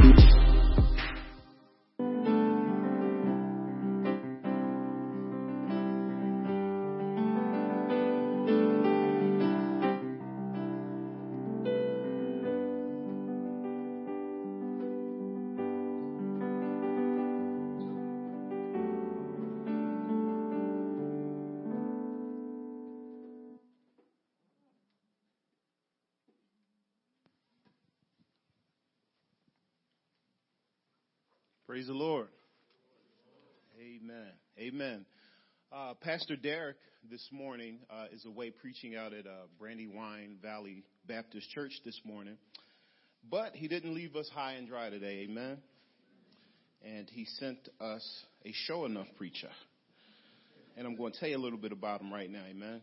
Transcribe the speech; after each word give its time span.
Praise 0.00 0.47
the 31.88 31.94
Lord. 31.94 32.28
Amen. 33.80 34.32
Amen. 34.58 35.06
Uh, 35.72 35.94
Pastor 35.94 36.36
Derek 36.36 36.76
this 37.10 37.26
morning 37.32 37.78
uh, 37.90 38.04
is 38.12 38.26
away 38.26 38.50
preaching 38.50 38.94
out 38.94 39.14
at 39.14 39.26
uh, 39.26 39.46
Brandywine 39.58 40.36
Valley 40.42 40.84
Baptist 41.06 41.48
Church 41.48 41.72
this 41.86 41.98
morning, 42.04 42.36
but 43.30 43.54
he 43.54 43.68
didn't 43.68 43.94
leave 43.94 44.16
us 44.16 44.28
high 44.34 44.52
and 44.52 44.68
dry 44.68 44.90
today. 44.90 45.26
Amen. 45.30 45.56
And 46.84 47.08
he 47.08 47.24
sent 47.24 47.58
us 47.80 48.06
a 48.44 48.52
show 48.52 48.84
enough 48.84 49.08
preacher, 49.16 49.48
and 50.76 50.86
I'm 50.86 50.94
going 50.94 51.14
to 51.14 51.18
tell 51.18 51.30
you 51.30 51.38
a 51.38 51.40
little 51.40 51.58
bit 51.58 51.72
about 51.72 52.02
him 52.02 52.12
right 52.12 52.30
now. 52.30 52.42
Amen. 52.50 52.82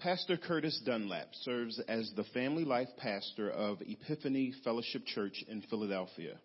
Pastor 0.00 0.36
Curtis 0.36 0.82
Dunlap 0.84 1.28
serves 1.42 1.80
as 1.86 2.10
the 2.16 2.24
family 2.34 2.64
life 2.64 2.88
pastor 2.96 3.48
of 3.50 3.78
Epiphany 3.82 4.52
Fellowship 4.64 5.06
Church 5.06 5.44
in 5.46 5.62
Philadelphia. 5.70 6.38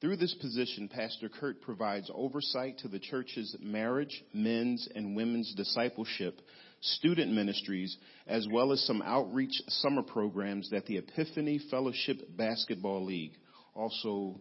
Through 0.00 0.16
this 0.16 0.34
position, 0.34 0.88
Pastor 0.88 1.28
Kurt 1.28 1.62
provides 1.62 2.10
oversight 2.12 2.78
to 2.78 2.88
the 2.88 2.98
church's 2.98 3.56
marriage, 3.60 4.24
men's, 4.32 4.88
and 4.94 5.16
women's 5.16 5.54
discipleship, 5.54 6.40
student 6.80 7.32
ministries, 7.32 7.96
as 8.26 8.46
well 8.50 8.72
as 8.72 8.84
some 8.86 9.02
outreach 9.02 9.54
summer 9.68 10.02
programs 10.02 10.68
that 10.70 10.86
the 10.86 10.98
Epiphany 10.98 11.60
Fellowship 11.70 12.36
Basketball 12.36 13.04
League 13.04 13.32
also 13.74 14.40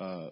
uh, 0.00 0.30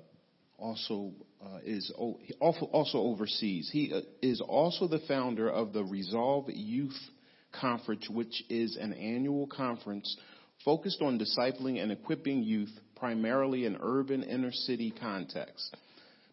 also 0.59 1.13
uh, 1.45 1.59
is 1.65 1.93
also 2.41 2.99
oversees. 2.99 3.71
He 3.73 3.93
uh, 3.93 4.01
is 4.23 4.41
also 4.41 4.89
the 4.89 5.01
founder 5.07 5.49
of 5.49 5.73
the 5.73 5.85
Resolve 5.85 6.47
Youth 6.49 6.99
Conference, 7.53 8.09
which 8.11 8.43
is 8.49 8.77
an 8.77 8.93
annual 8.93 9.47
conference 9.47 10.17
focused 10.65 11.03
on 11.03 11.19
discipling 11.19 11.83
and 11.83 11.93
equipping 11.93 12.43
youth 12.43 12.73
primarily 12.97 13.65
in 13.65 13.79
urban 13.81 14.23
inner 14.23 14.53
city 14.53 14.93
context. 15.01 15.77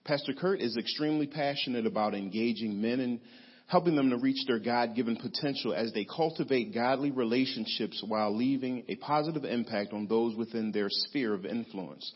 Pastor 0.04 0.34
Kurt 0.34 0.62
is 0.62 0.78
extremely 0.78 1.28
passionate 1.28 1.86
about 1.86 2.14
engaging 2.14 2.82
men 2.82 3.00
and 3.00 3.20
helping 3.68 3.96
them 3.96 4.12
to 4.12 4.18
reach 4.18 4.46
their 4.46 4.60
God-given 4.60 5.16
potential 5.18 5.74
as 5.74 5.92
they 5.94 6.06
cultivate 6.06 6.74
godly 6.74 7.12
relationships 7.12 8.04
while 8.08 8.36
leaving 8.36 8.84
a 8.88 8.96
positive 8.96 9.44
impact 9.44 9.94
on 9.94 10.08
those 10.08 10.36
within 10.36 10.72
their 10.72 10.88
sphere 10.90 11.34
of 11.34 11.46
influence. 11.46 12.14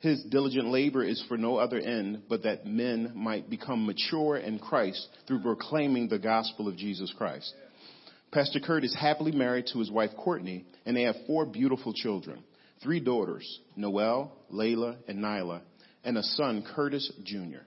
His 0.00 0.22
diligent 0.30 0.68
labor 0.68 1.02
is 1.02 1.24
for 1.26 1.38
no 1.38 1.56
other 1.56 1.78
end 1.78 2.24
but 2.28 2.42
that 2.42 2.66
men 2.66 3.12
might 3.14 3.48
become 3.48 3.86
mature 3.86 4.36
in 4.36 4.58
Christ 4.58 5.08
through 5.26 5.40
proclaiming 5.40 6.08
the 6.08 6.18
gospel 6.18 6.68
of 6.68 6.76
Jesus 6.76 7.12
Christ. 7.16 7.54
Pastor 8.32 8.60
Kurt 8.60 8.84
is 8.84 8.94
happily 8.94 9.32
married 9.32 9.66
to 9.72 9.78
his 9.78 9.90
wife 9.90 10.10
Courtney, 10.16 10.64
and 10.84 10.96
they 10.96 11.02
have 11.02 11.16
four 11.26 11.46
beautiful 11.46 11.92
children 11.92 12.42
three 12.82 13.00
daughters, 13.00 13.60
Noelle, 13.74 14.32
Layla, 14.52 14.96
and 15.08 15.18
Nyla, 15.18 15.62
and 16.04 16.18
a 16.18 16.22
son, 16.22 16.64
Curtis 16.74 17.10
Jr. 17.24 17.64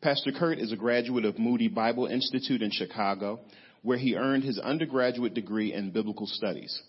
Pastor 0.00 0.32
Kurt 0.32 0.58
is 0.58 0.72
a 0.72 0.76
graduate 0.76 1.24
of 1.24 1.38
Moody 1.38 1.68
Bible 1.68 2.06
Institute 2.06 2.62
in 2.62 2.70
Chicago, 2.70 3.40
where 3.82 3.98
he 3.98 4.16
earned 4.16 4.44
his 4.44 4.58
undergraduate 4.58 5.34
degree 5.34 5.72
in 5.72 5.90
biblical 5.90 6.26
studies. 6.26 6.80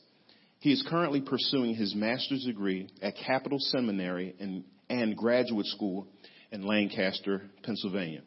He 0.59 0.71
is 0.71 0.85
currently 0.87 1.21
pursuing 1.21 1.75
his 1.75 1.95
master's 1.95 2.43
degree 2.43 2.89
at 3.01 3.15
Capital 3.15 3.59
Seminary 3.59 4.35
and, 4.39 4.63
and 4.89 5.15
Graduate 5.15 5.65
School 5.67 6.07
in 6.51 6.65
Lancaster, 6.65 7.43
Pennsylvania. 7.63 8.21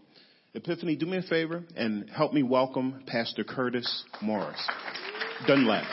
Epiphany, 0.54 0.96
do 0.96 1.06
me 1.06 1.16
a 1.16 1.22
favor 1.22 1.64
and 1.76 2.10
help 2.10 2.34
me 2.34 2.42
welcome 2.42 3.02
Pastor 3.06 3.42
Curtis 3.42 4.04
Morris 4.20 4.62
Dunlap. 5.46 5.86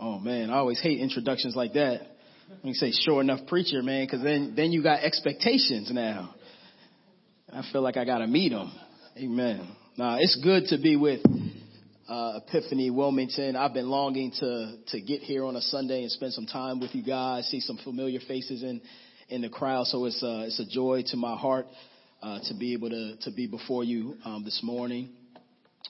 Oh 0.00 0.18
man, 0.20 0.48
I 0.48 0.54
always 0.54 0.80
hate 0.80 1.00
introductions 1.00 1.54
like 1.54 1.74
that. 1.74 2.00
When 2.62 2.72
you 2.72 2.74
say 2.74 2.92
sure 2.92 3.20
enough 3.20 3.46
preacher, 3.46 3.82
man, 3.82 4.06
because 4.06 4.22
then 4.22 4.54
then 4.56 4.72
you 4.72 4.82
got 4.82 5.00
expectations 5.00 5.90
now. 5.92 6.34
I 7.52 7.62
feel 7.70 7.82
like 7.82 7.98
I 7.98 8.06
got 8.06 8.18
to 8.18 8.26
meet 8.26 8.52
them. 8.52 8.72
Amen. 9.18 9.68
Now 9.98 10.16
it's 10.18 10.40
good 10.42 10.68
to 10.68 10.78
be 10.78 10.96
with 10.96 11.20
uh, 12.12 12.40
Epiphany 12.46 12.90
Wilmington. 12.90 13.56
I've 13.56 13.72
been 13.72 13.88
longing 13.88 14.32
to 14.40 14.76
to 14.88 15.00
get 15.00 15.22
here 15.22 15.46
on 15.46 15.56
a 15.56 15.62
Sunday 15.62 16.02
and 16.02 16.10
spend 16.10 16.34
some 16.34 16.44
time 16.44 16.78
with 16.78 16.94
you 16.94 17.02
guys, 17.02 17.46
see 17.48 17.60
some 17.60 17.78
familiar 17.78 18.20
faces 18.28 18.62
in 18.62 18.82
in 19.30 19.40
the 19.40 19.48
crowd. 19.48 19.86
So 19.86 20.04
it's 20.04 20.22
uh, 20.22 20.44
it's 20.46 20.60
a 20.60 20.66
joy 20.66 21.04
to 21.06 21.16
my 21.16 21.36
heart 21.36 21.66
uh, 22.22 22.40
to 22.48 22.54
be 22.54 22.74
able 22.74 22.90
to 22.90 23.16
to 23.22 23.30
be 23.30 23.46
before 23.46 23.82
you 23.82 24.16
um, 24.26 24.44
this 24.44 24.60
morning. 24.62 25.08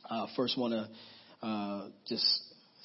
Uh, 0.08 0.28
first, 0.36 0.56
want 0.56 0.74
to 0.74 1.46
uh, 1.46 1.88
just 2.06 2.24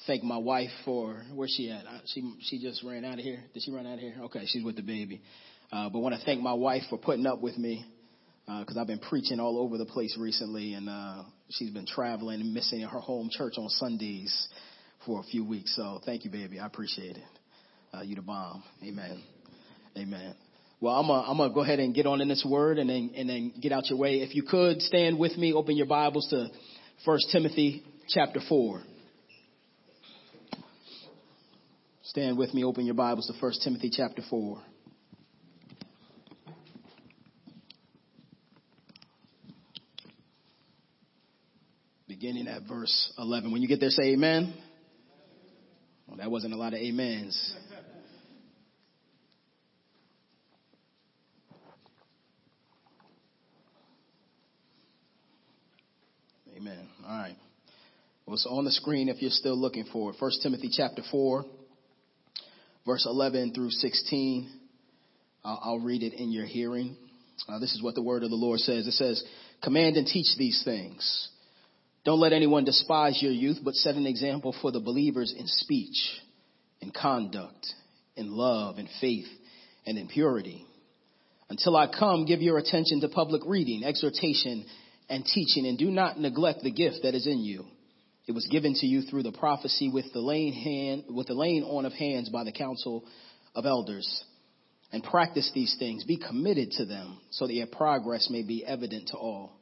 thank 0.08 0.24
my 0.24 0.38
wife 0.38 0.70
for 0.84 1.22
where's 1.32 1.54
she 1.56 1.70
at? 1.70 1.84
She 2.06 2.34
she 2.40 2.60
just 2.60 2.82
ran 2.82 3.04
out 3.04 3.20
of 3.20 3.24
here. 3.24 3.44
Did 3.54 3.62
she 3.62 3.70
run 3.70 3.86
out 3.86 3.94
of 3.94 4.00
here? 4.00 4.16
Okay, 4.22 4.46
she's 4.46 4.64
with 4.64 4.74
the 4.74 4.82
baby. 4.82 5.22
Uh, 5.70 5.88
but 5.90 6.00
want 6.00 6.12
to 6.18 6.24
thank 6.24 6.40
my 6.40 6.54
wife 6.54 6.82
for 6.90 6.98
putting 6.98 7.26
up 7.26 7.40
with 7.40 7.56
me 7.56 7.84
because 8.48 8.76
uh, 8.76 8.80
I've 8.80 8.86
been 8.86 8.98
preaching 8.98 9.40
all 9.40 9.58
over 9.58 9.76
the 9.76 9.84
place 9.84 10.16
recently, 10.18 10.72
and 10.72 10.88
uh, 10.88 11.22
she's 11.50 11.70
been 11.70 11.86
traveling 11.86 12.40
and 12.40 12.54
missing 12.54 12.80
her 12.80 12.98
home 12.98 13.28
church 13.30 13.54
on 13.58 13.68
Sundays 13.68 14.48
for 15.04 15.20
a 15.20 15.22
few 15.24 15.44
weeks. 15.44 15.76
So 15.76 16.00
thank 16.06 16.24
you, 16.24 16.30
baby. 16.30 16.58
I 16.58 16.66
appreciate 16.66 17.16
it. 17.16 17.22
Uh, 17.92 18.00
you 18.00 18.14
the 18.16 18.22
bomb. 18.22 18.62
Amen. 18.82 19.22
Amen. 19.96 20.34
Well, 20.80 20.94
I'm 20.94 21.06
gonna, 21.06 21.44
I'm 21.44 21.52
go 21.52 21.60
ahead 21.60 21.78
and 21.78 21.94
get 21.94 22.06
on 22.06 22.20
in 22.20 22.28
this 22.28 22.46
word 22.48 22.78
and 22.78 22.88
then 22.88 23.10
and 23.16 23.28
then 23.28 23.52
get 23.60 23.72
out 23.72 23.90
your 23.90 23.98
way. 23.98 24.20
If 24.20 24.34
you 24.34 24.44
could 24.44 24.80
stand 24.80 25.18
with 25.18 25.36
me, 25.36 25.52
open 25.52 25.76
your 25.76 25.86
Bibles 25.86 26.28
to 26.30 26.48
First 27.04 27.28
Timothy 27.30 27.82
chapter 28.08 28.40
four. 28.48 28.82
Stand 32.08 32.38
with 32.38 32.54
me, 32.54 32.64
open 32.64 32.86
your 32.86 32.94
Bibles 32.94 33.26
to 33.26 33.34
1 33.38 33.52
Timothy 33.62 33.90
chapter 33.94 34.22
4. 34.30 34.58
Beginning 42.20 42.48
at 42.48 42.62
verse 42.68 43.12
11. 43.16 43.52
When 43.52 43.62
you 43.62 43.68
get 43.68 43.78
there, 43.78 43.90
say 43.90 44.14
amen. 44.14 44.52
Well, 46.08 46.16
that 46.16 46.28
wasn't 46.28 46.52
a 46.52 46.56
lot 46.56 46.74
of 46.74 46.80
amens. 46.80 47.54
Amen. 56.56 56.88
All 57.06 57.16
right. 57.16 57.36
Well, 58.26 58.34
it's 58.34 58.46
on 58.50 58.64
the 58.64 58.72
screen 58.72 59.08
if 59.08 59.22
you're 59.22 59.30
still 59.30 59.56
looking 59.56 59.84
for 59.92 60.10
it. 60.10 60.16
1 60.18 60.30
Timothy 60.42 60.70
chapter 60.72 61.02
4 61.12 61.44
verse 62.84 63.06
11 63.08 63.54
through 63.54 63.70
16. 63.70 64.50
Uh, 65.44 65.56
I'll 65.62 65.78
read 65.78 66.02
it 66.02 66.14
in 66.14 66.32
your 66.32 66.46
hearing. 66.46 66.96
Uh, 67.48 67.60
this 67.60 67.76
is 67.76 67.80
what 67.80 67.94
the 67.94 68.02
word 68.02 68.24
of 68.24 68.30
the 68.30 68.36
Lord 68.36 68.58
says. 68.58 68.88
It 68.88 68.92
says, 68.94 69.22
Command 69.62 69.96
and 69.96 70.06
teach 70.06 70.36
these 70.36 70.62
things. 70.64 71.28
Don't 72.08 72.20
let 72.20 72.32
anyone 72.32 72.64
despise 72.64 73.20
your 73.20 73.32
youth, 73.32 73.58
but 73.62 73.74
set 73.74 73.94
an 73.94 74.06
example 74.06 74.56
for 74.62 74.72
the 74.72 74.80
believers 74.80 75.34
in 75.36 75.46
speech, 75.46 76.18
in 76.80 76.90
conduct, 76.90 77.66
in 78.16 78.32
love, 78.32 78.78
in 78.78 78.88
faith, 78.98 79.28
and 79.84 79.98
in 79.98 80.08
purity. 80.08 80.64
Until 81.50 81.76
I 81.76 81.86
come, 81.86 82.24
give 82.24 82.40
your 82.40 82.56
attention 82.56 83.02
to 83.02 83.10
public 83.10 83.42
reading, 83.44 83.84
exhortation, 83.84 84.64
and 85.10 85.22
teaching, 85.22 85.66
and 85.66 85.76
do 85.76 85.90
not 85.90 86.18
neglect 86.18 86.62
the 86.62 86.70
gift 86.70 87.00
that 87.02 87.14
is 87.14 87.26
in 87.26 87.40
you 87.40 87.66
it 88.26 88.32
was 88.32 88.46
given 88.46 88.72
to 88.72 88.86
you 88.86 89.02
through 89.02 89.24
the 89.24 89.32
prophecy 89.32 89.90
with 89.90 90.10
the 90.14 90.20
laying 90.20 90.54
hand, 90.54 91.04
with 91.14 91.26
the 91.26 91.34
laying 91.34 91.62
on 91.62 91.84
of 91.84 91.92
hands 91.92 92.30
by 92.30 92.44
the 92.44 92.52
council 92.52 93.04
of 93.54 93.66
elders. 93.66 94.24
And 94.92 95.02
practice 95.02 95.50
these 95.54 95.76
things. 95.78 96.04
Be 96.04 96.16
committed 96.16 96.70
to 96.72 96.86
them 96.86 97.20
so 97.30 97.46
that 97.46 97.52
your 97.52 97.66
progress 97.66 98.28
may 98.30 98.42
be 98.42 98.64
evident 98.64 99.08
to 99.08 99.16
all. 99.18 99.57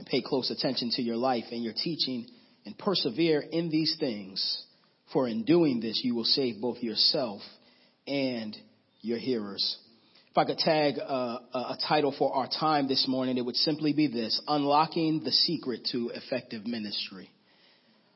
And 0.00 0.06
pay 0.06 0.22
close 0.22 0.50
attention 0.50 0.88
to 0.92 1.02
your 1.02 1.18
life 1.18 1.44
and 1.52 1.62
your 1.62 1.74
teaching 1.74 2.26
and 2.64 2.78
persevere 2.78 3.40
in 3.40 3.68
these 3.68 3.98
things. 4.00 4.64
for 5.12 5.28
in 5.28 5.44
doing 5.44 5.78
this, 5.78 6.00
you 6.02 6.14
will 6.14 6.24
save 6.24 6.58
both 6.58 6.82
yourself 6.82 7.42
and 8.06 8.56
your 9.02 9.18
hearers. 9.18 9.76
If 10.30 10.38
I 10.38 10.46
could 10.46 10.56
tag 10.56 10.96
a, 10.96 11.40
a, 11.52 11.78
title 11.86 12.14
for 12.18 12.32
our 12.32 12.48
time 12.48 12.88
this 12.88 13.06
morning, 13.06 13.36
it 13.36 13.44
would 13.44 13.56
simply 13.56 13.92
be 13.92 14.06
this 14.06 14.40
Unlocking 14.48 15.22
the 15.22 15.32
Secret 15.32 15.86
to 15.92 16.10
Effective 16.14 16.66
Ministry. 16.66 17.28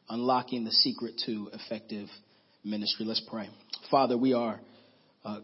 Unlocking 0.08 0.64
the 0.64 0.72
Secret 0.72 1.20
to 1.26 1.50
Effective 1.52 2.08
Ministry. 2.64 3.04
Let's 3.04 3.26
pray. 3.28 3.50
Father, 3.90 4.16
we 4.16 4.32
are 4.32 4.58
uh, 5.22 5.40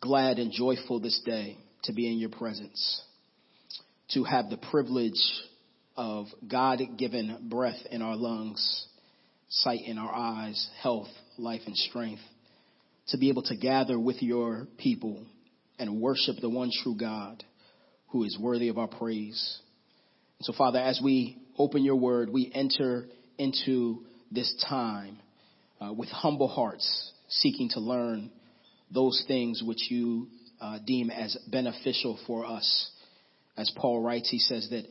glad 0.00 0.38
and 0.38 0.52
joyful 0.52 1.00
this 1.00 1.20
day 1.26 1.58
to 1.82 1.92
be 1.92 2.06
in 2.06 2.20
your 2.20 2.30
presence, 2.30 3.02
to 4.10 4.22
have 4.22 4.50
the 4.50 4.56
privilege 4.56 5.20
of 6.00 6.28
God 6.50 6.80
given 6.96 7.48
breath 7.50 7.76
in 7.90 8.00
our 8.00 8.16
lungs, 8.16 8.86
sight 9.50 9.80
in 9.84 9.98
our 9.98 10.10
eyes, 10.10 10.66
health, 10.82 11.08
life, 11.36 11.60
and 11.66 11.76
strength, 11.76 12.22
to 13.08 13.18
be 13.18 13.28
able 13.28 13.42
to 13.42 13.56
gather 13.56 14.00
with 14.00 14.22
your 14.22 14.66
people 14.78 15.26
and 15.78 16.00
worship 16.00 16.36
the 16.40 16.48
one 16.48 16.70
true 16.82 16.96
God 16.98 17.44
who 18.08 18.24
is 18.24 18.38
worthy 18.40 18.68
of 18.68 18.78
our 18.78 18.88
praise. 18.88 19.58
And 20.38 20.46
so, 20.46 20.54
Father, 20.56 20.78
as 20.78 21.02
we 21.04 21.36
open 21.58 21.84
your 21.84 21.96
word, 21.96 22.30
we 22.30 22.50
enter 22.54 23.04
into 23.36 24.06
this 24.32 24.64
time 24.66 25.18
uh, 25.82 25.92
with 25.92 26.08
humble 26.08 26.48
hearts, 26.48 27.12
seeking 27.28 27.68
to 27.74 27.80
learn 27.80 28.30
those 28.90 29.22
things 29.28 29.62
which 29.62 29.90
you 29.90 30.28
uh, 30.62 30.78
deem 30.86 31.10
as 31.10 31.36
beneficial 31.50 32.18
for 32.26 32.46
us. 32.46 32.90
As 33.58 33.70
Paul 33.76 34.00
writes, 34.00 34.30
he 34.30 34.38
says 34.38 34.68
that 34.70 34.84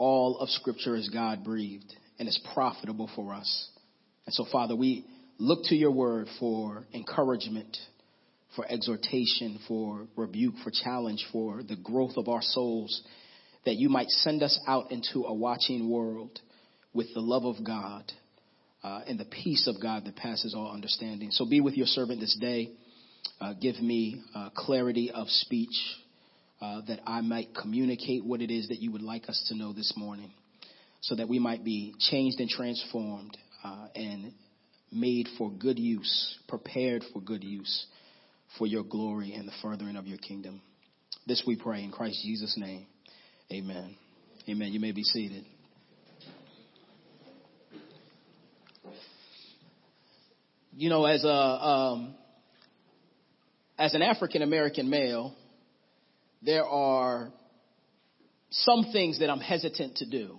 all 0.00 0.38
of 0.38 0.48
Scripture 0.48 0.96
is 0.96 1.10
God 1.10 1.44
breathed 1.44 1.92
and 2.18 2.26
is 2.26 2.40
profitable 2.54 3.10
for 3.14 3.34
us. 3.34 3.68
And 4.24 4.34
so, 4.34 4.46
Father, 4.50 4.74
we 4.74 5.04
look 5.38 5.64
to 5.64 5.76
your 5.76 5.90
word 5.90 6.26
for 6.40 6.84
encouragement, 6.94 7.76
for 8.56 8.66
exhortation, 8.66 9.60
for 9.68 10.06
rebuke, 10.16 10.54
for 10.64 10.70
challenge, 10.70 11.26
for 11.30 11.62
the 11.62 11.76
growth 11.76 12.14
of 12.16 12.28
our 12.28 12.40
souls, 12.40 13.02
that 13.66 13.76
you 13.76 13.90
might 13.90 14.08
send 14.08 14.42
us 14.42 14.58
out 14.66 14.90
into 14.90 15.24
a 15.24 15.34
watching 15.34 15.90
world 15.90 16.40
with 16.94 17.08
the 17.12 17.20
love 17.20 17.44
of 17.44 17.62
God 17.62 18.10
uh, 18.82 19.02
and 19.06 19.20
the 19.20 19.26
peace 19.26 19.68
of 19.68 19.82
God 19.82 20.06
that 20.06 20.16
passes 20.16 20.54
all 20.56 20.72
understanding. 20.72 21.30
So 21.30 21.46
be 21.46 21.60
with 21.60 21.74
your 21.74 21.86
servant 21.86 22.20
this 22.20 22.36
day. 22.40 22.72
Uh, 23.38 23.52
give 23.52 23.78
me 23.82 24.22
uh, 24.34 24.48
clarity 24.56 25.10
of 25.10 25.28
speech 25.28 25.76
uh, 26.60 26.82
that 26.88 27.00
I 27.06 27.20
might 27.20 27.54
communicate 27.54 28.24
what 28.24 28.42
it 28.42 28.50
is 28.50 28.68
that 28.68 28.80
you 28.80 28.92
would 28.92 29.02
like 29.02 29.28
us 29.28 29.44
to 29.48 29.56
know 29.56 29.72
this 29.72 29.94
morning 29.96 30.32
so 31.00 31.14
that 31.14 31.28
we 31.28 31.38
might 31.38 31.64
be 31.64 31.94
changed 31.98 32.38
and 32.40 32.48
transformed 32.48 33.36
uh, 33.64 33.86
and 33.94 34.32
made 34.92 35.28
for 35.38 35.50
good 35.50 35.78
use, 35.78 36.38
prepared 36.48 37.02
for 37.12 37.20
good 37.20 37.44
use 37.44 37.86
for 38.58 38.66
your 38.66 38.82
glory 38.82 39.32
and 39.34 39.46
the 39.46 39.52
furthering 39.62 39.96
of 39.96 40.06
your 40.06 40.18
kingdom. 40.18 40.60
This 41.26 41.42
we 41.46 41.56
pray 41.56 41.82
in 41.82 41.90
Christ 41.90 42.20
Jesus' 42.22 42.54
name. 42.56 42.86
Amen. 43.52 43.96
Amen. 44.48 44.72
You 44.72 44.80
may 44.80 44.92
be 44.92 45.04
seated. 45.04 45.44
You 50.76 50.88
know, 50.88 51.04
as 51.04 51.24
a 51.24 51.28
um, 51.28 52.14
as 53.78 53.94
an 53.94 54.02
African 54.02 54.42
American 54.42 54.88
male, 54.88 55.34
there 56.42 56.64
are 56.64 57.32
some 58.50 58.86
things 58.92 59.20
that 59.20 59.30
I'm 59.30 59.40
hesitant 59.40 59.96
to 59.98 60.06
do. 60.08 60.38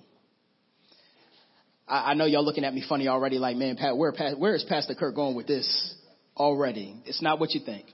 I, 1.87 2.11
I 2.11 2.13
know 2.13 2.25
y'all 2.25 2.43
looking 2.43 2.63
at 2.63 2.73
me 2.73 2.83
funny 2.87 3.07
already, 3.07 3.37
like, 3.37 3.55
man, 3.55 3.77
Pat, 3.77 3.97
where, 3.97 4.13
where 4.37 4.55
is 4.55 4.63
Pastor 4.67 4.95
Kurt 4.95 5.15
going 5.15 5.35
with 5.35 5.47
this 5.47 5.95
already? 6.35 7.01
It's 7.05 7.21
not 7.21 7.39
what 7.39 7.53
you 7.53 7.61
think. 7.65 7.85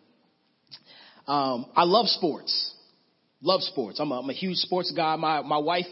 Um, 1.28 1.66
I 1.76 1.84
love 1.84 2.08
sports. 2.08 2.74
Love 3.42 3.62
sports. 3.62 4.00
I'm 4.00 4.12
a, 4.12 4.20
I'm 4.20 4.30
a 4.30 4.34
huge 4.34 4.58
sports 4.58 4.92
guy. 4.96 5.16
My, 5.18 5.42
my 5.42 5.58
wife 5.58 5.86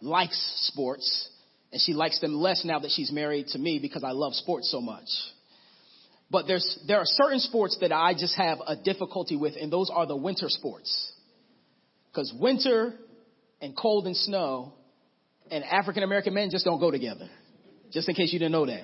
likes 0.00 0.70
sports 0.72 1.30
and 1.72 1.80
she 1.80 1.92
likes 1.92 2.20
them 2.20 2.34
less 2.34 2.64
now 2.64 2.78
that 2.78 2.90
she's 2.90 3.10
married 3.10 3.48
to 3.48 3.58
me 3.58 3.78
because 3.80 4.04
I 4.04 4.12
love 4.12 4.34
sports 4.34 4.70
so 4.70 4.80
much. 4.80 5.08
But 6.30 6.46
there's, 6.46 6.78
there 6.86 6.98
are 6.98 7.04
certain 7.04 7.40
sports 7.40 7.76
that 7.80 7.92
I 7.92 8.14
just 8.14 8.36
have 8.36 8.58
a 8.66 8.76
difficulty 8.76 9.36
with 9.36 9.54
and 9.60 9.72
those 9.72 9.90
are 9.92 10.06
the 10.06 10.16
winter 10.16 10.48
sports. 10.48 11.12
Cause 12.16 12.32
winter 12.40 12.94
and 13.60 13.76
cold 13.76 14.06
and 14.06 14.16
snow 14.16 14.72
and 15.50 15.62
African 15.62 16.02
American 16.02 16.32
men 16.32 16.48
just 16.50 16.64
don't 16.64 16.80
go 16.80 16.90
together. 16.90 17.28
Just 17.92 18.08
in 18.08 18.14
case 18.14 18.32
you 18.32 18.38
didn't 18.38 18.52
know 18.52 18.64
that. 18.64 18.80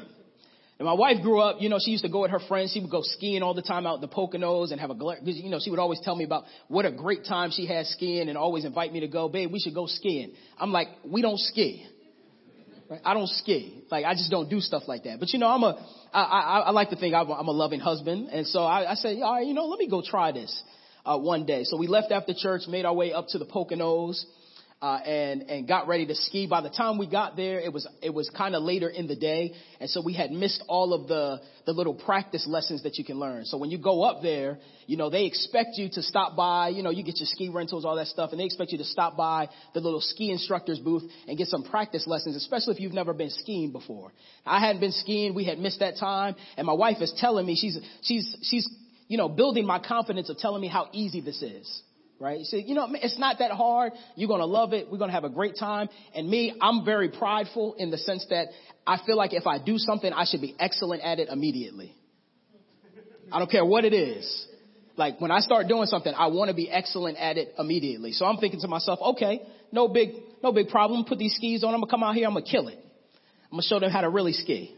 And 0.79 0.87
my 0.87 0.93
wife 0.93 1.23
grew 1.23 1.41
up, 1.41 1.57
you 1.61 1.71
know, 1.71 1.79
she 1.83 1.93
used 1.93 2.05
to 2.05 2.11
go 2.11 2.23
with 2.23 2.31
her 2.31 2.41
friends. 2.47 2.73
She 2.73 2.81
would 2.81 2.91
go 2.91 3.01
skiing 3.03 3.43
all 3.43 3.55
the 3.55 3.63
time 3.63 3.87
out 3.87 3.95
in 3.95 4.01
the 4.03 4.09
Poconos 4.09 4.71
and 4.71 4.81
have 4.81 4.91
a, 4.91 4.97
you 5.25 5.49
know, 5.49 5.61
she 5.63 5.71
would 5.71 5.79
always 5.79 6.01
tell 6.03 6.15
me 6.15 6.25
about 6.25 6.45
what 6.69 6.85
a 6.85 6.93
great 6.93 7.25
time 7.25 7.51
she 7.51 7.67
had 7.67 7.87
skiing 7.87 8.29
and 8.29 8.37
always 8.37 8.67
invite 8.67 8.93
me 8.93 9.01
to 9.01 9.09
go. 9.09 9.29
Babe, 9.29 9.51
we 9.51 9.61
should 9.61 9.75
go 9.75 9.87
skiing. 9.87 10.35
I'm 10.59 10.73
like, 10.73 10.89
we 11.05 11.23
don't 11.23 11.39
ski. 11.39 11.87
Right? 12.91 13.01
I 13.03 13.15
don't 13.15 13.29
ski. 13.29 13.83
Like, 13.91 14.05
I 14.05 14.13
just 14.13 14.31
don't 14.31 14.51
do 14.51 14.61
stuff 14.61 14.83
like 14.87 15.05
that. 15.05 15.21
But 15.21 15.33
you 15.33 15.39
know, 15.39 15.49
I'm 15.49 15.63
a, 15.63 15.87
I, 16.13 16.23
I, 16.23 16.59
I 16.59 16.71
like 16.73 16.91
to 16.91 16.97
think 16.97 17.15
I'm 17.15 17.29
a, 17.29 17.33
I'm 17.33 17.49
a 17.49 17.53
loving 17.53 17.81
husband. 17.81 18.29
And 18.31 18.47
so 18.47 18.61
I, 18.61 18.91
I 18.91 18.95
said, 18.95 19.17
all 19.23 19.37
right, 19.37 19.47
you 19.47 19.55
know, 19.55 19.67
let 19.67 19.79
me 19.79 19.89
go 19.89 20.03
try 20.05 20.33
this, 20.33 20.63
uh, 21.05 21.19
one 21.19 21.47
day. 21.47 21.65
So 21.65 21.77
we 21.77 21.87
left 21.87 22.13
after 22.13 22.33
church, 22.37 22.63
made 22.69 22.85
our 22.85 22.95
way 22.95 23.13
up 23.13 23.29
to 23.29 23.39
the 23.39 23.47
Poconos 23.47 24.25
uh, 24.83 24.97
and 25.07 25.43
and 25.43 25.69
got 25.69 25.87
ready 25.87 26.05
to 26.07 26.15
ski. 26.15 26.49
By 26.49 26.61
the 26.61 26.69
time 26.69 26.99
we 26.99 27.09
got 27.09 27.37
there, 27.37 27.61
it 27.61 27.73
was 27.73 27.87
it 28.03 28.13
was 28.13 28.29
kind 28.37 28.57
of 28.57 28.65
later 28.65 28.89
in 28.89 29.07
the 29.07 29.15
day, 29.15 29.55
and 29.79 29.89
so 29.89 30.03
we 30.05 30.13
had 30.13 30.33
missed 30.33 30.63
all 30.69 30.93
of 30.93 31.07
the 31.07 31.41
the 31.67 31.73
little 31.73 31.95
practice 31.95 32.45
lessons 32.49 32.83
that 32.83 32.99
you 32.99 33.05
can 33.05 33.21
learn. 33.21 33.45
So 33.45 33.59
when 33.59 33.71
you 33.71 33.79
go 33.79 34.03
up 34.03 34.23
there, 34.23 34.59
you 34.89 34.97
know 34.97 35.09
they 35.09 35.27
expect 35.27 35.77
you 35.77 35.89
to 35.93 36.03
stop 36.03 36.35
by. 36.35 36.71
You 36.71 36.83
know 36.83 36.91
you 36.91 37.05
get 37.05 37.21
your 37.21 37.29
ski 37.29 37.49
rentals, 37.49 37.85
all 37.85 37.95
that 37.95 38.09
stuff, 38.09 38.33
and 38.33 38.41
they 38.41 38.45
expect 38.45 38.73
you 38.73 38.79
to 38.79 38.85
stop 38.85 39.17
by 39.17 39.49
the 39.73 39.79
little 39.79 40.01
ski 40.01 40.33
instructor's 40.33 40.81
booth 40.81 41.05
and 41.29 41.39
get 41.39 41.47
some 41.47 41.63
practice 41.63 42.09
lessons, 42.09 42.35
especially 42.35 42.75
if 42.75 42.81
you've 42.81 42.93
never 42.93 43.15
been 43.15 43.31
skiing 43.31 43.71
before. 43.71 44.11
I 44.45 44.59
hadn't 44.59 44.81
been 44.81 44.93
skiing. 44.93 45.33
We 45.33 45.45
had 45.45 45.61
missed 45.61 45.79
that 45.79 45.95
time, 46.01 46.35
and 46.57 46.67
my 46.67 46.73
wife 46.73 47.01
is 47.01 47.15
telling 47.19 47.47
me 47.47 47.55
she's 47.55 47.79
she's 48.03 48.37
she's 48.43 48.69
you 49.13 49.19
know 49.19 49.29
building 49.29 49.67
my 49.67 49.79
confidence 49.79 50.31
of 50.31 50.39
telling 50.39 50.63
me 50.63 50.69
how 50.69 50.89
easy 50.93 51.21
this 51.21 51.43
is 51.43 51.83
right? 52.23 52.39
You 52.39 52.45
say, 52.45 52.59
you 52.59 52.77
know, 52.77 52.87
it's 52.93 53.19
not 53.19 53.41
that 53.41 53.51
hard. 53.51 53.95
You're 54.15 54.29
going 54.29 54.41
to 54.41 54.47
love 54.47 54.73
it. 54.73 54.87
We're 54.89 54.99
going 54.99 55.11
to 55.11 55.15
have 55.15 55.25
a 55.25 55.29
great 55.29 55.57
time. 55.59 55.89
And 56.15 56.31
me, 56.31 56.55
I'm 56.63 56.85
very 56.85 57.09
prideful 57.09 57.75
in 57.79 57.91
the 57.91 57.99
sense 57.99 58.25
that 58.31 58.47
I 58.87 59.01
feel 59.05 59.17
like 59.17 59.33
if 59.33 59.45
I 59.45 59.59
do 59.59 59.77
something, 59.77 60.13
I 60.13 60.25
should 60.25 60.41
be 60.41 60.55
excellent 60.57 61.03
at 61.03 61.19
it 61.19 61.29
immediately. 61.31 61.97
I 63.33 63.41
don't 63.41 63.51
care 63.51 63.65
what 63.65 63.85
it 63.85 63.93
is. 63.93 64.47
Like 64.97 65.21
when 65.21 65.33
I 65.33 65.41
start 65.41 65.67
doing 65.67 65.87
something, 65.87 66.15
I 66.17 66.29
want 66.29 66.49
to 66.51 66.55
be 66.55 66.71
excellent 66.71 67.19
at 67.19 67.39
it 67.39 67.55
immediately. 67.59 68.13
So 68.13 68.25
I'm 68.25 68.37
thinking 68.37 68.61
to 68.61 68.69
myself, 68.69 69.01
okay, 69.15 69.43
no 69.73 69.89
big, 69.89 70.11
no 70.45 70.53
big 70.53 70.69
problem. 70.69 71.05
Put 71.05 71.19
these 71.19 71.35
skis 71.35 71.65
on. 71.65 71.75
I'm 71.75 71.81
gonna 71.81 71.91
come 71.91 72.05
out 72.05 72.15
here. 72.15 72.29
I'm 72.29 72.35
gonna 72.35 72.45
kill 72.45 72.69
it. 72.69 72.79
I'm 73.47 73.59
gonna 73.59 73.63
show 73.63 73.81
them 73.81 73.91
how 73.91 74.03
to 74.03 74.11
really 74.11 74.33
ski. 74.33 74.77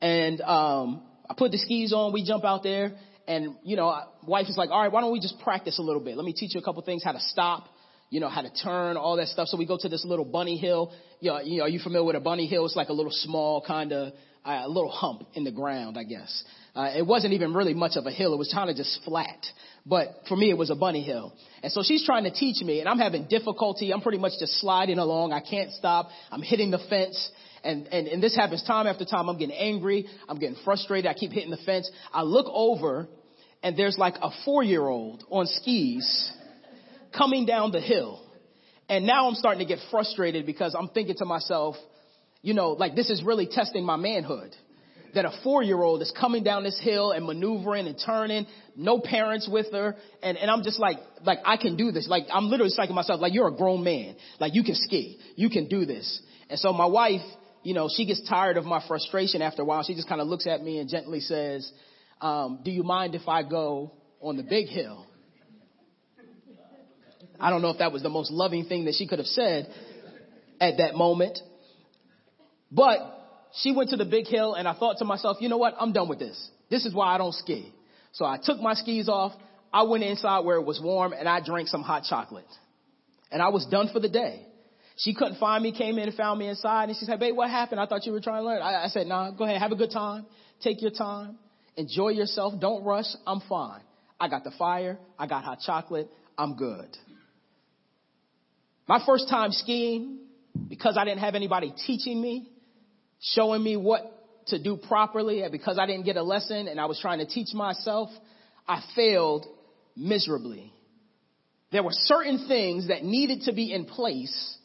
And 0.00 0.40
um, 0.40 1.02
I 1.28 1.34
put 1.36 1.50
the 1.50 1.58
skis 1.58 1.92
on. 1.92 2.12
We 2.12 2.24
jump 2.24 2.44
out 2.44 2.62
there, 2.62 2.92
and, 3.28 3.56
you 3.62 3.76
know, 3.76 3.94
wife 4.26 4.46
is 4.48 4.56
like, 4.56 4.70
all 4.70 4.80
right, 4.80 4.90
why 4.90 5.02
don't 5.02 5.12
we 5.12 5.20
just 5.20 5.38
practice 5.40 5.78
a 5.78 5.82
little 5.82 6.02
bit? 6.02 6.16
Let 6.16 6.24
me 6.24 6.32
teach 6.32 6.54
you 6.54 6.60
a 6.60 6.64
couple 6.64 6.82
things, 6.82 7.04
how 7.04 7.12
to 7.12 7.20
stop, 7.20 7.66
you 8.08 8.20
know, 8.20 8.28
how 8.30 8.40
to 8.40 8.50
turn, 8.50 8.96
all 8.96 9.16
that 9.16 9.28
stuff. 9.28 9.48
So 9.48 9.58
we 9.58 9.66
go 9.66 9.76
to 9.78 9.88
this 9.88 10.02
little 10.06 10.24
bunny 10.24 10.56
hill. 10.56 10.92
You 11.20 11.30
know, 11.30 11.40
you 11.40 11.58
know 11.58 11.64
are 11.64 11.68
you 11.68 11.78
familiar 11.78 12.06
with 12.06 12.16
a 12.16 12.20
bunny 12.20 12.46
hill? 12.46 12.64
It's 12.64 12.74
like 12.74 12.88
a 12.88 12.94
little 12.94 13.12
small 13.12 13.62
kind 13.66 13.92
of, 13.92 14.14
uh, 14.46 14.62
a 14.64 14.68
little 14.68 14.90
hump 14.90 15.24
in 15.34 15.44
the 15.44 15.52
ground, 15.52 15.98
I 15.98 16.04
guess. 16.04 16.42
Uh, 16.74 16.92
it 16.96 17.06
wasn't 17.06 17.34
even 17.34 17.52
really 17.52 17.74
much 17.74 17.96
of 17.96 18.06
a 18.06 18.10
hill. 18.10 18.32
It 18.32 18.38
was 18.38 18.50
kind 18.50 18.70
of 18.70 18.76
just 18.76 18.98
flat. 19.04 19.44
But 19.84 20.08
for 20.26 20.36
me, 20.36 20.48
it 20.48 20.56
was 20.56 20.70
a 20.70 20.74
bunny 20.74 21.02
hill. 21.02 21.34
And 21.62 21.70
so 21.70 21.82
she's 21.82 22.06
trying 22.06 22.24
to 22.24 22.30
teach 22.30 22.62
me 22.62 22.80
and 22.80 22.88
I'm 22.88 22.98
having 22.98 23.26
difficulty. 23.28 23.92
I'm 23.92 24.00
pretty 24.00 24.18
much 24.18 24.32
just 24.40 24.58
sliding 24.60 24.98
along. 24.98 25.34
I 25.34 25.40
can't 25.40 25.72
stop. 25.72 26.08
I'm 26.30 26.40
hitting 26.40 26.70
the 26.70 26.78
fence. 26.88 27.30
And, 27.62 27.88
and, 27.88 28.06
and 28.06 28.22
this 28.22 28.34
happens 28.36 28.62
time 28.64 28.86
after 28.86 29.04
time. 29.04 29.28
I'm 29.28 29.38
getting 29.38 29.56
angry. 29.56 30.06
I'm 30.28 30.38
getting 30.38 30.56
frustrated. 30.64 31.10
I 31.10 31.14
keep 31.14 31.32
hitting 31.32 31.50
the 31.50 31.58
fence. 31.66 31.90
I 32.12 32.22
look 32.22 32.46
over 32.48 33.08
and 33.62 33.76
there's 33.76 33.98
like 33.98 34.14
a 34.20 34.30
four 34.44 34.62
year 34.62 34.86
old 34.86 35.24
on 35.30 35.46
skis 35.46 36.32
coming 37.16 37.46
down 37.46 37.72
the 37.72 37.80
hill. 37.80 38.22
And 38.88 39.06
now 39.06 39.28
I'm 39.28 39.34
starting 39.34 39.66
to 39.66 39.74
get 39.74 39.84
frustrated 39.90 40.46
because 40.46 40.74
I'm 40.74 40.88
thinking 40.88 41.16
to 41.18 41.24
myself, 41.24 41.76
you 42.40 42.54
know, 42.54 42.70
like 42.70 42.94
this 42.94 43.10
is 43.10 43.22
really 43.22 43.46
testing 43.46 43.84
my 43.84 43.96
manhood. 43.96 44.54
That 45.14 45.24
a 45.24 45.32
four 45.42 45.62
year 45.62 45.80
old 45.80 46.02
is 46.02 46.12
coming 46.18 46.44
down 46.44 46.64
this 46.64 46.78
hill 46.82 47.12
and 47.12 47.26
maneuvering 47.26 47.86
and 47.86 47.98
turning, 48.04 48.46
no 48.76 49.00
parents 49.00 49.48
with 49.50 49.72
her. 49.72 49.96
And, 50.22 50.36
and 50.36 50.50
I'm 50.50 50.62
just 50.62 50.78
like, 50.78 50.98
like 51.24 51.38
I 51.44 51.56
can 51.56 51.76
do 51.76 51.92
this. 51.92 52.06
Like 52.08 52.24
I'm 52.32 52.48
literally 52.48 52.72
psyching 52.78 52.94
myself, 52.94 53.20
like 53.20 53.32
you're 53.32 53.48
a 53.48 53.54
grown 53.54 53.82
man. 53.82 54.16
Like 54.38 54.54
you 54.54 54.62
can 54.62 54.74
ski. 54.74 55.18
You 55.34 55.50
can 55.50 55.68
do 55.68 55.86
this. 55.86 56.22
And 56.50 56.58
so 56.58 56.72
my 56.72 56.86
wife, 56.86 57.22
you 57.62 57.74
know, 57.74 57.88
she 57.94 58.06
gets 58.06 58.26
tired 58.28 58.56
of 58.56 58.64
my 58.64 58.86
frustration 58.86 59.42
after 59.42 59.62
a 59.62 59.64
while. 59.64 59.82
She 59.82 59.94
just 59.94 60.08
kind 60.08 60.20
of 60.20 60.28
looks 60.28 60.46
at 60.46 60.62
me 60.62 60.78
and 60.78 60.88
gently 60.88 61.20
says, 61.20 61.70
um, 62.20 62.60
do 62.64 62.70
you 62.70 62.82
mind 62.82 63.14
if 63.14 63.28
I 63.28 63.42
go 63.42 63.92
on 64.20 64.36
the 64.36 64.42
big 64.42 64.68
hill? 64.68 65.06
I 67.40 67.50
don't 67.50 67.62
know 67.62 67.70
if 67.70 67.78
that 67.78 67.92
was 67.92 68.02
the 68.02 68.08
most 68.08 68.32
loving 68.32 68.64
thing 68.64 68.86
that 68.86 68.94
she 68.94 69.06
could 69.06 69.18
have 69.18 69.26
said 69.26 69.72
at 70.60 70.78
that 70.78 70.94
moment. 70.94 71.38
But 72.70 72.98
she 73.62 73.72
went 73.72 73.90
to 73.90 73.96
the 73.96 74.04
big 74.04 74.26
hill 74.26 74.54
and 74.54 74.66
I 74.66 74.74
thought 74.74 74.98
to 74.98 75.04
myself, 75.04 75.38
you 75.40 75.48
know 75.48 75.56
what? 75.56 75.74
I'm 75.78 75.92
done 75.92 76.08
with 76.08 76.18
this. 76.18 76.50
This 76.70 76.84
is 76.84 76.94
why 76.94 77.14
I 77.14 77.18
don't 77.18 77.34
ski. 77.34 77.72
So 78.12 78.24
I 78.24 78.38
took 78.42 78.60
my 78.60 78.74
skis 78.74 79.08
off. 79.08 79.32
I 79.72 79.84
went 79.84 80.02
inside 80.02 80.40
where 80.40 80.56
it 80.56 80.64
was 80.64 80.80
warm 80.82 81.12
and 81.12 81.28
I 81.28 81.40
drank 81.44 81.68
some 81.68 81.82
hot 81.82 82.04
chocolate. 82.08 82.48
And 83.30 83.40
I 83.40 83.48
was 83.48 83.66
done 83.66 83.88
for 83.92 84.00
the 84.00 84.08
day. 84.08 84.44
She 84.96 85.14
couldn't 85.14 85.38
find 85.38 85.62
me, 85.62 85.70
came 85.70 85.96
in 85.98 86.08
and 86.08 86.14
found 86.14 86.40
me 86.40 86.48
inside 86.48 86.88
and 86.88 86.98
she 86.98 87.04
said, 87.04 87.20
babe, 87.20 87.36
what 87.36 87.50
happened? 87.50 87.80
I 87.80 87.86
thought 87.86 88.04
you 88.04 88.12
were 88.12 88.20
trying 88.20 88.42
to 88.42 88.46
learn. 88.46 88.60
I, 88.60 88.84
I 88.84 88.88
said, 88.88 89.06
nah, 89.06 89.30
go 89.30 89.44
ahead, 89.44 89.60
have 89.60 89.70
a 89.70 89.76
good 89.76 89.92
time. 89.92 90.26
Take 90.60 90.82
your 90.82 90.90
time. 90.90 91.38
Enjoy 91.78 92.08
yourself. 92.08 92.60
Don't 92.60 92.84
rush. 92.84 93.06
I'm 93.24 93.40
fine. 93.48 93.80
I 94.20 94.28
got 94.28 94.42
the 94.42 94.50
fire. 94.58 94.98
I 95.16 95.28
got 95.28 95.44
hot 95.44 95.60
chocolate. 95.64 96.10
I'm 96.36 96.56
good. 96.56 96.88
My 98.88 99.00
first 99.06 99.28
time 99.28 99.52
skiing, 99.52 100.18
because 100.68 100.96
I 100.98 101.04
didn't 101.04 101.20
have 101.20 101.36
anybody 101.36 101.72
teaching 101.86 102.20
me, 102.20 102.50
showing 103.20 103.62
me 103.62 103.76
what 103.76 104.02
to 104.48 104.60
do 104.60 104.76
properly, 104.76 105.42
and 105.42 105.52
because 105.52 105.78
I 105.78 105.86
didn't 105.86 106.04
get 106.04 106.16
a 106.16 106.22
lesson 106.22 106.66
and 106.66 106.80
I 106.80 106.86
was 106.86 106.98
trying 107.00 107.20
to 107.20 107.26
teach 107.26 107.54
myself, 107.54 108.08
I 108.66 108.82
failed 108.96 109.46
miserably. 109.96 110.72
There 111.70 111.84
were 111.84 111.92
certain 111.92 112.48
things 112.48 112.88
that 112.88 113.04
needed 113.04 113.42
to 113.42 113.52
be 113.52 113.72
in 113.72 113.84
place 113.84 114.56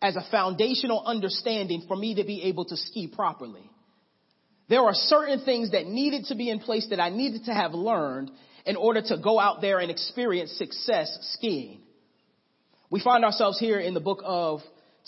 as 0.00 0.14
a 0.14 0.24
foundational 0.30 1.02
understanding 1.04 1.82
for 1.88 1.96
me 1.96 2.14
to 2.14 2.24
be 2.24 2.44
able 2.44 2.64
to 2.66 2.76
ski 2.76 3.08
properly. 3.08 3.68
There 4.70 4.84
are 4.84 4.94
certain 4.94 5.40
things 5.40 5.72
that 5.72 5.86
needed 5.86 6.26
to 6.26 6.36
be 6.36 6.48
in 6.48 6.60
place 6.60 6.86
that 6.90 7.00
I 7.00 7.08
needed 7.08 7.46
to 7.46 7.52
have 7.52 7.74
learned 7.74 8.30
in 8.64 8.76
order 8.76 9.02
to 9.02 9.18
go 9.18 9.40
out 9.40 9.60
there 9.60 9.80
and 9.80 9.90
experience 9.90 10.52
success 10.52 11.18
skiing. 11.34 11.80
We 12.88 13.00
find 13.00 13.24
ourselves 13.24 13.58
here 13.58 13.80
in 13.80 13.94
the 13.94 14.00
book 14.00 14.22
of 14.24 14.60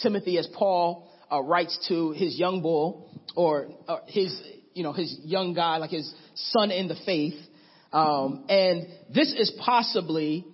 Timothy 0.03 0.37
as 0.37 0.49
Paul 0.53 1.09
uh, 1.31 1.41
writes 1.43 1.79
to 1.89 2.11
his 2.11 2.37
young 2.37 2.61
bull 2.61 3.09
or, 3.37 3.69
or, 3.89 4.01
his, 4.09 4.37
you 4.75 4.83
know, 4.83 4.93
his 4.93 5.17
young 5.23 5.55
guy, 5.55 5.77
like 5.77 5.91
his 5.91 6.13
son 6.35 6.73
in 6.73 6.89
the 6.89 6.97
faith. 7.07 7.39
Um, 7.93 8.45
and 8.49 8.89
this 9.15 9.33
is 9.33 9.53
possibly 9.65 10.45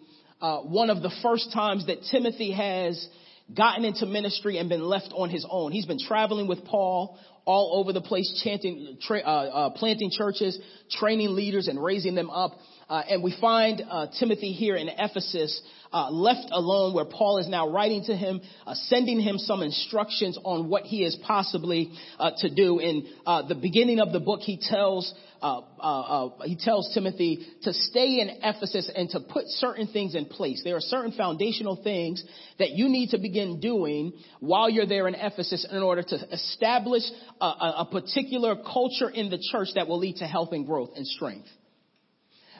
uh, 0.42 0.58
one 0.58 0.90
of 0.90 1.00
the 1.00 1.12
first 1.22 1.50
times 1.54 1.86
that 1.86 2.02
Timothy 2.12 2.52
has 2.52 3.08
gotten 3.54 3.84
into 3.84 4.06
ministry 4.06 4.58
and 4.58 4.68
been 4.68 4.82
left 4.82 5.12
on 5.14 5.30
his 5.30 5.46
own. 5.48 5.72
He's 5.72 5.86
been 5.86 5.98
traveling 5.98 6.48
with 6.48 6.64
Paul 6.64 7.18
all 7.48 7.80
over 7.80 7.94
the 7.94 8.02
place, 8.02 8.42
chanting, 8.44 8.98
tra- 9.00 9.20
uh, 9.20 9.22
uh, 9.24 9.70
planting 9.70 10.10
churches, 10.10 10.58
training 10.90 11.34
leaders, 11.34 11.66
and 11.66 11.82
raising 11.82 12.14
them 12.14 12.28
up. 12.28 12.52
Uh, 12.90 13.02
and 13.08 13.22
we 13.22 13.34
find 13.40 13.82
uh, 13.88 14.06
Timothy 14.18 14.52
here 14.52 14.76
in 14.76 14.88
Ephesus 14.88 15.62
uh, 15.90 16.10
left 16.10 16.48
alone, 16.50 16.94
where 16.94 17.06
Paul 17.06 17.38
is 17.38 17.48
now 17.48 17.70
writing 17.70 18.04
to 18.04 18.14
him, 18.14 18.42
uh, 18.66 18.74
sending 18.74 19.18
him 19.20 19.38
some 19.38 19.62
instructions 19.62 20.38
on 20.44 20.68
what 20.68 20.82
he 20.84 21.04
is 21.04 21.16
possibly 21.26 21.92
to 22.38 22.54
do. 22.54 22.78
In 22.80 23.06
the 23.26 23.58
beginning 23.60 23.98
of 23.98 24.12
the 24.12 24.20
book, 24.20 24.40
he 24.40 24.58
tells 24.60 25.14
Uh, 25.40 25.60
uh, 25.78 25.82
uh, 25.82 26.42
he 26.44 26.56
tells 26.56 26.92
Timothy 26.94 27.46
to 27.62 27.72
stay 27.72 28.20
in 28.20 28.28
Ephesus 28.42 28.90
and 28.94 29.08
to 29.10 29.20
put 29.20 29.44
certain 29.46 29.86
things 29.86 30.14
in 30.14 30.26
place. 30.26 30.62
There 30.64 30.76
are 30.76 30.80
certain 30.80 31.12
foundational 31.12 31.80
things 31.82 32.24
that 32.58 32.70
you 32.70 32.88
need 32.88 33.10
to 33.10 33.18
begin 33.18 33.60
doing 33.60 34.12
while 34.40 34.68
you're 34.68 34.86
there 34.86 35.06
in 35.06 35.14
Ephesus 35.14 35.66
in 35.70 35.82
order 35.82 36.02
to 36.02 36.16
establish 36.32 37.02
a, 37.40 37.44
a, 37.44 37.74
a 37.78 37.88
particular 37.90 38.56
culture 38.56 39.08
in 39.08 39.30
the 39.30 39.38
church 39.52 39.68
that 39.76 39.86
will 39.86 39.98
lead 39.98 40.16
to 40.16 40.26
health 40.26 40.50
and 40.52 40.66
growth 40.66 40.90
and 40.96 41.06
strength. 41.06 41.48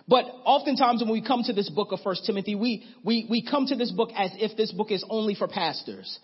But 0.06 0.24
oftentimes 0.44 1.02
when 1.02 1.12
we 1.12 1.20
come 1.20 1.42
to 1.44 1.52
this 1.52 1.68
book 1.68 1.92
of 1.92 2.00
First 2.00 2.24
Timothy, 2.24 2.54
we, 2.54 2.86
we, 3.04 3.26
we 3.28 3.46
come 3.48 3.66
to 3.66 3.76
this 3.76 3.90
book 3.90 4.10
as 4.16 4.30
if 4.36 4.56
this 4.56 4.72
book 4.72 4.90
is 4.90 5.04
only 5.10 5.34
for 5.34 5.48
pastors. 5.48 6.18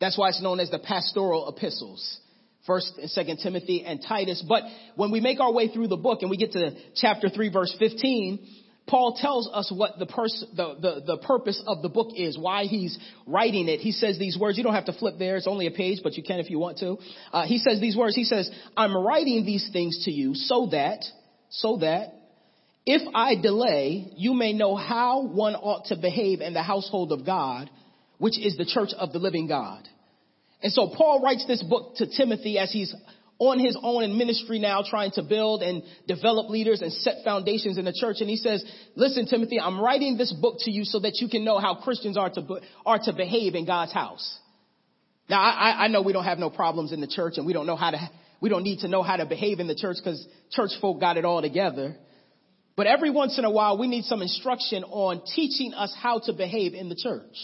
That's 0.00 0.18
why 0.18 0.30
it's 0.30 0.42
known 0.42 0.58
as 0.58 0.70
the 0.70 0.80
pastoral 0.80 1.48
epistles. 1.48 2.18
First 2.66 2.92
and 2.98 3.10
Second 3.10 3.38
Timothy 3.38 3.84
and 3.84 4.00
Titus. 4.06 4.44
But 4.46 4.64
when 4.94 5.10
we 5.10 5.20
make 5.20 5.40
our 5.40 5.52
way 5.52 5.68
through 5.68 5.88
the 5.88 5.96
book 5.96 6.18
and 6.22 6.30
we 6.30 6.36
get 6.36 6.52
to 6.52 6.72
chapter 6.94 7.28
3 7.28 7.50
verse 7.50 7.74
15, 7.78 8.46
Paul 8.86 9.16
tells 9.20 9.48
us 9.52 9.72
what 9.74 9.98
the, 9.98 10.06
pers- 10.06 10.44
the, 10.56 10.74
the, 10.80 11.02
the, 11.06 11.16
purpose 11.18 11.62
of 11.66 11.80
the 11.80 11.88
book 11.88 12.08
is, 12.16 12.36
why 12.36 12.64
he's 12.64 12.98
writing 13.24 13.68
it. 13.68 13.78
He 13.78 13.92
says 13.92 14.18
these 14.18 14.36
words. 14.36 14.58
You 14.58 14.64
don't 14.64 14.74
have 14.74 14.86
to 14.86 14.92
flip 14.92 15.14
there. 15.16 15.36
It's 15.36 15.46
only 15.46 15.68
a 15.68 15.70
page, 15.70 16.00
but 16.02 16.14
you 16.14 16.24
can 16.24 16.40
if 16.40 16.50
you 16.50 16.58
want 16.58 16.78
to. 16.78 16.96
Uh, 17.32 17.46
he 17.46 17.58
says 17.58 17.80
these 17.80 17.96
words. 17.96 18.16
He 18.16 18.24
says, 18.24 18.50
I'm 18.76 18.96
writing 18.96 19.46
these 19.46 19.68
things 19.72 20.04
to 20.06 20.10
you 20.10 20.34
so 20.34 20.68
that, 20.72 21.04
so 21.50 21.78
that 21.78 22.14
if 22.84 23.02
I 23.14 23.36
delay, 23.36 24.10
you 24.16 24.34
may 24.34 24.52
know 24.52 24.74
how 24.74 25.26
one 25.26 25.54
ought 25.54 25.86
to 25.86 25.96
behave 25.96 26.40
in 26.40 26.54
the 26.54 26.62
household 26.62 27.12
of 27.12 27.24
God, 27.24 27.70
which 28.18 28.38
is 28.38 28.56
the 28.56 28.64
church 28.64 28.90
of 28.98 29.12
the 29.12 29.18
living 29.18 29.46
God. 29.46 29.86
And 30.62 30.72
so 30.72 30.92
Paul 30.94 31.22
writes 31.22 31.44
this 31.46 31.62
book 31.62 31.96
to 31.96 32.06
Timothy 32.06 32.58
as 32.58 32.70
he's 32.70 32.94
on 33.38 33.58
his 33.58 33.76
own 33.82 34.02
in 34.02 34.18
ministry 34.18 34.58
now 34.58 34.82
trying 34.86 35.10
to 35.12 35.22
build 35.22 35.62
and 35.62 35.82
develop 36.06 36.50
leaders 36.50 36.82
and 36.82 36.92
set 36.92 37.24
foundations 37.24 37.78
in 37.78 37.86
the 37.86 37.92
church. 37.92 38.16
And 38.20 38.28
he 38.28 38.36
says, 38.36 38.62
listen, 38.94 39.26
Timothy, 39.26 39.58
I'm 39.58 39.80
writing 39.80 40.18
this 40.18 40.32
book 40.32 40.56
to 40.60 40.70
you 40.70 40.84
so 40.84 41.00
that 41.00 41.16
you 41.20 41.28
can 41.28 41.42
know 41.42 41.58
how 41.58 41.76
Christians 41.76 42.18
are 42.18 42.28
to, 42.28 42.60
are 42.84 42.98
to 43.04 43.14
behave 43.14 43.54
in 43.54 43.64
God's 43.64 43.94
house. 43.94 44.38
Now, 45.30 45.40
I, 45.40 45.84
I 45.84 45.88
know 45.88 46.02
we 46.02 46.12
don't 46.12 46.24
have 46.24 46.38
no 46.38 46.50
problems 46.50 46.92
in 46.92 47.00
the 47.00 47.06
church 47.06 47.34
and 47.38 47.46
we 47.46 47.54
don't 47.54 47.66
know 47.66 47.76
how 47.76 47.92
to, 47.92 48.10
we 48.42 48.50
don't 48.50 48.62
need 48.62 48.80
to 48.80 48.88
know 48.88 49.02
how 49.02 49.16
to 49.16 49.24
behave 49.24 49.58
in 49.58 49.68
the 49.68 49.74
church 49.74 49.96
because 50.02 50.26
church 50.50 50.72
folk 50.78 51.00
got 51.00 51.16
it 51.16 51.24
all 51.24 51.40
together. 51.40 51.96
But 52.76 52.88
every 52.88 53.10
once 53.10 53.38
in 53.38 53.46
a 53.46 53.50
while, 53.50 53.78
we 53.78 53.88
need 53.88 54.04
some 54.04 54.20
instruction 54.20 54.84
on 54.84 55.22
teaching 55.34 55.72
us 55.72 55.94
how 55.98 56.20
to 56.26 56.34
behave 56.34 56.74
in 56.74 56.90
the 56.90 56.94
church. 56.94 57.36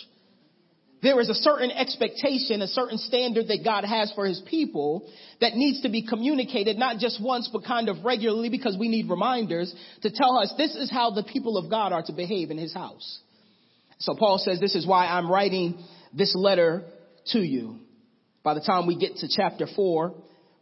There 1.03 1.21
is 1.21 1.29
a 1.29 1.35
certain 1.35 1.71
expectation, 1.71 2.63
a 2.63 2.69
certain 2.69 2.99
standard 2.99 3.49
that 3.49 3.61
God 3.65 3.85
has 3.85 4.11
for 4.13 4.27
his 4.27 4.43
people 4.49 5.09
that 5.41 5.55
needs 5.55 5.83
to 5.83 5.91
be 5.91 6.07
communicated 6.07 6.79
not 6.79 6.99
just 6.99 7.23
once, 7.23 7.51
but 7.53 7.65
kind 7.65 7.89
of 7.89 8.05
regularly 8.05 8.49
because 8.49 8.77
we 8.79 8.89
need 8.89 9.11
reminders 9.11 9.75
to 10.03 10.11
tell 10.11 10.39
us 10.39 10.53
this 10.57 10.75
is 10.75 10.91
how 10.91 11.11
the 11.11 11.23
people 11.23 11.59
of 11.59 11.69
God 11.69 11.93
are 11.93 12.03
to 12.03 12.13
behave 12.13 12.51
in 12.51 12.57
his 12.57 12.73
house. 12.73 13.21
So 13.99 14.15
Paul 14.15 14.39
says, 14.39 14.59
this 14.59 14.75
is 14.75 14.87
why 14.87 15.07
I'm 15.07 15.31
writing 15.31 15.85
this 16.15 16.35
letter 16.35 16.85
to 17.33 17.41
you. 17.41 17.79
By 18.43 18.55
the 18.55 18.61
time 18.61 18.87
we 18.87 18.97
get 18.97 19.17
to 19.17 19.29
chapter 19.29 19.67
4, 19.75 20.15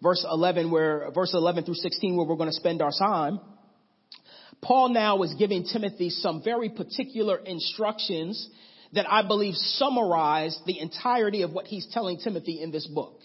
verse 0.02 0.24
11, 0.28 0.70
where, 0.70 1.10
verse 1.14 1.32
11 1.32 1.64
through 1.64 1.74
16, 1.74 2.16
where 2.16 2.26
we're 2.26 2.36
going 2.36 2.48
to 2.48 2.54
spend 2.54 2.82
our 2.82 2.92
time, 2.98 3.40
Paul 4.62 4.88
now 4.88 5.22
is 5.22 5.34
giving 5.38 5.64
Timothy 5.64 6.10
some 6.10 6.42
very 6.42 6.70
particular 6.70 7.36
instructions 7.36 8.48
that 8.94 9.10
I 9.10 9.26
believe 9.26 9.54
summarize 9.54 10.58
the 10.66 10.80
entirety 10.80 11.42
of 11.42 11.52
what 11.52 11.66
he's 11.66 11.86
telling 11.92 12.18
Timothy 12.18 12.62
in 12.62 12.70
this 12.70 12.86
book. 12.86 13.20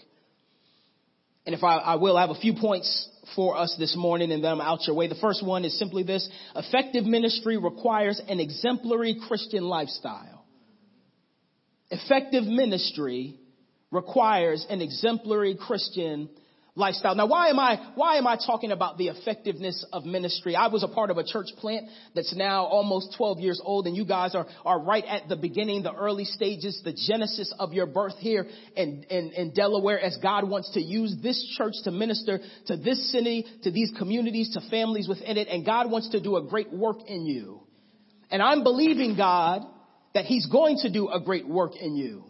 And 1.46 1.54
if 1.54 1.64
I, 1.64 1.76
I 1.76 1.94
will 1.96 2.16
I 2.16 2.22
have 2.22 2.30
a 2.30 2.40
few 2.40 2.54
points 2.54 3.08
for 3.34 3.56
us 3.56 3.74
this 3.78 3.96
morning 3.96 4.32
and 4.32 4.44
then 4.44 4.52
I'm 4.52 4.60
out 4.60 4.86
your 4.86 4.96
way. 4.96 5.08
The 5.08 5.14
first 5.14 5.44
one 5.44 5.64
is 5.64 5.78
simply 5.78 6.02
this. 6.02 6.28
Effective 6.54 7.04
ministry 7.04 7.56
requires 7.56 8.20
an 8.28 8.40
exemplary 8.40 9.16
Christian 9.26 9.64
lifestyle. 9.64 10.44
Effective 11.90 12.44
ministry 12.44 13.36
requires 13.90 14.64
an 14.68 14.80
exemplary 14.80 15.56
Christian 15.56 16.28
lifestyle. 16.74 17.14
Now, 17.14 17.26
why 17.26 17.48
am 17.48 17.58
I, 17.58 17.92
why 17.94 18.16
am 18.16 18.26
I 18.26 18.36
talking 18.36 18.70
about 18.70 18.98
the 18.98 19.08
effectiveness 19.08 19.84
of 19.92 20.04
ministry? 20.04 20.56
I 20.56 20.68
was 20.68 20.82
a 20.82 20.88
part 20.88 21.10
of 21.10 21.18
a 21.18 21.24
church 21.24 21.48
plant 21.58 21.86
that's 22.14 22.34
now 22.34 22.64
almost 22.64 23.14
12 23.16 23.40
years 23.40 23.60
old 23.62 23.86
and 23.86 23.96
you 23.96 24.04
guys 24.04 24.34
are, 24.34 24.46
are 24.64 24.80
right 24.80 25.04
at 25.04 25.28
the 25.28 25.36
beginning, 25.36 25.82
the 25.82 25.94
early 25.94 26.24
stages, 26.24 26.80
the 26.84 26.92
genesis 26.92 27.52
of 27.58 27.72
your 27.72 27.86
birth 27.86 28.18
here 28.18 28.46
in, 28.76 29.04
in, 29.10 29.32
in 29.32 29.54
Delaware 29.54 30.00
as 30.00 30.18
God 30.22 30.48
wants 30.48 30.72
to 30.74 30.80
use 30.80 31.16
this 31.22 31.54
church 31.56 31.74
to 31.84 31.90
minister 31.90 32.40
to 32.66 32.76
this 32.76 33.10
city, 33.12 33.44
to 33.62 33.70
these 33.70 33.92
communities, 33.98 34.50
to 34.54 34.70
families 34.70 35.08
within 35.08 35.36
it. 35.36 35.48
And 35.48 35.66
God 35.66 35.90
wants 35.90 36.10
to 36.10 36.20
do 36.20 36.36
a 36.36 36.42
great 36.42 36.72
work 36.72 36.98
in 37.06 37.26
you. 37.26 37.60
And 38.30 38.42
I'm 38.42 38.62
believing 38.62 39.16
God 39.16 39.62
that 40.14 40.24
he's 40.24 40.46
going 40.46 40.78
to 40.82 40.92
do 40.92 41.08
a 41.08 41.20
great 41.20 41.48
work 41.48 41.72
in 41.76 41.96
you. 41.96 42.24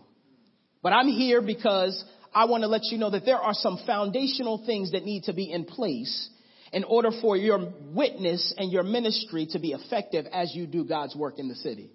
But 0.82 0.92
I'm 0.92 1.08
here 1.08 1.42
because 1.42 2.02
I 2.32 2.44
want 2.44 2.62
to 2.62 2.68
let 2.68 2.84
you 2.84 2.98
know 2.98 3.10
that 3.10 3.24
there 3.24 3.38
are 3.38 3.54
some 3.54 3.78
foundational 3.86 4.62
things 4.64 4.92
that 4.92 5.04
need 5.04 5.24
to 5.24 5.32
be 5.32 5.50
in 5.50 5.64
place 5.64 6.30
in 6.72 6.84
order 6.84 7.10
for 7.20 7.36
your 7.36 7.72
witness 7.92 8.54
and 8.56 8.70
your 8.70 8.84
ministry 8.84 9.48
to 9.50 9.58
be 9.58 9.72
effective 9.72 10.26
as 10.32 10.54
you 10.54 10.66
do 10.66 10.84
God's 10.84 11.16
work 11.16 11.38
in 11.38 11.48
the 11.48 11.56
city. 11.56 11.90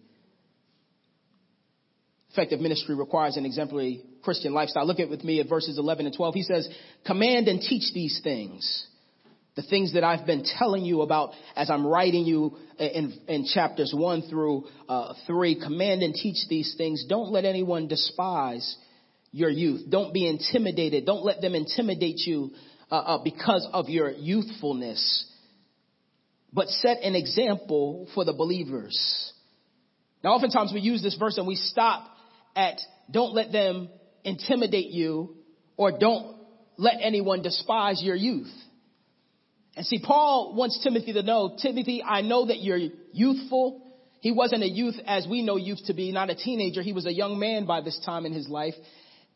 Effective 2.31 2.59
ministry 2.59 2.95
requires 2.95 3.37
an 3.37 3.45
exemplary 3.45 4.03
Christian 4.21 4.53
lifestyle. 4.53 4.85
Look 4.85 4.99
at 4.99 5.09
with 5.09 5.23
me 5.23 5.39
at 5.39 5.47
verses 5.47 5.77
11 5.77 6.07
and 6.07 6.15
12. 6.15 6.33
He 6.33 6.43
says, 6.43 6.67
command 7.05 7.47
and 7.47 7.61
teach 7.61 7.93
these 7.93 8.19
things. 8.21 8.87
The 9.55 9.61
things 9.61 9.93
that 9.93 10.03
I've 10.03 10.25
been 10.25 10.43
telling 10.43 10.83
you 10.83 11.01
about 11.01 11.29
as 11.55 11.69
I'm 11.69 11.87
writing 11.87 12.25
you 12.25 12.57
in, 12.77 13.17
in 13.29 13.45
chapters 13.45 13.93
1 13.95 14.23
through 14.23 14.65
uh, 14.89 15.13
3. 15.25 15.61
Command 15.63 16.01
and 16.01 16.13
teach 16.13 16.45
these 16.49 16.75
things. 16.77 17.05
Don't 17.07 17.31
let 17.31 17.45
anyone 17.45 17.87
despise 17.87 18.75
your 19.35 19.49
youth. 19.49 19.81
Don't 19.89 20.13
be 20.13 20.25
intimidated. 20.25 21.05
Don't 21.05 21.25
let 21.25 21.41
them 21.41 21.55
intimidate 21.55 22.19
you 22.25 22.51
uh, 22.89 22.95
uh, 22.95 23.17
because 23.21 23.67
of 23.73 23.89
your 23.89 24.09
youthfulness. 24.09 25.29
But 26.53 26.69
set 26.69 27.01
an 27.03 27.15
example 27.15 28.07
for 28.15 28.23
the 28.23 28.31
believers. 28.31 29.33
Now, 30.23 30.31
oftentimes 30.31 30.71
we 30.73 30.79
use 30.79 31.03
this 31.03 31.17
verse 31.17 31.37
and 31.37 31.45
we 31.45 31.55
stop 31.55 32.09
at 32.55 32.79
don't 33.11 33.33
let 33.33 33.51
them 33.51 33.89
intimidate 34.23 34.91
you 34.91 35.35
or 35.75 35.91
don't 35.91 36.37
let 36.77 36.95
anyone 37.01 37.41
despise 37.41 38.01
your 38.01 38.15
youth. 38.15 38.53
And 39.75 39.85
see, 39.85 39.99
Paul 40.01 40.55
wants 40.55 40.79
Timothy 40.81 41.11
to 41.11 41.23
know, 41.23 41.57
Timothy, 41.61 42.01
I 42.01 42.21
know 42.21 42.45
that 42.45 42.61
you're 42.61 42.79
youthful. 43.11 43.83
He 44.21 44.31
wasn't 44.31 44.63
a 44.63 44.69
youth 44.69 44.95
as 45.05 45.27
we 45.29 45.41
know 45.41 45.57
youth 45.57 45.81
to 45.87 45.93
be, 45.93 46.13
not 46.13 46.29
a 46.29 46.35
teenager. 46.35 46.81
He 46.81 46.93
was 46.93 47.05
a 47.05 47.13
young 47.13 47.37
man 47.37 47.65
by 47.65 47.81
this 47.81 48.01
time 48.05 48.25
in 48.25 48.31
his 48.31 48.47
life. 48.47 48.75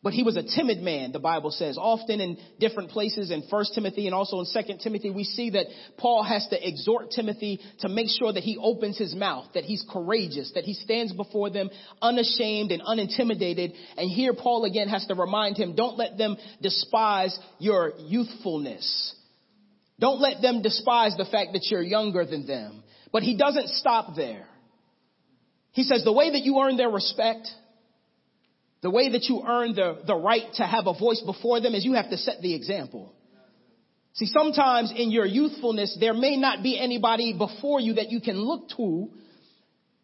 But 0.02 0.14
he 0.14 0.22
was 0.22 0.36
a 0.38 0.42
timid 0.42 0.80
man, 0.80 1.12
the 1.12 1.18
Bible 1.18 1.50
says. 1.50 1.76
Often 1.78 2.22
in 2.22 2.38
different 2.58 2.88
places 2.88 3.30
in 3.30 3.42
1 3.42 3.64
Timothy 3.74 4.06
and 4.06 4.14
also 4.14 4.40
in 4.40 4.46
2 4.46 4.78
Timothy, 4.82 5.10
we 5.10 5.24
see 5.24 5.50
that 5.50 5.66
Paul 5.98 6.22
has 6.22 6.46
to 6.48 6.68
exhort 6.68 7.10
Timothy 7.10 7.60
to 7.80 7.88
make 7.90 8.08
sure 8.08 8.32
that 8.32 8.42
he 8.42 8.56
opens 8.56 8.96
his 8.96 9.14
mouth, 9.14 9.48
that 9.52 9.64
he's 9.64 9.84
courageous, 9.90 10.52
that 10.54 10.64
he 10.64 10.72
stands 10.72 11.12
before 11.12 11.50
them 11.50 11.68
unashamed 12.00 12.72
and 12.72 12.80
unintimidated. 12.80 13.74
And 13.98 14.10
here 14.10 14.32
Paul 14.32 14.64
again 14.64 14.88
has 14.88 15.04
to 15.06 15.14
remind 15.14 15.58
him, 15.58 15.74
don't 15.74 15.98
let 15.98 16.16
them 16.16 16.38
despise 16.62 17.38
your 17.58 17.92
youthfulness. 17.98 19.14
Don't 19.98 20.18
let 20.18 20.40
them 20.40 20.62
despise 20.62 21.14
the 21.18 21.26
fact 21.26 21.52
that 21.52 21.66
you're 21.70 21.82
younger 21.82 22.24
than 22.24 22.46
them. 22.46 22.82
But 23.12 23.22
he 23.22 23.36
doesn't 23.36 23.68
stop 23.68 24.16
there. 24.16 24.46
He 25.72 25.82
says 25.82 26.04
the 26.04 26.12
way 26.12 26.30
that 26.30 26.40
you 26.42 26.58
earn 26.58 26.78
their 26.78 26.88
respect, 26.88 27.46
the 28.82 28.90
way 28.90 29.10
that 29.10 29.24
you 29.24 29.42
earn 29.46 29.74
the, 29.74 29.98
the 30.06 30.14
right 30.14 30.52
to 30.54 30.64
have 30.64 30.86
a 30.86 30.98
voice 30.98 31.22
before 31.24 31.60
them 31.60 31.74
is 31.74 31.84
you 31.84 31.94
have 31.94 32.10
to 32.10 32.16
set 32.16 32.40
the 32.40 32.54
example. 32.54 33.14
See, 34.14 34.26
sometimes 34.26 34.92
in 34.94 35.10
your 35.10 35.26
youthfulness, 35.26 35.96
there 36.00 36.14
may 36.14 36.36
not 36.36 36.62
be 36.62 36.78
anybody 36.78 37.34
before 37.36 37.80
you 37.80 37.94
that 37.94 38.10
you 38.10 38.20
can 38.20 38.36
look 38.36 38.70
to 38.76 39.10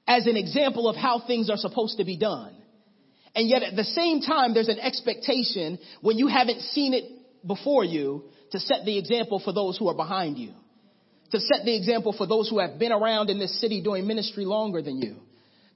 as 0.06 0.26
an 0.26 0.36
example 0.36 0.88
of 0.88 0.96
how 0.96 1.22
things 1.26 1.50
are 1.50 1.56
supposed 1.56 1.98
to 1.98 2.04
be 2.04 2.18
done. 2.18 2.54
And 3.34 3.48
yet 3.48 3.62
at 3.62 3.76
the 3.76 3.84
same 3.84 4.20
time, 4.20 4.54
there's 4.54 4.68
an 4.68 4.78
expectation 4.78 5.78
when 6.00 6.18
you 6.18 6.28
haven't 6.28 6.60
seen 6.60 6.94
it 6.94 7.04
before 7.46 7.84
you 7.84 8.24
to 8.52 8.60
set 8.60 8.84
the 8.84 8.98
example 8.98 9.40
for 9.44 9.52
those 9.52 9.76
who 9.76 9.88
are 9.88 9.94
behind 9.94 10.38
you. 10.38 10.52
To 11.32 11.40
set 11.40 11.64
the 11.64 11.76
example 11.76 12.14
for 12.16 12.26
those 12.26 12.48
who 12.48 12.60
have 12.60 12.78
been 12.78 12.92
around 12.92 13.30
in 13.30 13.38
this 13.38 13.60
city 13.60 13.82
doing 13.82 14.06
ministry 14.06 14.44
longer 14.44 14.80
than 14.80 14.98
you 14.98 15.25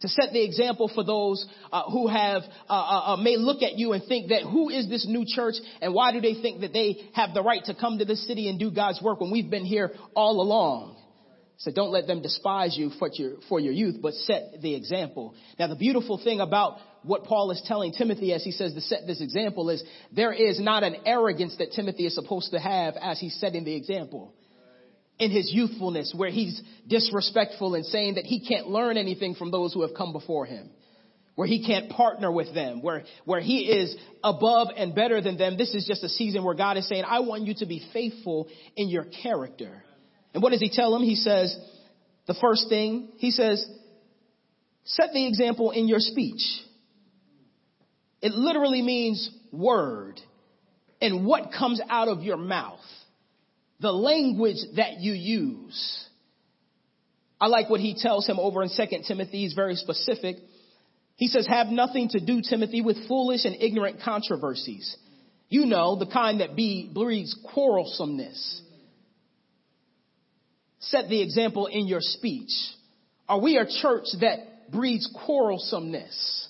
to 0.00 0.08
set 0.08 0.32
the 0.32 0.42
example 0.42 0.90
for 0.94 1.04
those 1.04 1.46
uh, 1.70 1.82
who 1.90 2.08
have 2.08 2.42
uh, 2.68 2.72
uh, 2.72 3.12
uh, 3.12 3.16
may 3.16 3.36
look 3.36 3.62
at 3.62 3.74
you 3.76 3.92
and 3.92 4.02
think 4.04 4.30
that 4.30 4.42
who 4.42 4.70
is 4.70 4.88
this 4.88 5.06
new 5.06 5.24
church 5.26 5.54
and 5.80 5.94
why 5.94 6.12
do 6.12 6.20
they 6.20 6.34
think 6.34 6.62
that 6.62 6.72
they 6.72 6.96
have 7.12 7.34
the 7.34 7.42
right 7.42 7.62
to 7.64 7.74
come 7.74 7.98
to 7.98 8.04
this 8.04 8.26
city 8.26 8.48
and 8.48 8.58
do 8.58 8.70
God's 8.70 9.00
work 9.02 9.20
when 9.20 9.30
we've 9.30 9.50
been 9.50 9.64
here 9.64 9.92
all 10.14 10.40
along? 10.40 10.96
So 11.58 11.70
don't 11.70 11.90
let 11.90 12.06
them 12.06 12.22
despise 12.22 12.74
you 12.78 12.90
for 12.98 13.10
your, 13.12 13.32
for 13.50 13.60
your 13.60 13.74
youth, 13.74 13.96
but 14.00 14.14
set 14.14 14.62
the 14.62 14.74
example. 14.74 15.34
Now 15.58 15.66
the 15.66 15.76
beautiful 15.76 16.18
thing 16.22 16.40
about 16.40 16.78
what 17.02 17.24
Paul 17.24 17.50
is 17.50 17.62
telling 17.66 17.92
Timothy 17.92 18.32
as 18.32 18.42
he 18.42 18.52
says 18.52 18.72
to 18.72 18.80
set 18.80 19.00
this 19.06 19.20
example 19.20 19.68
is 19.68 19.84
there 20.10 20.32
is 20.32 20.58
not 20.58 20.82
an 20.82 20.96
arrogance 21.04 21.56
that 21.58 21.72
Timothy 21.72 22.06
is 22.06 22.14
supposed 22.14 22.52
to 22.52 22.58
have 22.58 22.94
as 23.00 23.20
he's 23.20 23.38
setting 23.38 23.64
the 23.64 23.76
example 23.76 24.34
in 25.20 25.30
his 25.30 25.52
youthfulness 25.52 26.12
where 26.16 26.30
he's 26.30 26.60
disrespectful 26.88 27.74
and 27.74 27.84
saying 27.84 28.14
that 28.14 28.24
he 28.24 28.44
can't 28.44 28.68
learn 28.68 28.96
anything 28.96 29.34
from 29.34 29.50
those 29.50 29.72
who 29.72 29.82
have 29.82 29.94
come 29.96 30.12
before 30.12 30.46
him. 30.46 30.70
Where 31.36 31.46
he 31.46 31.64
can't 31.64 31.90
partner 31.90 32.30
with 32.32 32.52
them, 32.54 32.82
where, 32.82 33.04
where 33.24 33.40
he 33.40 33.60
is 33.60 33.96
above 34.24 34.68
and 34.76 34.94
better 34.94 35.22
than 35.22 35.38
them. 35.38 35.56
This 35.56 35.74
is 35.74 35.86
just 35.86 36.02
a 36.02 36.08
season 36.08 36.42
where 36.42 36.54
God 36.54 36.76
is 36.76 36.88
saying, 36.88 37.04
I 37.06 37.20
want 37.20 37.46
you 37.46 37.54
to 37.58 37.66
be 37.66 37.86
faithful 37.92 38.48
in 38.76 38.88
your 38.88 39.06
character. 39.22 39.82
And 40.34 40.42
what 40.42 40.50
does 40.50 40.60
he 40.60 40.70
tell 40.72 40.94
him? 40.94 41.02
He 41.02 41.14
says, 41.14 41.56
the 42.26 42.34
first 42.40 42.68
thing, 42.68 43.10
he 43.18 43.30
says, 43.30 43.64
set 44.84 45.10
the 45.12 45.26
example 45.26 45.70
in 45.70 45.88
your 45.88 46.00
speech. 46.00 46.42
It 48.20 48.32
literally 48.32 48.82
means 48.82 49.30
word 49.52 50.20
and 51.00 51.24
what 51.24 51.52
comes 51.56 51.80
out 51.88 52.08
of 52.08 52.22
your 52.22 52.36
mouth 52.36 52.80
the 53.80 53.92
language 53.92 54.58
that 54.76 55.00
you 55.00 55.12
use. 55.12 56.06
I 57.40 57.46
like 57.46 57.70
what 57.70 57.80
he 57.80 57.96
tells 57.98 58.26
him 58.26 58.38
over 58.38 58.62
in 58.62 58.68
2 58.68 58.84
Timothy. 59.08 59.42
He's 59.42 59.54
very 59.54 59.74
specific. 59.76 60.36
He 61.16 61.28
says, 61.28 61.46
have 61.48 61.68
nothing 61.68 62.10
to 62.10 62.20
do, 62.20 62.42
Timothy, 62.46 62.82
with 62.82 63.08
foolish 63.08 63.44
and 63.44 63.56
ignorant 63.60 64.00
controversies. 64.04 64.96
You 65.48 65.66
know, 65.66 65.98
the 65.98 66.06
kind 66.06 66.40
that 66.40 66.54
be, 66.54 66.90
breeds 66.92 67.36
quarrelsomeness. 67.54 68.60
Set 70.80 71.08
the 71.08 71.22
example 71.22 71.66
in 71.66 71.86
your 71.86 72.00
speech. 72.00 72.52
Are 73.28 73.40
we 73.40 73.56
a 73.56 73.66
church 73.66 74.06
that 74.20 74.70
breeds 74.70 75.10
quarrelsomeness? 75.26 76.46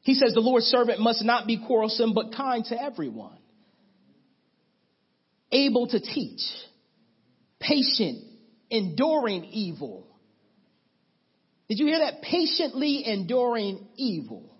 He 0.00 0.14
says 0.14 0.32
the 0.32 0.40
Lord's 0.40 0.66
servant 0.66 1.00
must 1.00 1.24
not 1.24 1.46
be 1.46 1.62
quarrelsome, 1.66 2.14
but 2.14 2.34
kind 2.34 2.64
to 2.66 2.80
everyone 2.80 3.36
able 5.56 5.86
to 5.88 6.00
teach, 6.00 6.40
patient, 7.60 8.22
enduring 8.70 9.44
evil. 9.44 10.06
Did 11.68 11.78
you 11.78 11.86
hear 11.86 11.98
that? 12.00 12.22
Patiently 12.22 13.04
enduring 13.06 13.86
evil. 13.96 14.52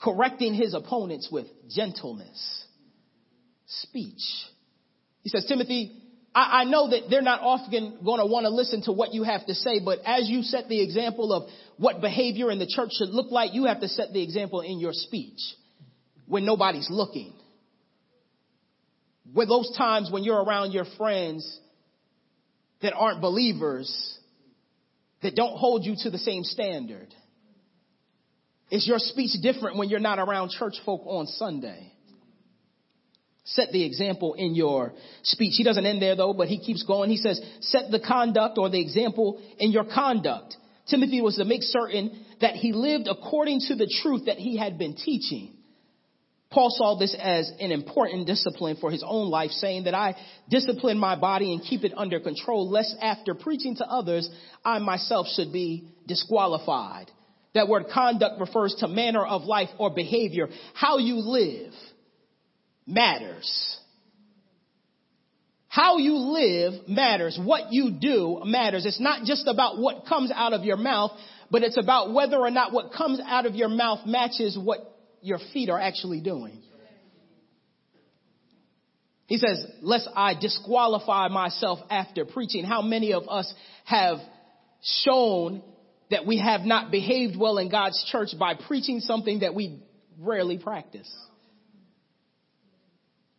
Correcting 0.00 0.54
his 0.54 0.74
opponents 0.74 1.28
with 1.30 1.46
gentleness. 1.70 2.64
Speech. 3.66 4.22
He 5.22 5.28
says, 5.28 5.44
Timothy, 5.46 6.02
I, 6.34 6.60
I 6.60 6.64
know 6.64 6.90
that 6.90 7.10
they're 7.10 7.22
not 7.22 7.40
often 7.40 7.98
going 8.04 8.20
to 8.20 8.26
want 8.26 8.44
to 8.44 8.50
listen 8.50 8.82
to 8.82 8.92
what 8.92 9.12
you 9.12 9.24
have 9.24 9.44
to 9.46 9.54
say, 9.54 9.80
but 9.84 10.00
as 10.04 10.28
you 10.28 10.42
set 10.42 10.68
the 10.68 10.82
example 10.82 11.32
of 11.32 11.48
what 11.76 12.00
behavior 12.00 12.50
in 12.50 12.58
the 12.58 12.66
church 12.66 12.90
should 12.92 13.10
look 13.10 13.30
like, 13.30 13.54
you 13.54 13.64
have 13.64 13.80
to 13.80 13.88
set 13.88 14.12
the 14.12 14.22
example 14.22 14.60
in 14.60 14.78
your 14.78 14.92
speech 14.92 15.40
when 16.26 16.44
nobody's 16.44 16.88
looking 16.90 17.32
with 19.34 19.48
those 19.48 19.74
times 19.76 20.10
when 20.10 20.24
you're 20.24 20.42
around 20.42 20.72
your 20.72 20.86
friends 20.96 21.60
that 22.82 22.94
aren't 22.94 23.20
believers, 23.20 24.18
that 25.22 25.34
don't 25.34 25.56
hold 25.56 25.84
you 25.84 25.94
to 26.02 26.10
the 26.10 26.18
same 26.18 26.44
standard? 26.44 27.08
Is 28.70 28.86
your 28.86 28.98
speech 28.98 29.30
different 29.42 29.76
when 29.76 29.88
you're 29.88 30.00
not 30.00 30.18
around 30.18 30.50
church 30.50 30.74
folk 30.84 31.02
on 31.06 31.26
Sunday? 31.26 31.92
Set 33.44 33.70
the 33.70 33.84
example 33.84 34.34
in 34.34 34.56
your 34.56 34.92
speech. 35.22 35.54
He 35.56 35.62
doesn't 35.62 35.86
end 35.86 36.02
there 36.02 36.16
though, 36.16 36.34
but 36.34 36.48
he 36.48 36.58
keeps 36.58 36.82
going. 36.82 37.10
He 37.10 37.16
says, 37.16 37.40
set 37.60 37.92
the 37.92 38.00
conduct 38.00 38.58
or 38.58 38.68
the 38.68 38.80
example 38.80 39.40
in 39.58 39.70
your 39.70 39.84
conduct. 39.84 40.56
Timothy 40.88 41.20
was 41.20 41.36
to 41.36 41.44
make 41.44 41.62
certain 41.62 42.24
that 42.40 42.54
he 42.54 42.72
lived 42.72 43.08
according 43.08 43.60
to 43.68 43.76
the 43.76 43.92
truth 44.02 44.26
that 44.26 44.38
he 44.38 44.56
had 44.56 44.78
been 44.78 44.96
teaching. 44.96 45.55
Paul 46.50 46.70
saw 46.70 46.96
this 46.96 47.14
as 47.18 47.50
an 47.58 47.72
important 47.72 48.26
discipline 48.26 48.76
for 48.80 48.90
his 48.90 49.04
own 49.06 49.28
life, 49.30 49.50
saying 49.50 49.84
that 49.84 49.94
I 49.94 50.14
discipline 50.48 50.98
my 50.98 51.16
body 51.16 51.52
and 51.52 51.62
keep 51.62 51.82
it 51.82 51.92
under 51.96 52.20
control, 52.20 52.70
lest 52.70 52.94
after 53.00 53.34
preaching 53.34 53.76
to 53.76 53.84
others, 53.84 54.30
I 54.64 54.78
myself 54.78 55.26
should 55.34 55.52
be 55.52 55.88
disqualified. 56.06 57.10
That 57.54 57.68
word 57.68 57.86
conduct 57.92 58.38
refers 58.38 58.76
to 58.80 58.88
manner 58.88 59.24
of 59.24 59.42
life 59.44 59.70
or 59.78 59.90
behavior. 59.90 60.48
How 60.74 60.98
you 60.98 61.16
live 61.16 61.72
matters. 62.86 63.78
How 65.66 65.98
you 65.98 66.16
live 66.16 66.88
matters. 66.88 67.38
What 67.42 67.72
you 67.72 67.90
do 67.90 68.42
matters. 68.44 68.86
It's 68.86 69.00
not 69.00 69.24
just 69.24 69.48
about 69.48 69.78
what 69.78 70.06
comes 70.06 70.30
out 70.32 70.52
of 70.52 70.64
your 70.64 70.76
mouth, 70.76 71.10
but 71.50 71.62
it's 71.62 71.76
about 71.76 72.14
whether 72.14 72.38
or 72.38 72.50
not 72.50 72.72
what 72.72 72.92
comes 72.92 73.20
out 73.24 73.46
of 73.46 73.54
your 73.56 73.68
mouth 73.68 74.06
matches 74.06 74.56
what 74.56 74.95
your 75.22 75.38
feet 75.52 75.70
are 75.70 75.80
actually 75.80 76.20
doing. 76.20 76.62
He 79.26 79.38
says, 79.38 79.64
lest 79.82 80.08
I 80.14 80.34
disqualify 80.34 81.28
myself 81.28 81.80
after 81.90 82.24
preaching. 82.24 82.64
How 82.64 82.80
many 82.80 83.12
of 83.12 83.28
us 83.28 83.52
have 83.84 84.18
shown 84.82 85.62
that 86.10 86.26
we 86.26 86.38
have 86.38 86.60
not 86.60 86.92
behaved 86.92 87.36
well 87.36 87.58
in 87.58 87.68
God's 87.68 88.02
church 88.10 88.28
by 88.38 88.54
preaching 88.54 89.00
something 89.00 89.40
that 89.40 89.54
we 89.54 89.80
rarely 90.18 90.58
practice? 90.58 91.12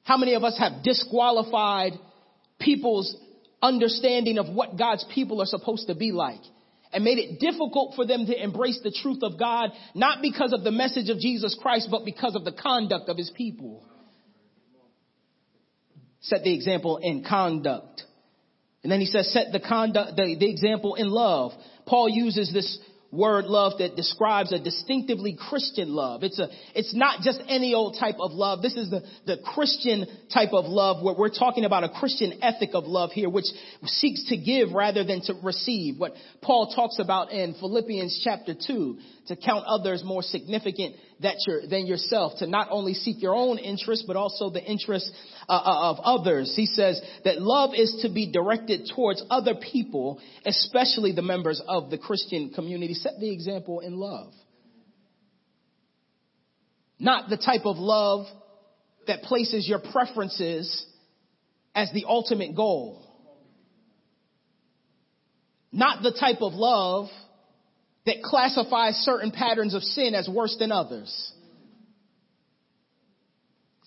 How 0.04 0.18
many 0.18 0.34
of 0.34 0.44
us 0.44 0.58
have 0.60 0.84
disqualified 0.84 1.94
people's 2.60 3.16
understanding 3.62 4.38
of 4.38 4.54
what 4.54 4.78
God's 4.78 5.06
people 5.14 5.42
are 5.42 5.46
supposed 5.46 5.88
to 5.88 5.96
be 5.96 6.12
like? 6.12 6.42
And 6.94 7.04
made 7.04 7.18
it 7.18 7.40
difficult 7.40 7.96
for 7.96 8.06
them 8.06 8.26
to 8.26 8.44
embrace 8.44 8.80
the 8.84 8.96
truth 9.02 9.24
of 9.24 9.38
God, 9.38 9.72
not 9.94 10.22
because 10.22 10.54
of 10.54 10.64
the 10.64 10.72
message 10.72 11.10
of 11.10 11.20
Jesus 11.20 11.58
Christ, 11.62 11.90
but 11.92 12.06
because 12.06 12.36
of 12.36 12.46
the 12.46 12.52
conduct 12.52 13.10
of 13.10 13.18
his 13.18 13.32
people. 13.36 13.86
Set 16.22 16.44
the 16.44 16.54
example 16.54 16.98
in 16.98 17.24
conduct. 17.24 18.04
And 18.84 18.92
then 18.92 19.00
he 19.00 19.06
says, 19.06 19.32
set 19.34 19.52
the 19.52 19.60
conduct, 19.60 20.16
the, 20.16 20.36
the 20.40 20.50
example 20.50 20.96
in 20.96 21.10
love. 21.10 21.52
Paul 21.86 22.10
uses 22.10 22.52
this 22.54 22.80
word 23.12 23.46
love 23.46 23.80
that 23.80 23.96
describes 23.96 24.52
a 24.52 24.60
distinctively 24.60 25.38
Christian 25.50 25.94
love. 25.94 26.24
It's 26.24 26.40
a, 26.40 26.50
it's 26.76 26.94
not 26.94 27.22
just 27.22 27.42
any 27.48 27.74
old 27.74 27.98
type 28.00 28.16
of 28.20 28.32
love. 28.32 28.62
This 28.62 28.76
is 28.76 28.90
the, 28.90 29.02
the 29.26 29.38
Christian 29.44 30.06
type 30.34 30.52
of 30.52 30.66
love 30.66 31.04
where 31.04 31.16
we're 31.18 31.30
talking 31.30 31.66
about 31.66 31.84
a 31.84 31.90
Christian 31.90 32.40
ethic 32.42 32.72
of 32.74 32.84
love 32.86 33.12
here, 33.12 33.30
which 33.30 33.46
seeks 33.86 34.28
to 34.30 34.38
give 34.38 34.72
rather 34.74 35.04
than 35.04 35.22
to 35.22 35.34
receive. 35.44 35.98
What 35.98 36.14
Paul 36.42 36.74
talks 36.76 37.00
about 37.00 37.32
in 37.32 37.54
Philippians 37.54 38.22
chapter 38.24 38.54
two, 38.54 38.98
to 39.28 39.36
count 39.36 39.66
others 39.66 40.04
more 40.06 40.22
significant 40.22 40.96
that 41.22 41.36
than 41.70 41.88
yourself, 41.88 42.34
to 42.40 42.48
not 42.48 42.68
only 42.72 42.94
seek 42.94 43.22
your 43.22 43.36
own 43.36 43.58
interest, 43.58 44.04
but 44.08 44.16
also 44.16 44.50
the 44.50 44.64
interest 44.64 45.12
uh, 45.50 45.54
uh, 45.54 45.92
of 45.92 46.00
others. 46.04 46.54
He 46.56 46.66
says 46.66 47.02
that 47.24 47.42
love 47.42 47.72
is 47.74 48.00
to 48.02 48.10
be 48.10 48.32
directed 48.32 48.90
towards 48.94 49.24
other 49.30 49.56
people, 49.56 50.20
especially 50.46 51.14
the 51.14 51.22
members 51.22 51.62
of 51.68 51.90
the 51.90 51.98
Christian 51.98 52.50
community. 52.50 52.94
Set 52.94 53.14
the 53.20 53.32
example 53.32 53.80
in 53.80 53.96
love. 53.96 54.34
Not 57.00 57.30
the 57.30 57.38
type 57.38 57.66
of 57.66 57.78
love 57.78 58.26
that 59.08 59.22
places 59.22 59.68
your 59.68 59.80
preferences 59.80 60.86
as 61.74 61.92
the 61.94 62.06
ultimate 62.08 62.56
goal. 62.56 63.04
Not 65.72 66.02
the 66.02 66.12
type 66.12 66.42
of 66.42 66.54
love 66.54 67.08
that 68.06 68.24
classifies 68.24 68.96
certain 68.96 69.32
patterns 69.32 69.76
of 69.76 69.84
sin 69.84 70.16
as 70.16 70.28
worse 70.28 70.56
than 70.60 70.72
others. 70.72 71.34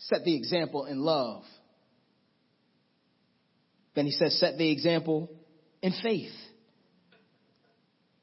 Set 0.01 0.25
the 0.25 0.37
example 0.37 0.87
in 0.87 1.01
love. 1.01 1.43
Then 3.95 4.07
he 4.07 4.13
says, 4.13 4.39
set 4.39 4.57
the 4.57 4.71
example 4.71 5.31
in 5.83 5.93
faith. 6.03 6.33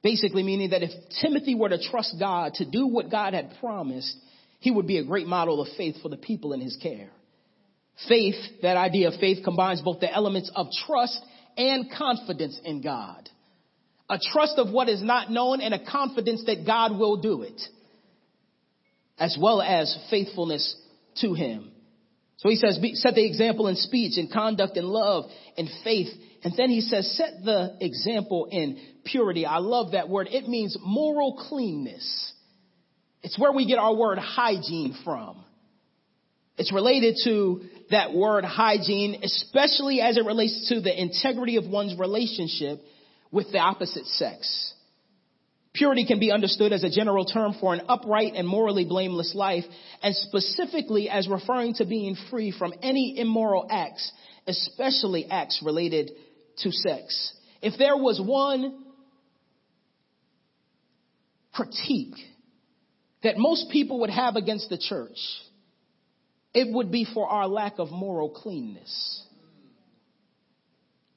Basically 0.01 0.43
meaning 0.43 0.69
that 0.69 0.83
if 0.83 0.91
Timothy 1.21 1.55
were 1.55 1.69
to 1.69 1.81
trust 1.89 2.15
God 2.19 2.53
to 2.55 2.65
do 2.65 2.87
what 2.87 3.11
God 3.11 3.33
had 3.33 3.53
promised, 3.59 4.15
he 4.59 4.71
would 4.71 4.87
be 4.87 4.97
a 4.97 5.03
great 5.03 5.27
model 5.27 5.61
of 5.61 5.67
faith 5.75 5.95
for 6.01 6.09
the 6.09 6.17
people 6.17 6.53
in 6.53 6.61
his 6.61 6.77
care. 6.81 7.09
Faith, 8.07 8.35
that 8.61 8.77
idea 8.77 9.09
of 9.09 9.19
faith 9.19 9.43
combines 9.43 9.81
both 9.81 9.99
the 9.99 10.11
elements 10.11 10.51
of 10.55 10.67
trust 10.85 11.19
and 11.57 11.91
confidence 11.91 12.59
in 12.63 12.81
God 12.81 13.29
a 14.09 14.17
trust 14.31 14.57
of 14.57 14.71
what 14.71 14.89
is 14.89 15.01
not 15.01 15.31
known 15.31 15.61
and 15.61 15.73
a 15.73 15.85
confidence 15.85 16.43
that 16.45 16.65
God 16.65 16.97
will 16.97 17.17
do 17.17 17.41
it, 17.41 17.61
as 19.19 19.37
well 19.39 19.61
as 19.61 19.97
faithfulness 20.09 20.75
to 21.21 21.33
him. 21.33 21.71
So 22.37 22.49
he 22.49 22.55
says, 22.55 22.79
set 22.93 23.15
the 23.15 23.25
example 23.25 23.67
in 23.67 23.75
speech 23.75 24.17
and 24.17 24.31
conduct 24.31 24.77
and 24.77 24.87
love 24.87 25.25
and 25.57 25.67
faith. 25.83 26.09
And 26.43 26.53
then 26.55 26.69
he 26.69 26.81
says, 26.81 27.17
set 27.17 27.43
the 27.43 27.77
example 27.81 28.47
in 28.51 28.77
purity. 29.05 29.45
I 29.45 29.57
love 29.57 29.93
that 29.93 30.07
word. 30.07 30.27
It 30.29 30.47
means 30.47 30.77
moral 30.79 31.43
cleanness. 31.49 32.33
It's 33.23 33.39
where 33.39 33.51
we 33.51 33.65
get 33.65 33.79
our 33.79 33.95
word 33.95 34.19
hygiene 34.19 34.95
from. 35.03 35.43
It's 36.57 36.71
related 36.71 37.17
to 37.23 37.61
that 37.91 38.13
word 38.13 38.45
hygiene, 38.45 39.21
especially 39.23 40.01
as 40.01 40.17
it 40.17 40.25
relates 40.25 40.69
to 40.69 40.81
the 40.81 41.01
integrity 41.01 41.57
of 41.57 41.67
one's 41.67 41.97
relationship 41.97 42.79
with 43.31 43.51
the 43.51 43.59
opposite 43.59 44.05
sex. 44.05 44.73
Purity 45.77 46.05
can 46.05 46.19
be 46.19 46.31
understood 46.31 46.73
as 46.73 46.83
a 46.83 46.89
general 46.89 47.25
term 47.25 47.55
for 47.59 47.73
an 47.73 47.81
upright 47.87 48.33
and 48.35 48.47
morally 48.47 48.85
blameless 48.85 49.33
life, 49.35 49.65
and 50.01 50.15
specifically 50.15 51.09
as 51.09 51.27
referring 51.27 51.73
to 51.75 51.85
being 51.85 52.15
free 52.29 52.51
from 52.51 52.73
any 52.81 53.19
immoral 53.19 53.67
acts, 53.69 54.11
especially 54.47 55.27
acts 55.29 55.61
related 55.63 56.11
to 56.59 56.71
sex. 56.71 57.33
If 57.61 57.77
there 57.77 57.97
was 57.97 58.19
one 58.19 58.85
critique 61.53 62.15
that 63.23 63.37
most 63.37 63.69
people 63.71 63.99
would 64.01 64.09
have 64.09 64.35
against 64.35 64.69
the 64.69 64.77
church, 64.77 65.17
it 66.53 66.73
would 66.73 66.91
be 66.91 67.05
for 67.13 67.27
our 67.27 67.47
lack 67.47 67.77
of 67.77 67.91
moral 67.91 68.29
cleanness 68.29 69.23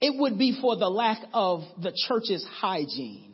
it 0.01 0.19
would 0.19 0.39
be 0.39 0.59
for 0.61 0.77
the 0.77 0.89
lack 0.89 1.19
of 1.35 1.63
the 1.83 1.93
church's 2.09 2.45
hygiene. 2.61 3.30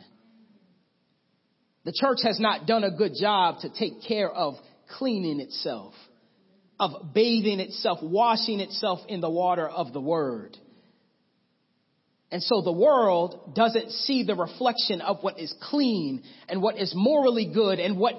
The 1.86 1.92
church 1.92 2.18
has 2.24 2.40
not 2.40 2.66
done 2.66 2.82
a 2.82 2.90
good 2.90 3.12
job 3.14 3.60
to 3.60 3.68
take 3.70 4.02
care 4.02 4.28
of 4.28 4.54
cleaning 4.98 5.38
itself, 5.38 5.94
of 6.80 7.14
bathing 7.14 7.60
itself, 7.60 8.00
washing 8.02 8.58
itself 8.58 8.98
in 9.08 9.20
the 9.20 9.30
water 9.30 9.68
of 9.68 9.92
the 9.92 10.00
word. 10.00 10.58
And 12.32 12.42
so 12.42 12.60
the 12.60 12.72
world 12.72 13.54
doesn't 13.54 13.92
see 13.92 14.24
the 14.24 14.34
reflection 14.34 15.00
of 15.00 15.18
what 15.20 15.38
is 15.38 15.54
clean 15.70 16.24
and 16.48 16.60
what 16.60 16.76
is 16.76 16.92
morally 16.96 17.52
good 17.54 17.78
and 17.78 17.96
what 17.96 18.16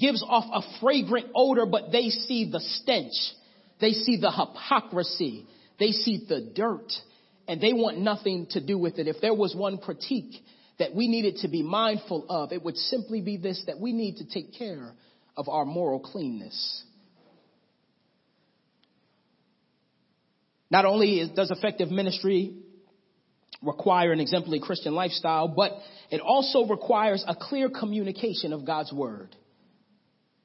gives 0.00 0.24
off 0.26 0.46
a 0.50 0.80
fragrant 0.80 1.26
odor, 1.34 1.66
but 1.66 1.92
they 1.92 2.08
see 2.08 2.50
the 2.50 2.60
stench. 2.60 3.12
They 3.78 3.92
see 3.92 4.16
the 4.22 4.30
hypocrisy. 4.30 5.46
They 5.78 5.90
see 5.90 6.24
the 6.26 6.50
dirt 6.54 6.90
and 7.46 7.60
they 7.60 7.74
want 7.74 7.98
nothing 7.98 8.46
to 8.52 8.64
do 8.64 8.78
with 8.78 8.98
it. 8.98 9.06
If 9.06 9.20
there 9.20 9.34
was 9.34 9.54
one 9.54 9.76
critique 9.76 10.42
that 10.78 10.94
we 10.94 11.08
needed 11.08 11.36
to 11.38 11.48
be 11.48 11.62
mindful 11.62 12.26
of, 12.28 12.52
it 12.52 12.62
would 12.62 12.76
simply 12.76 13.20
be 13.20 13.36
this 13.36 13.62
that 13.66 13.78
we 13.80 13.92
need 13.92 14.16
to 14.16 14.24
take 14.24 14.54
care 14.58 14.94
of 15.36 15.48
our 15.48 15.64
moral 15.64 16.00
cleanness. 16.00 16.84
Not 20.70 20.84
only 20.84 21.30
does 21.34 21.50
effective 21.50 21.90
ministry 21.90 22.54
require 23.62 24.12
an 24.12 24.20
exemplary 24.20 24.60
Christian 24.60 24.94
lifestyle, 24.94 25.48
but 25.48 25.72
it 26.10 26.20
also 26.20 26.66
requires 26.66 27.24
a 27.28 27.36
clear 27.36 27.68
communication 27.68 28.52
of 28.52 28.64
God's 28.64 28.92
word. 28.92 29.36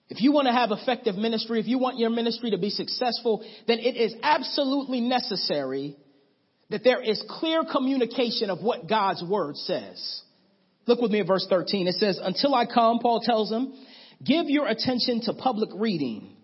If 0.10 0.22
you 0.22 0.32
want 0.32 0.48
to 0.48 0.54
have 0.54 0.72
effective 0.72 1.16
ministry, 1.16 1.60
if 1.60 1.68
you 1.68 1.80
want 1.80 1.98
your 1.98 2.10
ministry 2.10 2.52
to 2.52 2.58
be 2.58 2.70
successful, 2.70 3.44
then 3.68 3.80
it 3.80 3.98
is 3.98 4.16
absolutely 4.22 5.02
necessary 5.02 5.98
that 6.70 6.84
there 6.84 7.02
is 7.02 7.24
clear 7.30 7.64
communication 7.70 8.50
of 8.50 8.60
what 8.60 8.90
God's 8.90 9.24
word 9.24 9.56
says. 9.56 10.22
Look 10.86 11.02
with 11.02 11.12
me 11.12 11.20
at 11.20 11.28
verse 11.28 11.46
13. 11.50 11.88
It 11.88 11.96
says, 11.96 12.20
until 12.22 12.54
I 12.54 12.66
come, 12.66 13.00
Paul 13.00 13.22
tells 13.22 13.50
them, 13.50 13.74
give 14.26 14.46
your 14.48 14.68
attention 14.68 15.22
to 15.24 15.34
public 15.34 15.70
reading, 15.76 16.36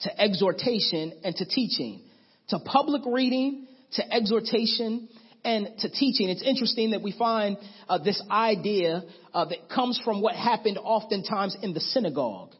to 0.00 0.20
exhortation, 0.20 1.12
and 1.24 1.34
to 1.36 1.44
teaching. 1.44 2.02
To 2.48 2.58
public 2.60 3.02
reading, 3.06 3.66
to 3.92 4.14
exhortation, 4.14 5.08
and 5.44 5.68
to 5.80 5.90
teaching. 5.90 6.28
It's 6.28 6.42
interesting 6.42 6.92
that 6.92 7.02
we 7.02 7.12
find 7.16 7.56
uh, 7.88 7.98
this 7.98 8.22
idea 8.30 9.02
uh, 9.32 9.44
that 9.46 9.68
comes 9.72 10.00
from 10.04 10.20
what 10.20 10.34
happened 10.34 10.78
oftentimes 10.82 11.56
in 11.62 11.74
the 11.74 11.80
synagogue. 11.80 12.50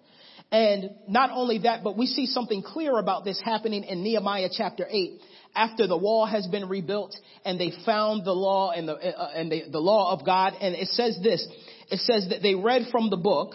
And 0.51 0.91
not 1.09 1.31
only 1.31 1.59
that, 1.61 1.85
but 1.85 1.97
we 1.99 2.07
see 2.07 2.27
something 2.27 2.63
clear 2.63 2.99
about 2.99 3.25
this 3.25 3.41
happening 3.45 3.85
in 3.85 4.03
Nehemiah 4.03 4.49
chapter 4.51 4.87
8 4.89 5.21
after 5.59 5.89
the 5.89 5.97
wall 5.99 6.25
has 6.25 6.47
been 6.47 6.69
rebuilt 6.69 7.17
and 7.45 7.59
they 7.59 7.73
found 7.85 8.25
the 8.25 8.33
law 8.33 8.71
and 8.71 8.89
the, 8.89 8.95
uh, 8.95 9.31
and 9.35 9.51
the, 9.51 9.65
the 9.73 9.81
law 9.81 10.13
of 10.13 10.25
God. 10.25 10.55
And 10.61 10.77
it 10.77 10.87
says 10.89 11.19
this, 11.21 11.47
it 11.91 11.99
says 11.99 12.29
that 12.31 12.43
they 12.43 12.55
read 12.55 12.83
from 12.93 13.11
the 13.11 13.17
book, 13.17 13.55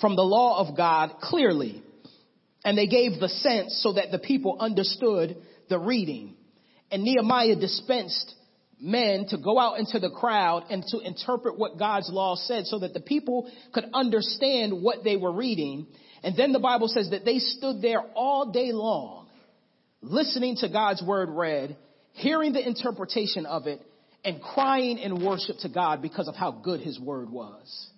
from 0.00 0.14
the 0.14 0.22
law 0.22 0.66
of 0.66 0.76
God 0.76 1.16
clearly. 1.20 1.82
And 2.64 2.78
they 2.78 2.86
gave 2.86 3.18
the 3.18 3.28
sense 3.28 3.80
so 3.82 3.94
that 3.94 4.12
the 4.12 4.20
people 4.20 4.58
understood 4.60 5.36
the 5.68 5.78
reading. 5.78 6.36
And 6.92 7.02
Nehemiah 7.02 7.56
dispensed 7.56 8.32
men 8.80 9.26
to 9.30 9.36
go 9.36 9.58
out 9.58 9.80
into 9.80 9.98
the 9.98 10.10
crowd 10.10 10.66
and 10.70 10.84
to 10.90 11.00
interpret 11.00 11.58
what 11.58 11.78
God's 11.78 12.10
law 12.12 12.36
said 12.36 12.66
so 12.66 12.78
that 12.78 12.94
the 12.94 13.00
people 13.00 13.50
could 13.72 13.86
understand 13.92 14.82
what 14.82 15.02
they 15.02 15.16
were 15.16 15.32
reading. 15.32 15.88
And 16.22 16.36
then 16.36 16.52
the 16.52 16.60
Bible 16.60 16.86
says 16.86 17.10
that 17.10 17.24
they 17.24 17.38
stood 17.38 17.82
there 17.82 18.02
all 18.14 18.52
day 18.52 18.70
long 18.70 19.23
listening 20.04 20.56
to 20.56 20.68
God's 20.68 21.02
word 21.02 21.30
read, 21.30 21.76
hearing 22.12 22.52
the 22.52 22.66
interpretation 22.66 23.46
of 23.46 23.66
it, 23.66 23.80
and 24.24 24.40
crying 24.40 24.98
in 24.98 25.24
worship 25.24 25.56
to 25.60 25.68
God 25.68 26.00
because 26.00 26.28
of 26.28 26.34
how 26.34 26.50
good 26.50 26.80
his 26.80 26.98
word 26.98 27.30
was. 27.30 27.88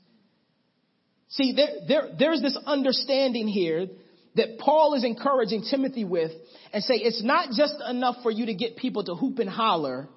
See, 1.28 1.54
there, 1.54 1.68
there, 1.86 2.08
there's 2.18 2.40
this 2.40 2.58
understanding 2.66 3.48
here 3.48 3.88
that 4.36 4.58
Paul 4.58 4.94
is 4.94 5.04
encouraging 5.04 5.64
Timothy 5.68 6.04
with 6.04 6.30
and 6.72 6.82
say 6.84 6.94
it's 6.94 7.22
not 7.22 7.50
just 7.56 7.74
enough 7.88 8.16
for 8.22 8.30
you 8.30 8.46
to 8.46 8.54
get 8.54 8.76
people 8.76 9.04
to 9.04 9.14
hoop 9.14 9.38
and 9.38 9.48
holler 9.48 10.08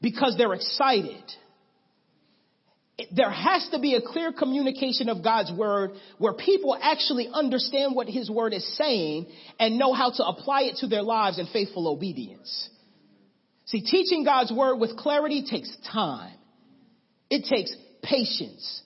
because 0.00 0.36
they're 0.36 0.54
excited 0.54 1.22
there 3.12 3.30
has 3.30 3.68
to 3.72 3.80
be 3.80 3.94
a 3.94 4.00
clear 4.00 4.32
communication 4.32 5.08
of 5.08 5.22
God's 5.22 5.50
word 5.52 5.92
where 6.18 6.32
people 6.32 6.78
actually 6.80 7.28
understand 7.32 7.96
what 7.96 8.08
his 8.08 8.30
word 8.30 8.54
is 8.54 8.76
saying 8.76 9.26
and 9.58 9.78
know 9.78 9.92
how 9.92 10.10
to 10.10 10.24
apply 10.24 10.62
it 10.62 10.76
to 10.76 10.86
their 10.86 11.02
lives 11.02 11.38
in 11.40 11.46
faithful 11.46 11.88
obedience. 11.88 12.68
See, 13.66 13.80
teaching 13.80 14.24
God's 14.24 14.52
word 14.52 14.76
with 14.76 14.96
clarity 14.96 15.44
takes 15.48 15.74
time. 15.92 16.36
It 17.30 17.46
takes 17.50 17.74
patience. 18.02 18.82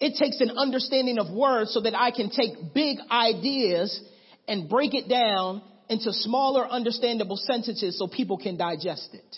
It 0.00 0.16
takes 0.18 0.40
an 0.40 0.50
understanding 0.50 1.18
of 1.18 1.30
words 1.30 1.72
so 1.72 1.82
that 1.82 1.96
I 1.96 2.10
can 2.10 2.30
take 2.30 2.74
big 2.74 2.98
ideas 3.08 4.02
and 4.48 4.68
break 4.68 4.94
it 4.94 5.08
down 5.08 5.62
into 5.88 6.12
smaller 6.12 6.66
understandable 6.66 7.36
sentences 7.36 7.98
so 7.98 8.08
people 8.08 8.38
can 8.38 8.56
digest 8.56 9.10
it. 9.12 9.36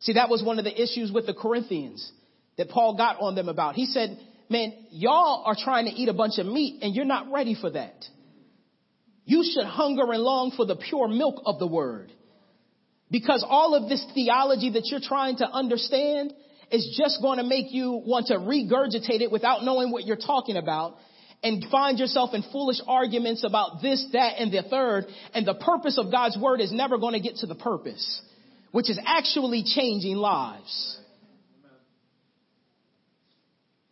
See, 0.00 0.14
that 0.14 0.28
was 0.28 0.42
one 0.42 0.58
of 0.58 0.64
the 0.64 0.82
issues 0.82 1.12
with 1.12 1.26
the 1.26 1.34
Corinthians 1.34 2.10
that 2.56 2.68
Paul 2.68 2.96
got 2.96 3.20
on 3.20 3.34
them 3.34 3.48
about. 3.48 3.74
He 3.74 3.86
said, 3.86 4.18
man, 4.48 4.72
y'all 4.90 5.44
are 5.44 5.56
trying 5.58 5.86
to 5.86 5.92
eat 5.92 6.08
a 6.08 6.14
bunch 6.14 6.38
of 6.38 6.46
meat 6.46 6.82
and 6.82 6.94
you're 6.94 7.04
not 7.04 7.30
ready 7.32 7.56
for 7.58 7.70
that. 7.70 8.04
You 9.24 9.44
should 9.44 9.66
hunger 9.66 10.12
and 10.12 10.22
long 10.22 10.52
for 10.56 10.64
the 10.66 10.76
pure 10.76 11.08
milk 11.08 11.42
of 11.44 11.58
the 11.58 11.66
word. 11.66 12.12
Because 13.10 13.44
all 13.46 13.74
of 13.74 13.88
this 13.88 14.04
theology 14.14 14.70
that 14.70 14.86
you're 14.86 15.00
trying 15.00 15.36
to 15.36 15.46
understand 15.48 16.32
is 16.70 16.96
just 16.98 17.20
going 17.22 17.38
to 17.38 17.44
make 17.44 17.72
you 17.72 18.02
want 18.04 18.26
to 18.28 18.34
regurgitate 18.34 19.20
it 19.20 19.30
without 19.30 19.62
knowing 19.62 19.90
what 19.90 20.04
you're 20.04 20.16
talking 20.16 20.56
about 20.56 20.96
and 21.42 21.64
find 21.70 21.98
yourself 21.98 22.30
in 22.34 22.42
foolish 22.50 22.78
arguments 22.86 23.44
about 23.44 23.82
this, 23.82 24.04
that, 24.12 24.40
and 24.40 24.52
the 24.52 24.62
third. 24.68 25.06
And 25.34 25.46
the 25.46 25.54
purpose 25.54 25.98
of 25.98 26.10
God's 26.10 26.36
word 26.40 26.60
is 26.60 26.72
never 26.72 26.98
going 26.98 27.12
to 27.12 27.20
get 27.20 27.36
to 27.36 27.46
the 27.46 27.54
purpose, 27.54 28.22
which 28.72 28.90
is 28.90 28.98
actually 29.04 29.64
changing 29.64 30.16
lives. 30.16 30.98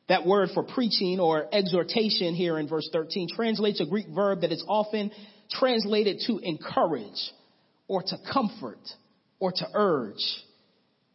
That 0.08 0.26
word 0.26 0.50
for 0.52 0.62
preaching 0.62 1.18
or 1.18 1.46
exhortation 1.52 2.34
here 2.34 2.58
in 2.58 2.68
verse 2.68 2.88
13 2.92 3.28
translates 3.34 3.80
a 3.80 3.86
Greek 3.86 4.08
verb 4.14 4.42
that 4.42 4.52
is 4.52 4.64
often 4.68 5.10
translated 5.50 6.20
to 6.26 6.38
encourage 6.38 7.32
or 7.88 8.02
to 8.02 8.16
comfort 8.32 8.80
or 9.38 9.52
to 9.52 9.66
urge. 9.74 10.22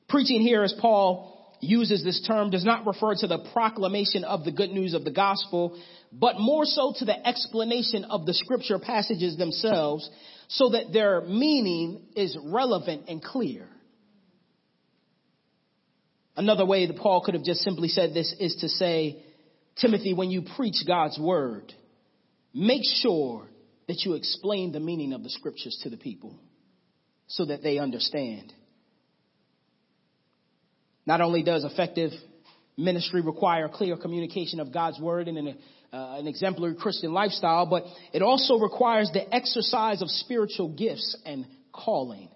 Preaching 0.08 0.42
here, 0.42 0.64
as 0.64 0.74
Paul 0.82 1.56
uses 1.62 2.04
this 2.04 2.26
term, 2.28 2.50
does 2.50 2.66
not 2.66 2.88
refer 2.88 3.14
to 3.16 3.28
the 3.28 3.50
proclamation 3.54 4.24
of 4.24 4.44
the 4.44 4.52
good 4.52 4.72
news 4.72 4.96
of 4.96 5.04
the 5.04 5.12
gospel, 5.12 5.80
but 6.12 6.40
more 6.40 6.66
so 6.66 6.94
to 6.98 7.06
the 7.06 7.28
explanation 7.28 8.06
of 8.06 8.26
the 8.26 8.34
scripture 8.34 8.80
passages 8.80 9.38
themselves 9.38 10.10
so 10.48 10.70
that 10.70 10.92
their 10.92 11.22
meaning 11.22 12.02
is 12.16 12.36
relevant 12.44 13.04
and 13.08 13.22
clear. 13.24 13.68
Another 16.40 16.66
way 16.66 16.86
that 16.86 16.96
Paul 16.96 17.22
could 17.22 17.34
have 17.34 17.44
just 17.44 17.60
simply 17.64 17.90
said 17.90 18.14
this 18.14 18.34
is 18.40 18.56
to 18.62 18.70
say, 18.70 19.22
Timothy, 19.76 20.14
when 20.14 20.32
you 20.32 20.44
preach 20.56 20.88
God's 20.88 21.20
word, 21.20 21.74
make 22.54 22.84
sure 23.02 23.46
that 23.90 24.06
you 24.06 24.14
explain 24.14 24.72
the 24.72 24.80
meaning 24.80 25.12
of 25.12 25.22
the 25.22 25.30
scriptures 25.30 25.78
to 25.84 25.90
the 25.90 25.98
people 25.98 26.40
so 27.28 27.44
that 27.44 27.62
they 27.62 27.78
understand. 27.78 28.54
Not 31.06 31.20
only 31.20 31.44
does 31.44 31.66
effective 31.66 32.12
ministry 32.78 33.20
require 33.20 33.68
clear 33.68 33.98
communication 33.98 34.62
of 34.62 34.72
God's 34.72 34.98
word 34.98 35.28
and 35.28 35.38
an, 35.38 35.58
uh, 35.92 36.16
an 36.20 36.28
exemplary 36.28 36.76
Christian 36.76 37.12
lifestyle, 37.12 37.66
but 37.66 37.84
it 38.14 38.22
also 38.22 38.60
requires 38.60 39.12
the 39.12 39.36
exercise 39.36 40.02
of 40.02 40.10
spiritual 40.10 40.70
gifts 40.70 41.18
and 41.26 41.46
calling. 41.74 42.30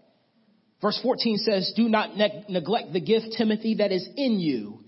Verse 0.84 1.00
14 1.02 1.38
says, 1.38 1.74
do 1.78 1.88
not 1.88 2.18
ne- 2.18 2.44
neglect 2.50 2.92
the 2.92 3.00
gift, 3.00 3.36
Timothy, 3.38 3.76
that 3.76 3.94
is 3.94 4.06
in 4.18 4.42
you. 4.42 4.80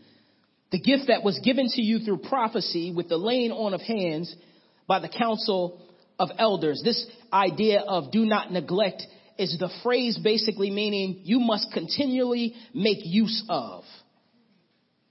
The 0.73 0.79
gift 0.79 1.05
that 1.07 1.23
was 1.23 1.39
given 1.41 1.69
to 1.69 1.81
you 1.81 1.99
through 1.99 2.17
prophecy 2.17 2.91
with 2.93 3.07
the 3.07 3.15
laying 3.15 3.51
on 3.51 3.73
of 3.73 3.79
hands 3.79 4.35
by 4.87 4.99
the 4.99 5.07
council 5.07 5.81
of 6.19 6.31
elders. 6.37 6.81
This 6.83 7.07
idea 7.31 7.79
of 7.79 8.11
do 8.11 8.25
not 8.25 8.51
neglect 8.51 9.03
is 9.37 9.57
the 9.57 9.71
phrase 9.83 10.19
basically 10.21 10.69
meaning 10.69 11.21
you 11.23 11.39
must 11.39 11.71
continually 11.71 12.55
make 12.73 12.99
use 13.01 13.45
of. 13.47 13.85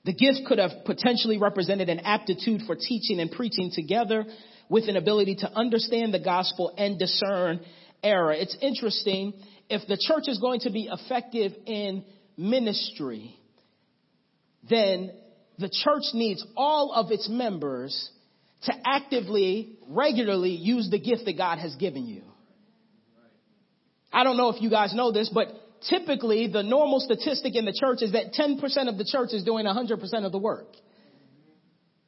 The 0.04 0.12
gift 0.12 0.40
could 0.46 0.58
have 0.58 0.84
potentially 0.84 1.38
represented 1.38 1.88
an 1.88 2.00
aptitude 2.00 2.60
for 2.66 2.76
teaching 2.76 3.20
and 3.20 3.30
preaching 3.30 3.70
together 3.74 4.26
with 4.68 4.86
an 4.90 4.98
ability 4.98 5.36
to 5.36 5.50
understand 5.50 6.12
the 6.12 6.22
gospel 6.22 6.74
and 6.76 6.98
discern 6.98 7.60
error. 8.02 8.32
It's 8.32 8.56
interesting 8.60 9.32
if 9.68 9.86
the 9.88 9.98
church 10.00 10.24
is 10.28 10.38
going 10.38 10.60
to 10.60 10.70
be 10.70 10.88
effective 10.90 11.52
in 11.66 12.04
ministry, 12.36 13.34
then 14.68 15.10
the 15.58 15.68
church 15.68 16.04
needs 16.14 16.44
all 16.56 16.92
of 16.92 17.10
its 17.10 17.28
members 17.28 18.10
to 18.62 18.72
actively, 18.84 19.76
regularly 19.88 20.50
use 20.50 20.88
the 20.90 20.98
gift 20.98 21.26
that 21.26 21.36
God 21.36 21.58
has 21.58 21.74
given 21.76 22.06
you. 22.06 22.22
I 24.12 24.24
don't 24.24 24.36
know 24.36 24.50
if 24.50 24.62
you 24.62 24.70
guys 24.70 24.94
know 24.94 25.12
this, 25.12 25.30
but 25.32 25.48
typically 25.88 26.46
the 26.46 26.62
normal 26.62 27.00
statistic 27.00 27.56
in 27.56 27.64
the 27.64 27.76
church 27.78 28.00
is 28.00 28.12
that 28.12 28.32
10% 28.32 28.88
of 28.88 28.96
the 28.96 29.04
church 29.04 29.30
is 29.32 29.44
doing 29.44 29.66
100% 29.66 30.24
of 30.24 30.32
the 30.32 30.38
work. 30.38 30.68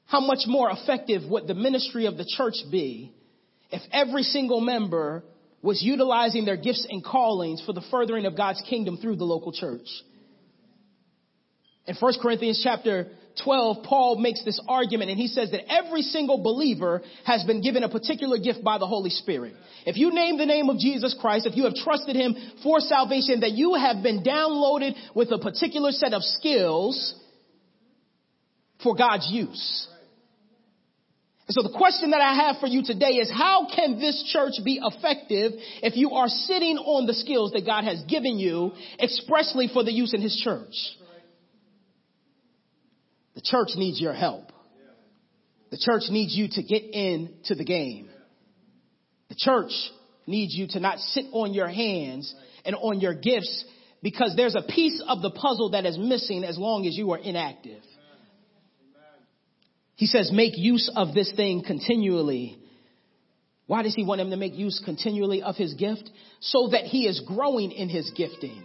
How 0.06 0.20
much 0.20 0.44
more 0.46 0.70
effective 0.70 1.22
would 1.28 1.48
the 1.48 1.54
ministry 1.54 2.06
of 2.06 2.16
the 2.16 2.24
church 2.36 2.54
be 2.70 3.12
if 3.70 3.82
every 3.92 4.22
single 4.22 4.60
member 4.60 5.24
was 5.66 5.82
utilizing 5.82 6.44
their 6.44 6.56
gifts 6.56 6.86
and 6.88 7.04
callings 7.04 7.60
for 7.66 7.72
the 7.72 7.82
furthering 7.90 8.24
of 8.24 8.36
God's 8.36 8.62
kingdom 8.70 8.98
through 8.98 9.16
the 9.16 9.24
local 9.24 9.52
church. 9.52 9.88
In 11.86 11.96
1 11.96 12.12
Corinthians 12.22 12.60
chapter 12.62 13.08
12, 13.42 13.82
Paul 13.82 14.18
makes 14.18 14.44
this 14.44 14.60
argument 14.68 15.10
and 15.10 15.18
he 15.18 15.26
says 15.26 15.50
that 15.50 15.70
every 15.70 16.02
single 16.02 16.40
believer 16.40 17.02
has 17.24 17.42
been 17.42 17.62
given 17.62 17.82
a 17.82 17.88
particular 17.88 18.38
gift 18.38 18.62
by 18.62 18.78
the 18.78 18.86
Holy 18.86 19.10
Spirit. 19.10 19.54
If 19.84 19.96
you 19.96 20.14
name 20.14 20.38
the 20.38 20.46
name 20.46 20.70
of 20.70 20.78
Jesus 20.78 21.16
Christ, 21.20 21.46
if 21.46 21.56
you 21.56 21.64
have 21.64 21.74
trusted 21.74 22.14
him 22.14 22.36
for 22.62 22.78
salvation, 22.78 23.40
that 23.40 23.52
you 23.52 23.74
have 23.74 24.04
been 24.04 24.22
downloaded 24.22 24.94
with 25.16 25.32
a 25.32 25.38
particular 25.38 25.90
set 25.90 26.12
of 26.12 26.22
skills 26.22 27.14
for 28.84 28.94
God's 28.94 29.28
use. 29.30 29.88
And 31.48 31.54
so 31.54 31.62
the 31.62 31.76
question 31.76 32.10
that 32.10 32.20
I 32.20 32.34
have 32.34 32.56
for 32.58 32.66
you 32.66 32.82
today 32.82 33.18
is 33.18 33.30
how 33.30 33.68
can 33.72 34.00
this 34.00 34.28
church 34.32 34.54
be 34.64 34.80
effective 34.82 35.52
if 35.80 35.96
you 35.96 36.12
are 36.12 36.26
sitting 36.26 36.76
on 36.76 37.06
the 37.06 37.14
skills 37.14 37.52
that 37.52 37.64
God 37.64 37.84
has 37.84 38.02
given 38.08 38.38
you 38.38 38.72
expressly 39.00 39.68
for 39.72 39.84
the 39.84 39.92
use 39.92 40.12
in 40.12 40.20
his 40.20 40.36
church? 40.42 40.74
The 43.36 43.42
church 43.42 43.68
needs 43.76 44.00
your 44.00 44.14
help. 44.14 44.50
The 45.70 45.78
church 45.78 46.04
needs 46.10 46.34
you 46.34 46.48
to 46.52 46.62
get 46.62 46.82
into 46.82 47.54
the 47.54 47.64
game. 47.64 48.08
The 49.28 49.36
church 49.36 49.72
needs 50.26 50.54
you 50.54 50.66
to 50.70 50.80
not 50.80 50.98
sit 50.98 51.26
on 51.32 51.54
your 51.54 51.68
hands 51.68 52.34
and 52.64 52.74
on 52.74 53.00
your 53.00 53.14
gifts 53.14 53.64
because 54.02 54.34
there's 54.36 54.56
a 54.56 54.62
piece 54.62 55.02
of 55.06 55.22
the 55.22 55.30
puzzle 55.30 55.70
that 55.70 55.86
is 55.86 55.96
missing 55.96 56.44
as 56.44 56.58
long 56.58 56.86
as 56.86 56.96
you 56.96 57.12
are 57.12 57.18
inactive. 57.18 57.82
He 59.96 60.06
says, 60.06 60.30
make 60.32 60.52
use 60.56 60.90
of 60.94 61.14
this 61.14 61.32
thing 61.34 61.64
continually. 61.66 62.58
Why 63.66 63.82
does 63.82 63.94
he 63.94 64.04
want 64.04 64.20
him 64.20 64.30
to 64.30 64.36
make 64.36 64.54
use 64.54 64.80
continually 64.84 65.42
of 65.42 65.56
his 65.56 65.74
gift? 65.74 66.08
So 66.40 66.68
that 66.68 66.84
he 66.84 67.06
is 67.06 67.20
growing 67.26 67.72
in 67.72 67.88
his 67.88 68.10
gifting. 68.16 68.64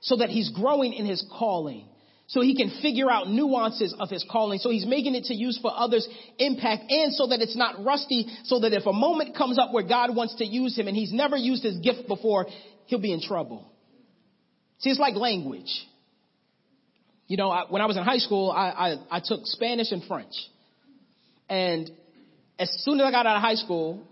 So 0.00 0.16
that 0.16 0.28
he's 0.28 0.50
growing 0.50 0.92
in 0.92 1.06
his 1.06 1.24
calling. 1.38 1.86
So 2.26 2.40
he 2.40 2.56
can 2.56 2.80
figure 2.82 3.10
out 3.10 3.28
nuances 3.28 3.94
of 3.98 4.10
his 4.10 4.24
calling. 4.30 4.58
So 4.58 4.70
he's 4.70 4.86
making 4.86 5.14
it 5.14 5.24
to 5.24 5.34
use 5.34 5.58
for 5.62 5.70
others' 5.74 6.08
impact 6.38 6.90
and 6.90 7.12
so 7.14 7.28
that 7.28 7.40
it's 7.40 7.56
not 7.56 7.84
rusty. 7.84 8.26
So 8.44 8.60
that 8.60 8.72
if 8.72 8.86
a 8.86 8.92
moment 8.92 9.36
comes 9.36 9.58
up 9.58 9.72
where 9.72 9.86
God 9.86 10.14
wants 10.16 10.34
to 10.36 10.44
use 10.44 10.76
him 10.76 10.88
and 10.88 10.96
he's 10.96 11.12
never 11.12 11.36
used 11.36 11.62
his 11.62 11.78
gift 11.78 12.08
before, 12.08 12.46
he'll 12.86 13.00
be 13.00 13.12
in 13.12 13.20
trouble. 13.20 13.70
See, 14.78 14.90
it's 14.90 14.98
like 14.98 15.14
language. 15.14 15.70
You 17.28 17.36
know, 17.36 17.50
I, 17.50 17.64
when 17.68 17.80
I 17.80 17.86
was 17.86 17.96
in 17.96 18.02
high 18.02 18.18
school, 18.18 18.50
I, 18.50 18.96
I, 19.10 19.18
I 19.18 19.20
took 19.24 19.40
Spanish 19.44 19.92
and 19.92 20.02
French. 20.04 20.34
And 21.48 21.90
as 22.58 22.70
soon 22.84 23.00
as 23.00 23.06
I 23.06 23.10
got 23.10 23.26
out 23.26 23.36
of 23.36 23.42
high 23.42 23.54
school, 23.54 24.06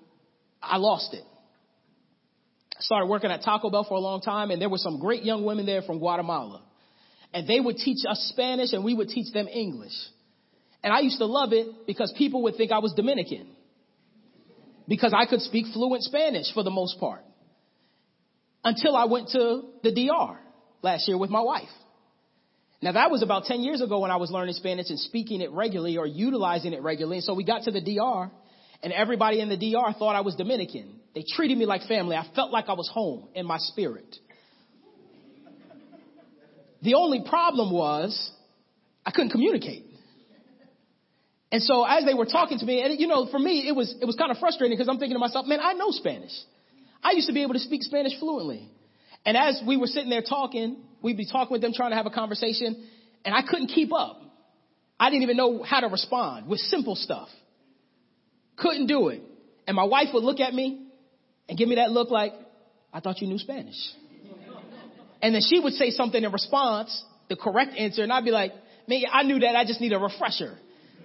I 0.62 0.76
lost 0.76 1.14
it. 1.14 1.24
I 2.76 2.82
started 2.82 3.06
working 3.06 3.30
at 3.30 3.42
Taco 3.42 3.70
Bell 3.70 3.84
for 3.84 3.94
a 3.94 4.00
long 4.00 4.20
time, 4.20 4.50
and 4.50 4.60
there 4.60 4.68
were 4.68 4.78
some 4.78 5.00
great 5.00 5.22
young 5.22 5.44
women 5.44 5.66
there 5.66 5.82
from 5.82 5.98
Guatemala. 5.98 6.62
And 7.32 7.46
they 7.46 7.60
would 7.60 7.76
teach 7.76 7.98
us 8.08 8.30
Spanish, 8.32 8.72
and 8.72 8.82
we 8.82 8.94
would 8.94 9.08
teach 9.08 9.32
them 9.32 9.46
English. 9.48 9.92
And 10.82 10.92
I 10.92 11.00
used 11.00 11.18
to 11.18 11.26
love 11.26 11.52
it 11.52 11.86
because 11.86 12.12
people 12.16 12.42
would 12.44 12.56
think 12.56 12.72
I 12.72 12.78
was 12.78 12.94
Dominican. 12.94 13.48
Because 14.88 15.14
I 15.16 15.26
could 15.26 15.40
speak 15.42 15.66
fluent 15.72 16.02
Spanish 16.02 16.52
for 16.52 16.62
the 16.62 16.70
most 16.70 16.98
part. 16.98 17.22
Until 18.64 18.96
I 18.96 19.04
went 19.04 19.28
to 19.28 19.62
the 19.82 19.92
DR 19.92 20.38
last 20.82 21.06
year 21.06 21.18
with 21.18 21.30
my 21.30 21.40
wife. 21.40 21.68
Now 22.82 22.92
that 22.92 23.10
was 23.10 23.22
about 23.22 23.44
10 23.44 23.60
years 23.60 23.80
ago 23.82 23.98
when 24.00 24.10
I 24.10 24.16
was 24.16 24.30
learning 24.30 24.54
Spanish 24.54 24.88
and 24.88 24.98
speaking 24.98 25.42
it 25.42 25.50
regularly 25.50 25.98
or 25.98 26.06
utilizing 26.06 26.72
it 26.72 26.82
regularly. 26.82 27.18
And 27.18 27.24
so 27.24 27.34
we 27.34 27.44
got 27.44 27.64
to 27.64 27.70
the 27.70 27.80
DR 27.80 28.30
and 28.82 28.92
everybody 28.92 29.40
in 29.40 29.50
the 29.50 29.56
DR 29.56 29.92
thought 29.98 30.16
I 30.16 30.22
was 30.22 30.34
Dominican. 30.36 31.00
They 31.14 31.24
treated 31.36 31.58
me 31.58 31.66
like 31.66 31.82
family. 31.82 32.16
I 32.16 32.26
felt 32.34 32.50
like 32.50 32.68
I 32.68 32.72
was 32.72 32.88
home 32.88 33.28
in 33.34 33.46
my 33.46 33.58
spirit. 33.58 34.16
The 36.82 36.94
only 36.94 37.22
problem 37.28 37.72
was 37.72 38.30
I 39.04 39.10
couldn't 39.10 39.30
communicate. 39.30 39.84
And 41.52 41.62
so 41.62 41.84
as 41.84 42.04
they 42.04 42.14
were 42.14 42.26
talking 42.26 42.58
to 42.60 42.64
me, 42.64 42.80
and 42.82 42.98
you 42.98 43.08
know, 43.08 43.26
for 43.30 43.38
me, 43.38 43.68
it 43.68 43.74
was, 43.74 43.94
it 44.00 44.06
was 44.06 44.16
kind 44.16 44.30
of 44.30 44.38
frustrating 44.38 44.76
because 44.76 44.88
I'm 44.88 44.98
thinking 44.98 45.16
to 45.16 45.18
myself, 45.18 45.46
man, 45.46 45.58
I 45.60 45.74
know 45.74 45.90
Spanish. 45.90 46.32
I 47.02 47.12
used 47.12 47.26
to 47.26 47.34
be 47.34 47.42
able 47.42 47.54
to 47.54 47.60
speak 47.60 47.82
Spanish 47.82 48.18
fluently. 48.18 48.70
And 49.26 49.36
as 49.36 49.60
we 49.66 49.76
were 49.76 49.88
sitting 49.88 50.10
there 50.10 50.22
talking, 50.22 50.76
we'd 51.02 51.16
be 51.16 51.26
talking 51.26 51.52
with 51.52 51.62
them, 51.62 51.72
trying 51.72 51.90
to 51.90 51.96
have 51.96 52.06
a 52.06 52.10
conversation, 52.10 52.86
and 53.24 53.34
I 53.34 53.42
couldn't 53.42 53.68
keep 53.68 53.92
up. 53.92 54.20
I 54.98 55.10
didn't 55.10 55.22
even 55.22 55.36
know 55.36 55.62
how 55.62 55.80
to 55.80 55.88
respond 55.88 56.48
with 56.48 56.60
simple 56.60 56.94
stuff. 56.94 57.28
Couldn't 58.56 58.86
do 58.86 59.08
it. 59.08 59.22
And 59.66 59.74
my 59.74 59.84
wife 59.84 60.08
would 60.12 60.24
look 60.24 60.40
at 60.40 60.52
me 60.52 60.86
and 61.48 61.56
give 61.56 61.68
me 61.68 61.76
that 61.76 61.90
look 61.90 62.10
like, 62.10 62.32
I 62.92 63.00
thought 63.00 63.20
you 63.20 63.28
knew 63.28 63.38
Spanish. 63.38 63.76
And 65.22 65.34
then 65.34 65.42
she 65.48 65.60
would 65.60 65.74
say 65.74 65.90
something 65.90 66.22
in 66.22 66.32
response, 66.32 67.04
the 67.28 67.36
correct 67.36 67.74
answer, 67.76 68.02
and 68.02 68.12
I'd 68.12 68.24
be 68.24 68.30
like, 68.30 68.52
man, 68.88 69.02
I 69.12 69.22
knew 69.22 69.38
that. 69.40 69.54
I 69.56 69.64
just 69.64 69.80
need 69.80 69.92
a 69.92 69.98
refresher, 69.98 70.58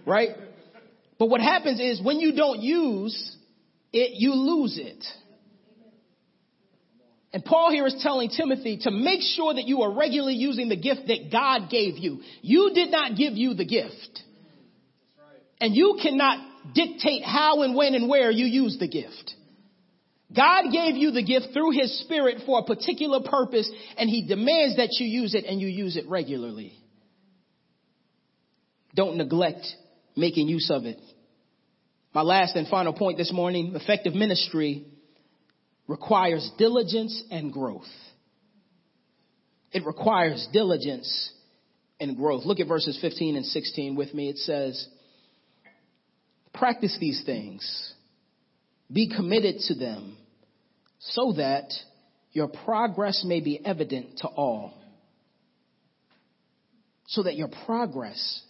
right? 0.05 0.29
But 1.19 1.27
what 1.27 1.41
happens 1.41 1.79
is 1.79 2.01
when 2.01 2.19
you 2.19 2.33
don't 2.35 2.61
use 2.61 3.37
it, 3.93 4.11
you 4.15 4.33
lose 4.33 4.77
it. 4.77 5.03
And 7.35 7.43
Paul 7.43 7.69
here 7.69 7.85
is 7.85 7.97
telling 8.01 8.29
Timothy 8.29 8.77
to 8.83 8.91
make 8.91 9.19
sure 9.21 9.53
that 9.53 9.65
you 9.65 9.81
are 9.81 9.91
regularly 9.91 10.35
using 10.35 10.69
the 10.69 10.77
gift 10.77 11.01
that 11.07 11.29
God 11.29 11.69
gave 11.69 11.97
you. 11.97 12.21
You 12.41 12.71
did 12.73 12.91
not 12.91 13.17
give 13.17 13.33
you 13.33 13.53
the 13.55 13.65
gift. 13.65 14.21
And 15.59 15.75
you 15.75 15.99
cannot 16.01 16.73
dictate 16.73 17.25
how 17.25 17.63
and 17.63 17.75
when 17.75 17.93
and 17.93 18.07
where 18.07 18.31
you 18.31 18.45
use 18.45 18.77
the 18.79 18.87
gift. 18.87 19.33
God 20.33 20.71
gave 20.71 20.95
you 20.95 21.11
the 21.11 21.23
gift 21.23 21.47
through 21.51 21.71
his 21.71 21.99
spirit 22.05 22.43
for 22.45 22.59
a 22.59 22.63
particular 22.63 23.19
purpose 23.19 23.69
and 23.97 24.09
he 24.09 24.25
demands 24.25 24.77
that 24.77 24.91
you 24.97 25.05
use 25.05 25.35
it 25.35 25.43
and 25.43 25.59
you 25.59 25.67
use 25.67 25.97
it 25.97 26.07
regularly. 26.07 26.71
Don't 28.95 29.17
neglect 29.17 29.65
making 30.15 30.47
use 30.47 30.71
of 30.71 30.85
it. 30.85 31.01
My 32.13 32.21
last 32.21 32.55
and 32.55 32.65
final 32.69 32.93
point 32.93 33.17
this 33.17 33.33
morning, 33.33 33.75
effective 33.75 34.15
ministry 34.15 34.85
requires 35.87 36.49
diligence 36.57 37.23
and 37.31 37.51
growth. 37.51 37.83
It 39.71 39.85
requires 39.85 40.47
diligence 40.53 41.31
and 41.99 42.15
growth. 42.15 42.45
Look 42.45 42.59
at 42.59 42.67
verses 42.67 42.97
15 43.01 43.35
and 43.35 43.45
16 43.45 43.95
with 43.95 44.13
me. 44.13 44.29
It 44.29 44.37
says, 44.37 44.87
practice 46.53 46.97
these 46.99 47.23
things. 47.25 47.93
Be 48.91 49.09
committed 49.13 49.57
to 49.67 49.75
them 49.75 50.17
so 50.99 51.33
that 51.37 51.71
your 52.31 52.47
progress 52.47 53.23
may 53.25 53.41
be 53.41 53.59
evident 53.63 54.19
to 54.19 54.27
all. 54.27 54.73
So 57.07 57.23
that 57.23 57.35
your 57.35 57.49
progress 57.65 58.41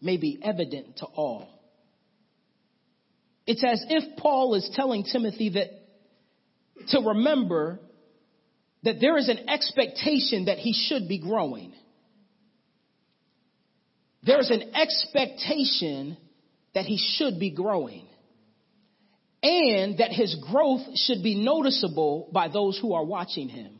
may 0.00 0.16
be 0.16 0.40
evident 0.42 0.98
to 0.98 1.06
all. 1.06 1.48
It's 3.46 3.64
as 3.64 3.84
if 3.88 4.16
Paul 4.16 4.54
is 4.54 4.70
telling 4.74 5.04
Timothy 5.04 5.50
that 5.50 5.79
to 6.88 7.00
remember 7.00 7.80
that 8.82 8.96
there 9.00 9.18
is 9.18 9.28
an 9.28 9.48
expectation 9.48 10.46
that 10.46 10.58
he 10.58 10.72
should 10.72 11.08
be 11.08 11.18
growing. 11.18 11.72
There 14.22 14.40
is 14.40 14.50
an 14.50 14.74
expectation 14.74 16.16
that 16.74 16.84
he 16.84 16.98
should 17.16 17.38
be 17.38 17.50
growing. 17.50 18.06
And 19.42 19.98
that 19.98 20.10
his 20.12 20.36
growth 20.50 20.82
should 20.96 21.22
be 21.22 21.34
noticeable 21.34 22.28
by 22.32 22.48
those 22.48 22.78
who 22.80 22.92
are 22.92 23.04
watching 23.04 23.48
him. 23.48 23.78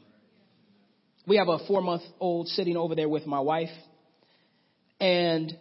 We 1.27 1.37
have 1.37 1.49
a 1.49 1.59
four 1.67 1.83
month 1.83 2.03
old 2.19 2.49
sitting 2.49 2.77
over 2.77 2.95
there 2.95 3.09
with 3.09 3.27
my 3.27 3.41
wife. 3.41 3.69
And 4.99 5.53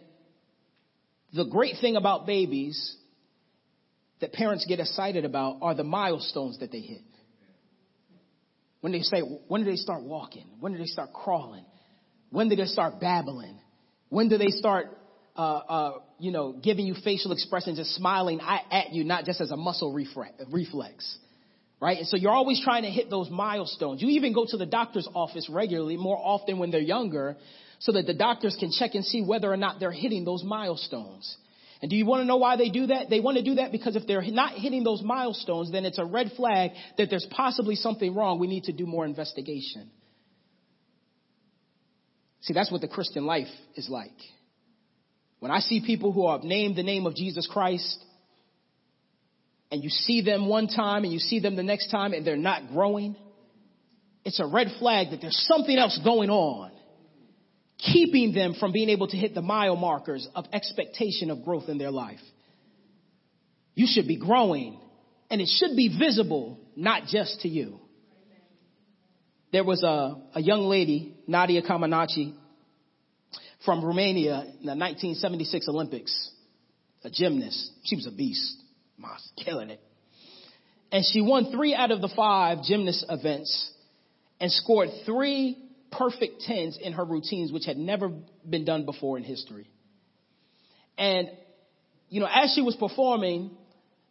the 1.34 1.44
great 1.44 1.76
thing 1.80 1.96
about 1.96 2.26
babies 2.26 2.96
that 4.20 4.32
parents 4.32 4.64
get 4.66 4.80
excited 4.80 5.24
about 5.24 5.58
are 5.60 5.74
the 5.74 5.84
milestones 5.84 6.58
that 6.60 6.72
they 6.72 6.80
hit. 6.80 7.02
When 8.80 8.92
they 8.92 9.00
say, 9.00 9.20
when 9.20 9.64
do 9.64 9.70
they 9.70 9.76
start 9.76 10.02
walking? 10.02 10.46
When 10.58 10.72
do 10.72 10.78
they 10.78 10.86
start 10.86 11.12
crawling? 11.12 11.64
When 12.30 12.48
do 12.48 12.56
they 12.56 12.64
start 12.64 13.00
babbling? 13.00 13.58
When 14.08 14.28
do 14.28 14.38
they 14.38 14.48
start, 14.48 14.86
uh, 15.36 15.40
uh, 15.40 15.92
you 16.18 16.32
know, 16.32 16.52
giving 16.52 16.86
you 16.86 16.94
facial 17.04 17.32
expressions 17.32 17.78
and 17.78 17.86
smiling 17.86 18.40
at 18.40 18.92
you, 18.92 19.04
not 19.04 19.24
just 19.24 19.40
as 19.40 19.50
a 19.50 19.56
muscle 19.56 19.92
reflex, 19.92 21.18
right? 21.80 21.98
And 21.98 22.06
so 22.06 22.16
you're 22.16 22.32
always 22.32 22.62
trying 22.62 22.82
to 22.84 22.90
hit 22.90 23.10
those 23.10 23.28
milestones. 23.30 24.00
You 24.00 24.08
even 24.10 24.32
go 24.32 24.46
to 24.48 24.56
the 24.56 24.66
doctor's 24.66 25.08
office 25.14 25.48
regularly, 25.50 25.96
more 25.96 26.18
often 26.18 26.58
when 26.58 26.70
they're 26.70 26.80
younger, 26.80 27.36
so 27.80 27.92
that 27.92 28.06
the 28.06 28.14
doctors 28.14 28.56
can 28.58 28.70
check 28.70 28.94
and 28.94 29.04
see 29.04 29.22
whether 29.22 29.52
or 29.52 29.56
not 29.56 29.80
they're 29.80 29.92
hitting 29.92 30.24
those 30.24 30.42
milestones. 30.44 31.36
And 31.82 31.90
do 31.90 31.96
you 31.96 32.04
want 32.04 32.20
to 32.20 32.26
know 32.26 32.36
why 32.36 32.56
they 32.56 32.68
do 32.68 32.86
that? 32.86 33.08
They 33.08 33.20
want 33.20 33.38
to 33.38 33.42
do 33.42 33.54
that 33.54 33.72
because 33.72 33.96
if 33.96 34.06
they're 34.06 34.22
not 34.22 34.52
hitting 34.52 34.84
those 34.84 35.02
milestones, 35.02 35.72
then 35.72 35.86
it's 35.86 35.98
a 35.98 36.04
red 36.04 36.32
flag 36.36 36.72
that 36.98 37.08
there's 37.08 37.26
possibly 37.30 37.74
something 37.74 38.14
wrong. 38.14 38.38
We 38.38 38.48
need 38.48 38.64
to 38.64 38.72
do 38.72 38.86
more 38.86 39.06
investigation. 39.06 39.90
See, 42.42 42.52
that's 42.52 42.70
what 42.70 42.82
the 42.82 42.88
Christian 42.88 43.24
life 43.24 43.48
is 43.76 43.88
like. 43.88 44.12
When 45.38 45.50
I 45.50 45.60
see 45.60 45.82
people 45.84 46.12
who 46.12 46.30
have 46.30 46.42
named 46.42 46.76
the 46.76 46.82
name 46.82 47.06
of 47.06 47.14
Jesus 47.14 47.48
Christ, 47.50 48.04
and 49.70 49.82
you 49.82 49.88
see 49.88 50.20
them 50.20 50.48
one 50.48 50.66
time 50.66 51.04
and 51.04 51.12
you 51.12 51.18
see 51.18 51.40
them 51.40 51.56
the 51.56 51.62
next 51.62 51.90
time 51.90 52.12
and 52.12 52.26
they're 52.26 52.36
not 52.36 52.68
growing, 52.72 53.16
it's 54.24 54.40
a 54.40 54.46
red 54.46 54.68
flag 54.78 55.10
that 55.10 55.20
there's 55.22 55.46
something 55.48 55.78
else 55.78 55.98
going 56.04 56.28
on 56.28 56.72
keeping 57.80 58.32
them 58.32 58.54
from 58.54 58.72
being 58.72 58.88
able 58.88 59.08
to 59.08 59.16
hit 59.16 59.34
the 59.34 59.42
mile 59.42 59.76
markers 59.76 60.28
of 60.34 60.44
expectation 60.52 61.30
of 61.30 61.44
growth 61.44 61.68
in 61.68 61.78
their 61.78 61.90
life. 61.90 62.20
You 63.74 63.86
should 63.88 64.06
be 64.06 64.16
growing 64.16 64.78
and 65.30 65.40
it 65.40 65.48
should 65.48 65.76
be 65.76 65.96
visible, 65.98 66.58
not 66.76 67.04
just 67.06 67.40
to 67.42 67.48
you. 67.48 67.78
There 69.52 69.64
was 69.64 69.82
a, 69.82 70.20
a 70.34 70.40
young 70.40 70.62
lady, 70.62 71.14
Nadia 71.26 71.62
Comaneci, 71.62 72.34
from 73.64 73.84
Romania 73.84 74.40
in 74.40 74.66
the 74.66 74.76
1976 74.76 75.68
Olympics, 75.68 76.30
a 77.04 77.10
gymnast. 77.10 77.72
She 77.84 77.96
was 77.96 78.06
a 78.06 78.10
beast, 78.10 78.56
was 78.98 79.28
killing 79.44 79.70
it. 79.70 79.80
And 80.92 81.04
she 81.04 81.20
won 81.20 81.52
three 81.52 81.74
out 81.74 81.90
of 81.90 82.00
the 82.00 82.10
five 82.14 82.62
gymnast 82.64 83.06
events 83.08 83.70
and 84.40 84.50
scored 84.50 84.88
three 85.04 85.56
perfect 85.90 86.42
tens 86.42 86.78
in 86.80 86.92
her 86.92 87.04
routines, 87.04 87.52
which 87.52 87.64
had 87.66 87.76
never 87.76 88.10
been 88.48 88.64
done 88.64 88.84
before 88.84 89.16
in 89.16 89.24
history. 89.24 89.68
And, 90.96 91.28
you 92.08 92.20
know, 92.20 92.28
as 92.32 92.52
she 92.54 92.62
was 92.62 92.76
performing, 92.76 93.50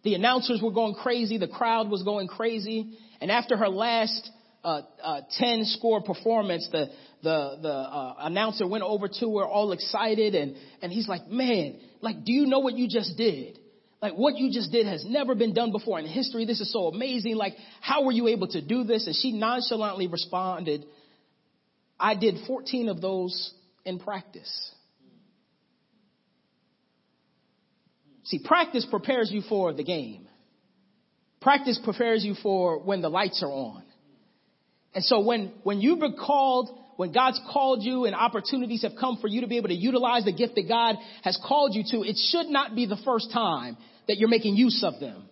the 0.03 0.15
announcers 0.15 0.61
were 0.61 0.71
going 0.71 0.95
crazy, 0.95 1.37
the 1.37 1.47
crowd 1.47 1.89
was 1.89 2.03
going 2.03 2.27
crazy, 2.27 2.97
and 3.21 3.31
after 3.31 3.57
her 3.57 3.69
last 3.69 4.29
uh, 4.63 4.81
uh, 5.03 5.21
10 5.37 5.65
score 5.65 6.01
performance, 6.01 6.67
the, 6.71 6.87
the, 7.23 7.57
the 7.61 7.69
uh, 7.69 8.15
announcer 8.19 8.67
went 8.67 8.83
over 8.83 9.07
to 9.07 9.37
her 9.37 9.45
all 9.45 9.71
excited 9.71 10.35
and, 10.35 10.55
and 10.81 10.91
he's 10.91 11.07
like, 11.07 11.27
man, 11.27 11.79
like, 12.01 12.23
do 12.23 12.31
you 12.31 12.45
know 12.45 12.59
what 12.59 12.75
you 12.75 12.87
just 12.89 13.17
did? 13.17 13.59
Like 14.01 14.13
what 14.13 14.37
you 14.37 14.51
just 14.51 14.71
did 14.71 14.85
has 14.85 15.05
never 15.05 15.35
been 15.35 15.53
done 15.53 15.71
before 15.71 15.99
in 15.99 16.05
history. 16.05 16.45
This 16.45 16.61
is 16.61 16.71
so 16.71 16.87
amazing. 16.87 17.35
Like, 17.35 17.53
how 17.81 18.03
were 18.03 18.11
you 18.11 18.27
able 18.27 18.47
to 18.49 18.61
do 18.61 18.83
this? 18.85 19.05
And 19.07 19.15
she 19.15 19.33
nonchalantly 19.33 20.07
responded, 20.07 20.85
I 21.99 22.15
did 22.15 22.35
14 22.47 22.89
of 22.89 23.01
those 23.01 23.53
in 23.85 23.99
practice. 23.99 24.71
See, 28.23 28.39
practice 28.43 28.85
prepares 28.89 29.31
you 29.31 29.41
for 29.41 29.73
the 29.73 29.83
game. 29.83 30.27
Practice 31.41 31.79
prepares 31.83 32.23
you 32.23 32.35
for 32.41 32.79
when 32.79 33.01
the 33.01 33.09
lights 33.09 33.41
are 33.43 33.51
on. 33.51 33.83
And 34.93 35.03
so 35.03 35.21
when, 35.21 35.51
when 35.63 35.79
you've 35.81 35.99
been 35.99 36.15
called, 36.15 36.69
when 36.97 37.11
God's 37.11 37.39
called 37.51 37.83
you 37.83 38.05
and 38.05 38.15
opportunities 38.15 38.81
have 38.81 38.93
come 38.99 39.17
for 39.21 39.27
you 39.27 39.41
to 39.41 39.47
be 39.47 39.57
able 39.57 39.69
to 39.69 39.75
utilize 39.75 40.25
the 40.25 40.33
gift 40.33 40.55
that 40.55 40.67
God 40.67 40.95
has 41.23 41.39
called 41.47 41.75
you 41.75 41.83
to, 41.91 42.03
it 42.03 42.17
should 42.17 42.47
not 42.47 42.75
be 42.75 42.85
the 42.85 42.97
first 43.05 43.31
time 43.31 43.77
that 44.07 44.17
you're 44.17 44.29
making 44.29 44.55
use 44.55 44.83
of 44.83 44.99
them. 44.99 45.28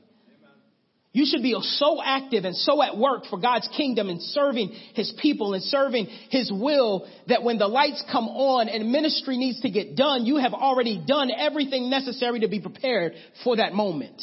You 1.13 1.25
should 1.25 1.41
be 1.41 1.55
so 1.61 2.01
active 2.03 2.45
and 2.45 2.55
so 2.55 2.83
at 2.83 2.97
work 2.97 3.25
for 3.29 3.39
God's 3.39 3.67
kingdom 3.75 4.09
and 4.09 4.21
serving 4.21 4.69
His 4.93 5.11
people 5.21 5.53
and 5.53 5.63
serving 5.63 6.05
His 6.29 6.51
will 6.51 7.07
that 7.27 7.43
when 7.43 7.57
the 7.57 7.67
lights 7.67 8.03
come 8.11 8.27
on 8.27 8.69
and 8.69 8.91
ministry 8.91 9.37
needs 9.37 9.61
to 9.61 9.69
get 9.71 9.95
done, 9.95 10.25
you 10.25 10.37
have 10.37 10.53
already 10.53 11.03
done 11.05 11.31
everything 11.35 11.89
necessary 11.89 12.41
to 12.41 12.47
be 12.47 12.59
prepared 12.59 13.13
for 13.43 13.55
that 13.55 13.73
moment. 13.73 14.21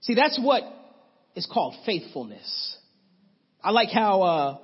See, 0.00 0.14
that's 0.14 0.38
what 0.42 0.62
is 1.34 1.48
called 1.50 1.74
faithfulness. 1.86 2.76
I 3.62 3.70
like 3.70 3.90
how 3.90 4.22
uh, 4.22 4.58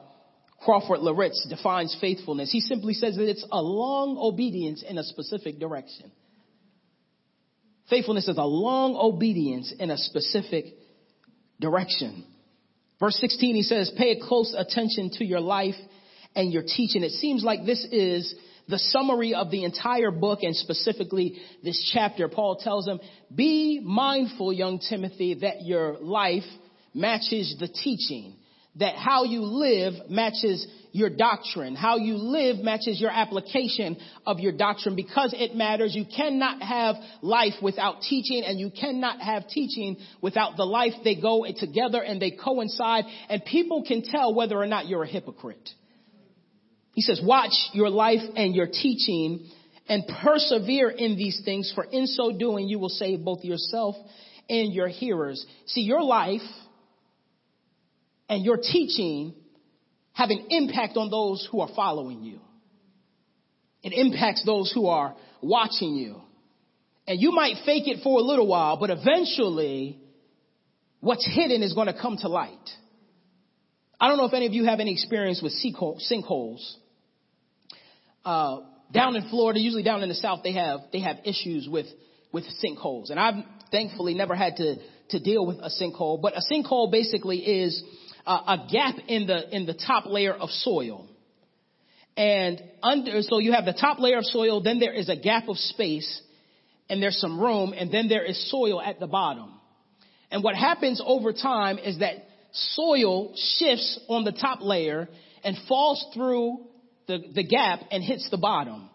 Crawford 0.61 0.98
Loritts 0.98 1.46
defines 1.48 1.96
faithfulness. 2.00 2.50
He 2.50 2.61
simply 2.61 2.92
says 2.92 3.16
that 3.16 3.30
it's 3.30 3.46
a 3.50 3.62
long 3.62 4.18
obedience 4.18 4.84
in 4.87 4.98
a 4.98 5.04
specific 5.04 5.61
direction. 5.61 6.11
Faithfulness 7.88 8.28
is 8.28 8.37
a 8.37 8.44
long 8.44 8.96
obedience 8.96 9.72
in 9.78 9.90
a 9.90 9.96
specific 9.96 10.74
direction. 11.61 12.25
Verse 13.01 13.16
16, 13.21 13.55
he 13.55 13.62
says, 13.62 13.92
pay 13.97 14.18
close 14.21 14.55
attention 14.57 15.11
to 15.14 15.25
your 15.25 15.40
life 15.40 15.77
and 16.35 16.53
your 16.53 16.62
teaching. 16.62 17.03
It 17.03 17.12
seems 17.12 17.44
like 17.44 17.64
this 17.64 17.87
is 17.92 18.35
the 18.68 18.79
summary 18.79 19.35
of 19.35 19.51
the 19.51 19.64
entire 19.64 20.11
book 20.11 20.40
and 20.42 20.55
specifically 20.55 21.40
this 21.64 21.90
chapter. 21.94 22.29
Paul 22.29 22.57
tells 22.57 22.87
him, 22.87 23.01
be 23.35 23.81
mindful, 23.83 24.53
young 24.53 24.78
Timothy, 24.78 25.35
that 25.41 25.62
your 25.62 25.97
life 26.01 26.45
matches 26.93 27.57
the 27.59 27.68
teaching, 27.68 28.35
that 28.79 28.95
how 28.97 29.24
you 29.24 29.43
live 29.43 30.09
matches 30.09 30.66
your 30.93 31.11
doctrine. 31.11 31.74
How 31.74 31.97
you 31.97 32.14
live 32.16 32.59
matches 32.59 33.01
your 33.01 33.11
application 33.11 33.97
of 34.26 34.41
your 34.41 34.53
doctrine 34.53 34.97
because 34.97 35.35
it 35.37 35.55
matters. 35.55 35.95
You 35.95 36.05
cannot 36.05 36.62
have 36.62 36.97
life 37.22 37.55
without 37.62 38.03
teaching 38.03 38.43
and 38.45 38.59
you 38.59 38.70
cannot 38.70 39.20
have 39.20 39.49
teaching 39.49 39.97
without 40.22 40.57
the 40.57 40.64
life. 40.64 40.93
They 41.05 41.16
go 41.16 41.45
together 41.59 42.03
and 42.03 42.20
they 42.20 42.33
coincide 42.33 43.05
and 43.29 43.45
people 43.45 43.85
can 43.87 44.03
tell 44.03 44.35
whether 44.35 44.57
or 44.57 44.66
not 44.66 44.87
you're 44.87 45.05
a 45.05 45.09
hypocrite. 45.09 45.68
He 46.93 47.03
says, 47.03 47.20
watch 47.22 47.53
your 47.72 47.91
life 47.91 48.22
and 48.35 48.55
your 48.55 48.66
teaching 48.66 49.49
and 49.89 50.05
persevere 50.22 50.91
in 50.91 51.16
these 51.16 51.41
things, 51.45 51.72
for 51.74 51.85
in 51.85 52.07
so 52.07 52.37
doing 52.37 52.68
you 52.68 52.79
will 52.79 52.89
save 52.91 53.24
both 53.24 53.43
yourself 53.43 53.97
and 54.49 54.72
your 54.72 54.89
hearers. 54.89 55.45
See, 55.66 55.83
your 55.83 56.03
life 56.03 56.43
and 58.29 58.45
your 58.45 58.59
teaching 58.59 59.35
have 60.12 60.31
an 60.31 60.47
impact 60.51 60.97
on 60.97 61.11
those 61.11 61.49
who 61.51 61.61
are 61.61 61.68
following 61.74 62.22
you. 62.22 62.41
It 63.83 63.93
impacts 63.93 64.45
those 64.45 64.72
who 64.72 64.87
are 64.87 65.14
watching 65.41 65.95
you. 65.95 66.20
And 67.07 67.20
you 67.20 67.33
might 67.33 67.55
fake 67.64 67.87
it 67.87 68.03
for 68.03 68.18
a 68.18 68.22
little 68.22 68.47
while, 68.47 68.76
but 68.76 68.91
eventually 68.91 69.99
what's 71.01 71.26
hidden 71.26 71.62
is 71.62 71.72
going 71.72 71.87
to 71.87 71.99
come 71.99 72.16
to 72.18 72.29
light. 72.29 72.68
I 74.01 74.09
don't 74.09 74.18
know 74.18 74.26
if 74.26 74.35
any 74.35 74.47
of 74.47 74.53
you 74.53 74.64
have 74.64 74.81
any 74.81 74.93
experience 74.93 75.41
with 75.43 75.53
sinkholes. 75.53 76.74
Uh, 78.24 78.59
down 78.93 79.16
in 79.16 79.29
Florida, 79.29 79.61
usually 79.61 79.83
down 79.83 80.03
in 80.03 80.09
the 80.09 80.14
South, 80.14 80.41
they 80.43 80.53
have 80.53 80.81
they 80.93 81.01
have 81.01 81.16
issues 81.24 81.68
with 81.68 81.87
with 82.33 82.45
sinkholes, 82.62 83.11
and 83.11 83.18
I've 83.18 83.43
thankfully 83.70 84.14
never 84.14 84.35
had 84.35 84.57
to 84.57 84.76
to 85.11 85.20
deal 85.20 85.47
with 85.47 85.59
a 85.59 85.70
sinkhole. 85.70 86.20
But 86.20 86.35
a 86.37 86.43
sinkhole 86.53 86.91
basically 86.91 87.39
is 87.39 87.83
a, 88.29 88.53
a 88.53 88.68
gap 88.70 88.97
in 89.09 89.26
the 89.26 89.57
in 89.57 89.66
the 89.66 89.74
top 89.74 90.07
layer 90.07 90.35
of 90.35 90.51
soil, 90.51 91.09
and 92.16 92.62
under 92.83 93.22
so 93.22 93.39
you 93.39 93.53
have 93.53 93.64
the 93.64 93.72
top 93.72 93.99
layer 93.99 94.18
of 94.18 94.24
soil, 94.24 94.62
then 94.62 94.79
there 94.79 94.93
is 94.93 95.09
a 95.09 95.16
gap 95.16 95.49
of 95.49 95.57
space, 95.57 96.22
and 96.89 97.03
there's 97.03 97.18
some 97.18 97.41
room, 97.41 97.74
and 97.76 97.93
then 97.93 98.09
there 98.09 98.24
is 98.24 98.51
soil 98.51 98.81
at 98.81 99.01
the 99.01 99.07
bottom. 99.07 99.55
And 100.31 100.45
what 100.45 100.55
happens 100.55 101.01
over 101.05 101.33
time 101.33 101.79
is 101.79 102.01
that 102.01 102.16
soil 102.53 103.35
shifts 103.35 103.99
on 104.09 104.24
the 104.24 104.33
top 104.33 104.61
layer 104.61 105.09
and 105.45 105.57
falls 105.68 106.05
through 106.14 106.66
the, 107.07 107.18
the 107.35 107.45
gap 107.45 107.81
and 107.91 108.03
hits 108.03 108.29
the 108.31 108.37
bottom. 108.37 108.91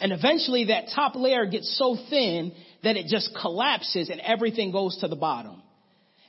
And 0.00 0.12
eventually 0.12 0.66
that 0.66 0.84
top 0.94 1.16
layer 1.16 1.46
gets 1.46 1.76
so 1.76 1.96
thin 2.08 2.52
that 2.84 2.96
it 2.96 3.06
just 3.08 3.36
collapses 3.40 4.08
and 4.08 4.20
everything 4.20 4.70
goes 4.70 4.96
to 5.00 5.08
the 5.08 5.16
bottom. 5.16 5.62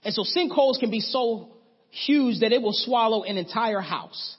And 0.03 0.13
so 0.13 0.23
sinkholes 0.23 0.79
can 0.79 0.89
be 0.89 1.01
so 1.01 1.49
huge 1.89 2.39
that 2.41 2.51
it 2.51 2.61
will 2.61 2.73
swallow 2.73 3.23
an 3.23 3.37
entire 3.37 3.81
house. 3.81 4.37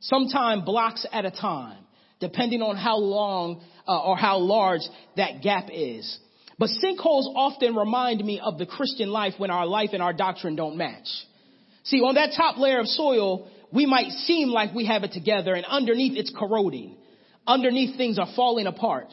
Sometime 0.00 0.64
blocks 0.64 1.04
at 1.12 1.24
a 1.24 1.30
time, 1.30 1.78
depending 2.20 2.62
on 2.62 2.76
how 2.76 2.98
long 2.98 3.62
uh, 3.86 4.02
or 4.02 4.16
how 4.16 4.38
large 4.38 4.82
that 5.16 5.42
gap 5.42 5.68
is. 5.72 6.18
But 6.58 6.70
sinkholes 6.82 7.32
often 7.34 7.74
remind 7.74 8.24
me 8.24 8.40
of 8.42 8.58
the 8.58 8.66
Christian 8.66 9.10
life 9.10 9.34
when 9.38 9.50
our 9.50 9.66
life 9.66 9.90
and 9.92 10.02
our 10.02 10.12
doctrine 10.12 10.56
don't 10.56 10.76
match. 10.76 11.06
See, 11.84 12.00
on 12.00 12.16
that 12.16 12.32
top 12.36 12.58
layer 12.58 12.80
of 12.80 12.86
soil, 12.86 13.48
we 13.72 13.86
might 13.86 14.10
seem 14.10 14.48
like 14.48 14.74
we 14.74 14.86
have 14.86 15.04
it 15.04 15.12
together 15.12 15.54
and 15.54 15.64
underneath 15.64 16.16
it's 16.16 16.32
corroding. 16.36 16.96
Underneath 17.46 17.96
things 17.96 18.18
are 18.18 18.28
falling 18.36 18.66
apart. 18.66 19.06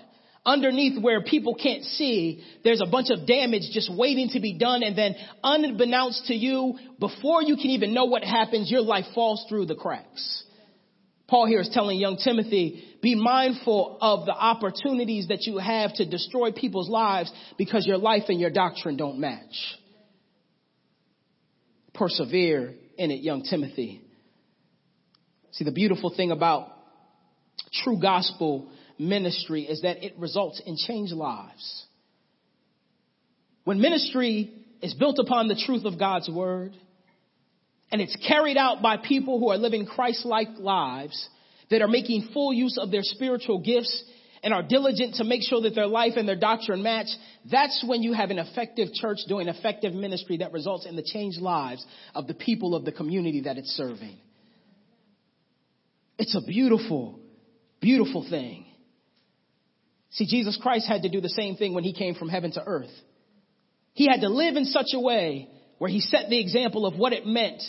Underneath 0.45 1.01
where 1.01 1.21
people 1.23 1.55
can't 1.55 1.83
see, 1.83 2.43
there's 2.63 2.81
a 2.81 2.89
bunch 2.89 3.07
of 3.09 3.25
damage 3.25 3.63
just 3.71 3.91
waiting 3.91 4.29
to 4.29 4.39
be 4.39 4.57
done 4.57 4.83
and 4.83 4.95
then 4.95 5.15
unbeknownst 5.43 6.27
to 6.27 6.35
you, 6.35 6.77
before 6.99 7.41
you 7.41 7.55
can 7.55 7.71
even 7.71 7.95
know 7.95 8.05
what 8.05 8.23
happens, 8.23 8.69
your 8.69 8.81
life 8.81 9.05
falls 9.15 9.43
through 9.49 9.65
the 9.65 9.75
cracks. 9.75 10.43
Paul 11.27 11.47
here 11.47 11.61
is 11.61 11.69
telling 11.73 11.99
young 11.99 12.17
Timothy, 12.17 12.83
be 13.01 13.15
mindful 13.15 13.97
of 13.99 14.27
the 14.27 14.33
opportunities 14.33 15.29
that 15.29 15.41
you 15.47 15.57
have 15.57 15.95
to 15.95 16.07
destroy 16.07 16.51
people's 16.51 16.89
lives 16.89 17.31
because 17.57 17.87
your 17.87 17.97
life 17.97 18.23
and 18.27 18.39
your 18.39 18.51
doctrine 18.51 18.97
don't 18.97 19.19
match. 19.19 19.55
Persevere 21.95 22.75
in 22.97 23.09
it, 23.09 23.21
young 23.21 23.41
Timothy. 23.41 24.01
See, 25.53 25.63
the 25.63 25.71
beautiful 25.71 26.13
thing 26.15 26.29
about 26.29 26.67
true 27.83 27.99
gospel 27.99 28.69
ministry 28.97 29.63
is 29.63 29.81
that 29.81 30.03
it 30.03 30.17
results 30.17 30.61
in 30.65 30.77
changed 30.77 31.13
lives. 31.13 31.85
When 33.63 33.81
ministry 33.81 34.53
is 34.81 34.93
built 34.93 35.17
upon 35.19 35.47
the 35.47 35.61
truth 35.65 35.85
of 35.85 35.97
God's 35.97 36.29
word 36.29 36.73
and 37.91 38.01
it's 38.01 38.15
carried 38.27 38.57
out 38.57 38.81
by 38.81 38.97
people 38.97 39.39
who 39.39 39.49
are 39.49 39.57
living 39.57 39.85
Christ-like 39.85 40.59
lives 40.59 41.29
that 41.69 41.81
are 41.81 41.87
making 41.87 42.29
full 42.33 42.53
use 42.53 42.77
of 42.79 42.91
their 42.91 43.01
spiritual 43.03 43.59
gifts 43.59 44.03
and 44.43 44.53
are 44.53 44.61
diligent 44.61 45.15
to 45.15 45.23
make 45.23 45.41
sure 45.41 45.61
that 45.61 45.73
their 45.73 45.87
life 45.87 46.13
and 46.15 46.27
their 46.27 46.35
doctrine 46.35 46.83
match, 46.83 47.07
that's 47.49 47.83
when 47.87 48.03
you 48.03 48.13
have 48.13 48.29
an 48.29 48.37
effective 48.37 48.89
church 48.93 49.17
doing 49.27 49.47
effective 49.47 49.93
ministry 49.93 50.37
that 50.37 50.53
results 50.53 50.85
in 50.85 50.95
the 50.95 51.03
changed 51.03 51.41
lives 51.41 51.83
of 52.13 52.27
the 52.27 52.35
people 52.35 52.75
of 52.75 52.85
the 52.85 52.91
community 52.91 53.41
that 53.41 53.57
it's 53.57 53.71
serving. 53.71 54.17
It's 56.19 56.35
a 56.35 56.45
beautiful, 56.45 57.19
beautiful 57.81 58.27
thing. 58.29 58.65
See, 60.15 60.25
Jesus 60.25 60.57
Christ 60.61 60.87
had 60.87 61.03
to 61.03 61.09
do 61.09 61.19
the 61.19 61.29
same 61.29 61.57
thing 61.57 61.73
when 61.73 61.83
he 61.83 61.93
came 61.93 62.15
from 62.15 62.29
heaven 62.29 62.51
to 62.53 62.63
earth. 62.65 62.91
He 63.93 64.07
had 64.07 64.21
to 64.21 64.29
live 64.29 64.55
in 64.55 64.63
such 64.65 64.87
a 64.93 64.99
way 64.99 65.49
where 65.77 65.89
he 65.89 65.99
set 65.99 66.29
the 66.29 66.39
example 66.39 66.85
of 66.85 66.97
what 66.97 67.11
it 67.11 67.25
meant 67.25 67.61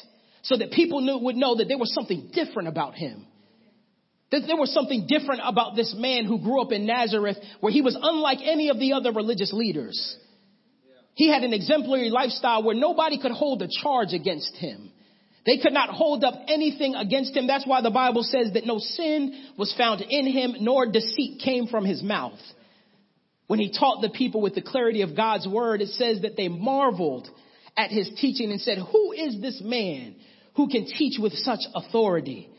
so 0.43 0.57
that 0.57 0.71
people 0.71 1.01
knew, 1.01 1.19
would 1.19 1.35
know 1.35 1.57
that 1.57 1.67
there 1.67 1.79
was 1.79 1.93
something 1.93 2.31
different 2.33 2.69
about 2.69 2.95
him. 2.95 3.27
That 4.31 4.43
there 4.47 4.57
was 4.57 4.73
something 4.73 5.09
different 5.09 5.41
about 5.45 5.75
this 5.75 5.93
man 5.99 6.25
who 6.25 6.41
grew 6.41 6.63
up 6.63 6.71
in 6.71 6.87
Nazareth 6.87 7.37
where 7.59 7.73
he 7.73 7.83
was 7.83 7.99
unlike 8.01 8.39
any 8.43 8.69
of 8.69 8.79
the 8.79 8.93
other 8.93 9.11
religious 9.11 9.53
leaders. 9.53 10.17
He 11.15 11.29
had 11.29 11.43
an 11.43 11.53
exemplary 11.53 12.11
lifestyle 12.11 12.63
where 12.63 12.77
nobody 12.77 13.19
could 13.21 13.33
hold 13.33 13.61
a 13.63 13.69
charge 13.83 14.13
against 14.13 14.55
him. 14.57 14.93
They 15.47 15.59
could 15.59 15.73
not 15.73 15.91
hold 15.91 16.25
up 16.25 16.35
anything 16.49 16.97
against 16.97 17.37
him. 17.37 17.47
That's 17.47 17.67
why 17.67 17.81
the 17.81 17.91
Bible 17.91 18.25
says 18.25 18.53
that 18.55 18.67
no 18.67 18.79
sin 18.79 19.45
was 19.57 19.73
found 19.79 20.01
in 20.03 20.27
him, 20.27 20.57
nor 20.61 20.91
deceit 20.91 21.41
came 21.43 21.69
from 21.69 21.85
his 21.85 22.03
mouth. 22.03 22.41
When 23.47 23.61
he 23.61 23.71
taught 23.71 24.03
the 24.03 24.11
people 24.11 24.41
with 24.41 24.57
the 24.57 24.63
clarity 24.63 25.03
of 25.03 25.17
God's 25.17 25.47
word, 25.47 25.81
it 25.81 25.91
says 25.91 26.23
that 26.23 26.37
they 26.37 26.49
marveled 26.49 27.29
at 27.77 27.91
his 27.91 28.11
teaching 28.21 28.51
and 28.51 28.61
said, 28.61 28.79
who 28.79 29.13
is 29.13 29.41
this 29.41 29.63
man 29.65 30.17
who 30.57 30.69
can 30.69 30.87
teach 30.87 31.21
with 31.21 31.33
such 31.35 31.61
authority? 31.75 32.51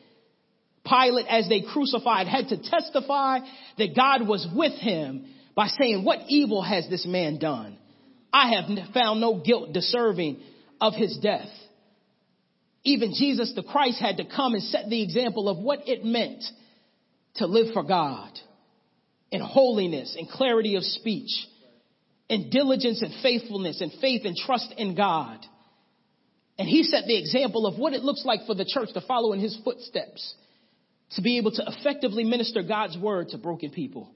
Pilate, 0.87 1.25
as 1.27 1.49
they 1.49 1.61
crucified, 1.61 2.27
had 2.27 2.47
to 2.49 2.57
testify 2.57 3.39
that 3.77 3.95
God 3.97 4.25
was 4.25 4.47
with 4.55 4.79
him 4.79 5.25
by 5.55 5.67
saying, 5.67 6.05
what 6.05 6.19
evil 6.29 6.61
has 6.61 6.87
this 6.89 7.05
man 7.05 7.37
done? 7.37 7.77
I 8.31 8.53
have 8.53 8.93
found 8.93 9.19
no 9.19 9.41
guilt 9.43 9.73
deserving 9.73 10.37
of 10.79 10.93
his 10.93 11.17
death. 11.17 11.49
Even 12.83 13.13
Jesus 13.13 13.53
the 13.55 13.63
Christ 13.63 13.99
had 13.99 14.17
to 14.17 14.25
come 14.25 14.53
and 14.53 14.63
set 14.63 14.89
the 14.89 15.01
example 15.01 15.49
of 15.49 15.57
what 15.57 15.87
it 15.87 16.05
meant 16.05 16.43
to 17.35 17.45
live 17.45 17.73
for 17.73 17.83
God 17.83 18.31
in 19.31 19.41
holiness 19.41 20.15
and 20.17 20.29
clarity 20.29 20.75
of 20.75 20.83
speech, 20.83 21.29
in 22.29 22.49
diligence 22.49 23.01
and 23.01 23.13
faithfulness 23.21 23.81
and 23.81 23.91
faith 23.99 24.21
and 24.25 24.35
trust 24.35 24.73
in 24.77 24.95
God. 24.95 25.45
And 26.57 26.67
he 26.67 26.83
set 26.83 27.05
the 27.05 27.17
example 27.17 27.67
of 27.67 27.77
what 27.77 27.93
it 27.93 28.03
looks 28.03 28.23
like 28.25 28.45
for 28.45 28.55
the 28.55 28.65
church 28.65 28.89
to 28.93 29.01
follow 29.01 29.33
in 29.33 29.39
his 29.39 29.57
footsteps, 29.63 30.33
to 31.11 31.21
be 31.21 31.37
able 31.37 31.51
to 31.51 31.63
effectively 31.67 32.23
minister 32.23 32.63
God's 32.63 32.97
word 32.97 33.29
to 33.29 33.37
broken 33.37 33.71
people. 33.71 34.11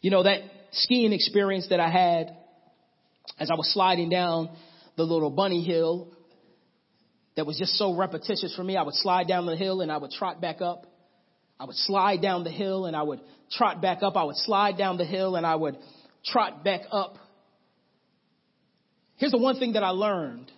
You 0.00 0.10
know, 0.10 0.22
that 0.22 0.40
skiing 0.72 1.12
experience 1.12 1.68
that 1.70 1.80
I 1.80 1.90
had 1.90 2.36
as 3.38 3.50
I 3.50 3.54
was 3.54 3.72
sliding 3.72 4.10
down 4.10 4.50
the 4.96 5.02
little 5.02 5.30
bunny 5.30 5.64
hill 5.64 6.12
that 7.38 7.46
was 7.46 7.56
just 7.56 7.74
so 7.78 7.94
repetitious 7.94 8.52
for 8.56 8.64
me. 8.64 8.76
I 8.76 8.82
would 8.82 8.94
slide 8.94 9.28
down 9.28 9.46
the 9.46 9.54
hill 9.54 9.80
and 9.80 9.92
I 9.92 9.96
would 9.96 10.10
trot 10.10 10.40
back 10.40 10.60
up. 10.60 10.86
I 11.60 11.66
would 11.66 11.76
slide 11.76 12.20
down 12.20 12.42
the 12.42 12.50
hill 12.50 12.86
and 12.86 12.96
I 12.96 13.02
would 13.04 13.20
trot 13.52 13.80
back 13.80 14.02
up. 14.02 14.16
I 14.16 14.24
would 14.24 14.34
slide 14.34 14.76
down 14.76 14.98
the 14.98 15.04
hill 15.04 15.36
and 15.36 15.46
I 15.46 15.54
would 15.54 15.76
trot 16.24 16.64
back 16.64 16.80
up. 16.90 17.16
Here's 19.18 19.30
the 19.30 19.38
one 19.38 19.56
thing 19.60 19.74
that 19.74 19.84
I 19.84 19.90
learned 19.90 20.50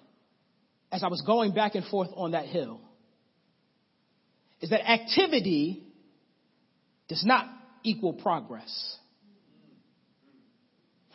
as 0.91 1.03
I 1.03 1.09
was 1.09 1.21
going 1.21 1.53
back 1.53 1.75
and 1.75 1.85
forth 1.85 2.09
on 2.17 2.31
that 2.31 2.47
hill 2.47 2.81
is 4.63 4.71
that 4.71 4.91
activity 4.91 5.83
does 7.09 7.27
not 7.27 7.45
equal 7.83 8.15
progress. 8.15 8.97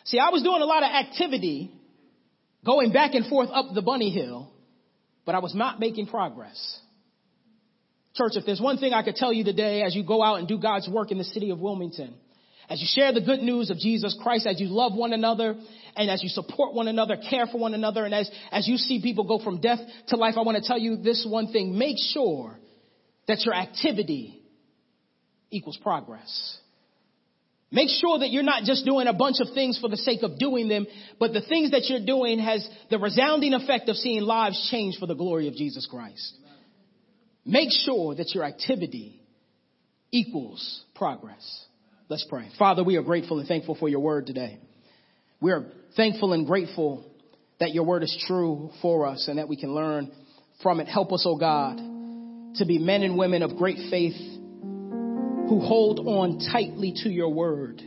See, 0.04 0.20
I 0.20 0.30
was 0.30 0.44
doing 0.44 0.62
a 0.62 0.66
lot 0.66 0.84
of 0.84 0.92
activity 0.92 1.72
going 2.64 2.92
back 2.92 3.16
and 3.16 3.26
forth 3.26 3.50
up 3.52 3.74
the 3.74 3.82
bunny 3.82 4.12
hill, 4.12 4.52
but 5.26 5.36
I 5.36 5.40
was 5.40 5.56
not 5.56 5.80
making 5.80 6.08
progress. 6.08 6.80
Church, 8.16 8.34
if 8.36 8.46
there's 8.46 8.62
one 8.62 8.78
thing 8.78 8.94
I 8.94 9.04
could 9.04 9.16
tell 9.16 9.34
you 9.34 9.44
today 9.44 9.84
as 9.84 9.94
you 9.96 10.04
go 10.06 10.24
out 10.24 10.40
and 10.40 10.48
do 10.48 10.58
God's 10.58 10.88
work 10.88 11.12
in 11.12 11.18
the 11.18 11.24
city 11.24 11.50
of 11.50 11.60
Wilmington, 11.60 12.14
as 12.70 12.80
you 12.82 12.88
share 12.90 13.14
the 13.14 13.22
good 13.22 13.42
news 13.42 13.70
of 13.70 13.78
Jesus 13.78 14.18
Christ, 14.24 14.48
as 14.48 14.60
you 14.60 14.68
love 14.68 14.94
one 14.94 15.14
another, 15.14 15.56
and 15.96 16.10
as 16.10 16.24
you 16.24 16.30
support 16.30 16.74
one 16.74 16.88
another, 16.88 17.18
care 17.18 17.46
for 17.46 17.60
one 17.60 17.74
another, 17.74 18.06
and 18.06 18.14
as, 18.14 18.30
as 18.52 18.68
you 18.68 18.78
see 18.78 19.02
people 19.02 19.26
go 19.26 19.44
from 19.44 19.62
death 19.62 19.80
to 20.08 20.16
life, 20.16 20.36
I 20.38 20.42
want 20.42 20.58
to 20.58 20.68
tell 20.68 20.80
you 20.80 20.98
this 20.98 21.28
one 21.30 21.52
thing. 21.52 21.78
Make 21.78 21.98
sure 22.14 22.58
that 23.28 23.46
your 23.46 23.54
activity 23.54 24.42
equals 25.52 25.78
progress. 25.78 26.58
Make 27.76 27.90
sure 27.90 28.20
that 28.20 28.30
you're 28.30 28.42
not 28.42 28.64
just 28.64 28.86
doing 28.86 29.08
a 29.08 29.14
bunch 29.14 29.42
of 29.42 29.54
things 29.54 29.78
for 29.78 29.90
the 29.90 29.98
sake 29.98 30.24
of 30.24 30.40
doing 30.40 30.70
them, 30.70 30.88
but 31.20 31.34
the 31.34 31.42
things 31.42 31.72
that 31.72 31.90
you're 31.90 32.06
doing 32.06 32.40
has 32.40 32.66
the 32.90 32.98
resounding 32.98 33.54
effect 33.54 33.90
of 33.90 33.98
seeing 33.98 34.22
lives 34.22 34.70
change 34.72 34.98
for 34.98 35.08
the 35.08 35.14
glory 35.14 35.50
of 35.50 35.56
Jesus 35.56 35.86
Christ. 35.86 36.38
Make 37.44 37.72
sure 37.72 38.16
that 38.16 38.34
your 38.34 38.46
activity 38.46 39.22
equals 40.10 40.84
progress. 40.96 41.66
Let's 42.08 42.26
pray. 42.30 42.50
Father, 42.58 42.82
we 42.82 42.96
are 42.96 43.04
grateful 43.04 43.40
and 43.40 43.48
thankful 43.48 43.76
for 43.76 43.90
your 43.90 44.00
word 44.00 44.26
today. 44.26 44.58
We 45.42 45.52
are 45.52 45.66
thankful 45.98 46.32
and 46.32 46.48
grateful 46.48 47.06
that 47.60 47.74
your 47.74 47.84
word 47.84 48.04
is 48.04 48.24
true 48.26 48.70
for 48.82 49.06
us 49.06 49.28
and 49.28 49.38
that 49.38 49.50
we 49.50 49.58
can 49.58 49.76
learn 49.76 50.14
from 50.64 50.80
it. 50.80 50.88
Help 50.88 51.12
us, 51.12 51.26
oh 51.28 51.38
God, 51.38 51.76
to 52.56 52.66
be 52.66 52.78
men 52.78 53.04
and 53.04 53.18
women 53.18 53.44
of 53.44 53.58
great 53.58 53.90
faith 53.90 54.16
who 55.48 55.60
hold 55.60 56.00
on 56.00 56.40
tightly 56.52 56.94
to 57.04 57.10
your 57.10 57.30
word, 57.30 57.82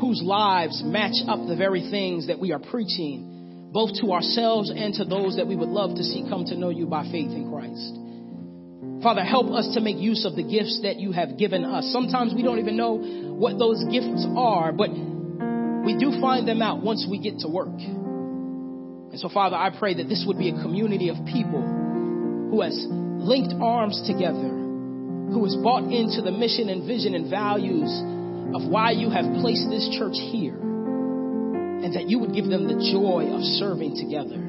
whose 0.00 0.20
lives 0.22 0.82
match 0.84 1.16
up 1.28 1.46
the 1.46 1.56
very 1.56 1.88
things 1.90 2.26
that 2.26 2.38
we 2.38 2.52
are 2.52 2.58
preaching, 2.58 3.70
both 3.72 3.90
to 4.00 4.12
ourselves 4.12 4.70
and 4.70 4.94
to 4.94 5.04
those 5.04 5.36
that 5.36 5.46
we 5.46 5.56
would 5.56 5.68
love 5.68 5.94
to 5.94 6.02
see 6.02 6.24
come 6.28 6.44
to 6.46 6.56
know 6.56 6.70
you 6.70 6.86
by 6.86 7.02
faith 7.04 7.30
in 7.30 7.50
Christ. 7.50 9.02
Father, 9.02 9.22
help 9.22 9.50
us 9.52 9.74
to 9.74 9.80
make 9.80 9.98
use 9.98 10.24
of 10.24 10.34
the 10.34 10.42
gifts 10.42 10.80
that 10.82 10.96
you 10.96 11.12
have 11.12 11.38
given 11.38 11.64
us. 11.64 11.92
Sometimes 11.92 12.34
we 12.34 12.42
don't 12.42 12.58
even 12.58 12.76
know 12.76 12.96
what 12.96 13.58
those 13.58 13.84
gifts 13.84 14.26
are, 14.36 14.72
but 14.72 14.90
we 14.90 15.96
do 15.98 16.18
find 16.20 16.48
them 16.48 16.62
out 16.62 16.82
once 16.82 17.06
we 17.08 17.18
get 17.18 17.38
to 17.40 17.48
work. 17.48 17.78
And 17.78 19.20
so, 19.20 19.28
Father, 19.28 19.56
I 19.56 19.70
pray 19.78 19.94
that 19.94 20.08
this 20.08 20.24
would 20.26 20.38
be 20.38 20.48
a 20.50 20.62
community 20.62 21.10
of 21.10 21.16
people 21.26 21.62
who 22.50 22.62
has 22.62 22.74
linked 22.88 23.54
arms 23.60 24.02
together, 24.06 24.50
who 25.32 25.44
has 25.44 25.56
bought 25.56 25.84
into 25.90 26.22
the 26.22 26.30
mission 26.30 26.68
and 26.68 26.86
vision 26.86 27.14
and 27.14 27.30
values 27.30 27.90
of 28.54 28.68
why 28.70 28.92
you 28.92 29.10
have 29.10 29.26
placed 29.42 29.68
this 29.68 29.88
church 29.98 30.16
here, 30.30 30.54
and 30.54 31.94
that 31.94 32.08
you 32.08 32.18
would 32.18 32.32
give 32.32 32.46
them 32.46 32.68
the 32.68 32.78
joy 32.92 33.34
of 33.34 33.42
serving 33.58 33.96
together. 33.96 34.42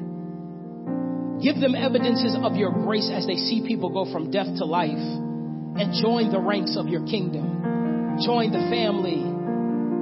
Give 1.42 1.60
them 1.60 1.74
evidences 1.74 2.36
of 2.40 2.56
your 2.56 2.70
grace 2.70 3.10
as 3.12 3.26
they 3.26 3.36
see 3.36 3.62
people 3.66 3.90
go 3.90 4.10
from 4.10 4.30
death 4.30 4.48
to 4.58 4.64
life 4.64 4.98
and 4.98 5.94
join 6.02 6.30
the 6.30 6.40
ranks 6.40 6.76
of 6.76 6.88
your 6.88 7.04
kingdom. 7.06 8.18
Join 8.24 8.50
the 8.50 8.66
family 8.70 9.22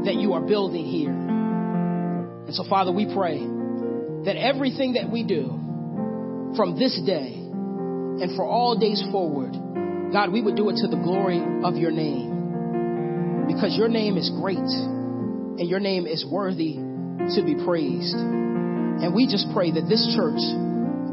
that 0.09 0.15
you 0.21 0.33
are 0.33 0.41
building 0.41 0.87
here. 0.87 1.11
And 1.11 2.55
so, 2.55 2.65
Father, 2.69 2.93
we 2.93 3.13
pray 3.13 3.41
that 4.25 4.37
everything 4.37 4.95
that 4.95 5.11
we 5.11 5.25
do 5.25 5.49
from 6.57 6.79
this 6.79 6.99
day 7.05 7.35
and 7.35 8.35
for 8.35 8.45
all 8.45 8.79
days 8.79 9.03
forward, 9.13 9.53
God, 10.13 10.33
we 10.33 10.41
would 10.41 10.57
do 10.57 10.69
it 10.71 10.77
to 10.83 10.89
the 10.89 10.97
glory 10.97 11.43
of 11.65 11.77
your 11.77 11.91
name. 11.91 13.47
Because 13.47 13.77
your 13.77 13.89
name 13.89 14.17
is 14.17 14.31
great 14.31 14.59
and 14.59 15.69
your 15.69 15.81
name 15.81 16.07
is 16.07 16.25
worthy 16.25 16.75
to 16.75 17.43
be 17.45 17.55
praised. 17.65 18.15
And 18.15 19.15
we 19.15 19.27
just 19.27 19.47
pray 19.53 19.71
that 19.73 19.89
this 19.89 20.03
church 20.15 20.41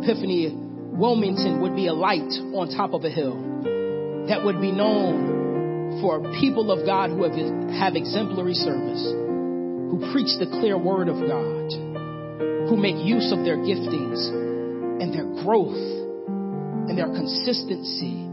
Epiphany 0.03 0.51
Wilmington 0.53 1.61
would 1.61 1.75
be 1.75 1.87
a 1.87 1.93
light 1.93 2.31
on 2.53 2.69
top 2.69 2.93
of 2.93 3.03
a 3.03 3.09
hill 3.09 3.35
that 4.27 4.43
would 4.43 4.59
be 4.61 4.71
known 4.71 5.99
for 6.01 6.21
people 6.39 6.71
of 6.71 6.85
God 6.85 7.09
who 7.09 7.23
have, 7.23 7.33
have 7.73 7.95
exemplary 7.95 8.53
service, 8.53 9.03
who 9.03 10.09
preach 10.11 10.37
the 10.39 10.47
clear 10.59 10.77
word 10.77 11.07
of 11.07 11.15
God, 11.15 11.71
who 12.69 12.77
make 12.77 12.97
use 12.97 13.31
of 13.31 13.43
their 13.45 13.57
giftings 13.57 14.19
and 15.01 15.13
their 15.13 15.25
growth 15.43 15.79
and 16.89 16.97
their 16.97 17.07
consistency 17.07 18.32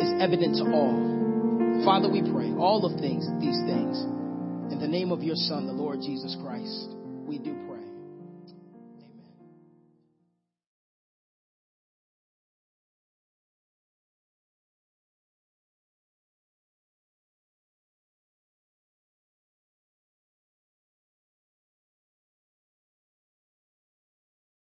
is 0.00 0.12
evident 0.20 0.56
to 0.56 0.64
all. 0.72 1.84
Father, 1.84 2.10
we 2.10 2.22
pray 2.22 2.52
all 2.56 2.84
of 2.84 2.98
things, 3.00 3.26
these 3.40 3.58
things, 3.66 4.00
in 4.72 4.78
the 4.80 4.88
name 4.88 5.12
of 5.12 5.22
your 5.22 5.36
Son, 5.36 5.66
the 5.66 5.72
Lord 5.72 6.00
Jesus 6.00 6.36
Christ. 6.42 6.94
We 7.26 7.38
do 7.38 7.54
pray. 7.54 7.65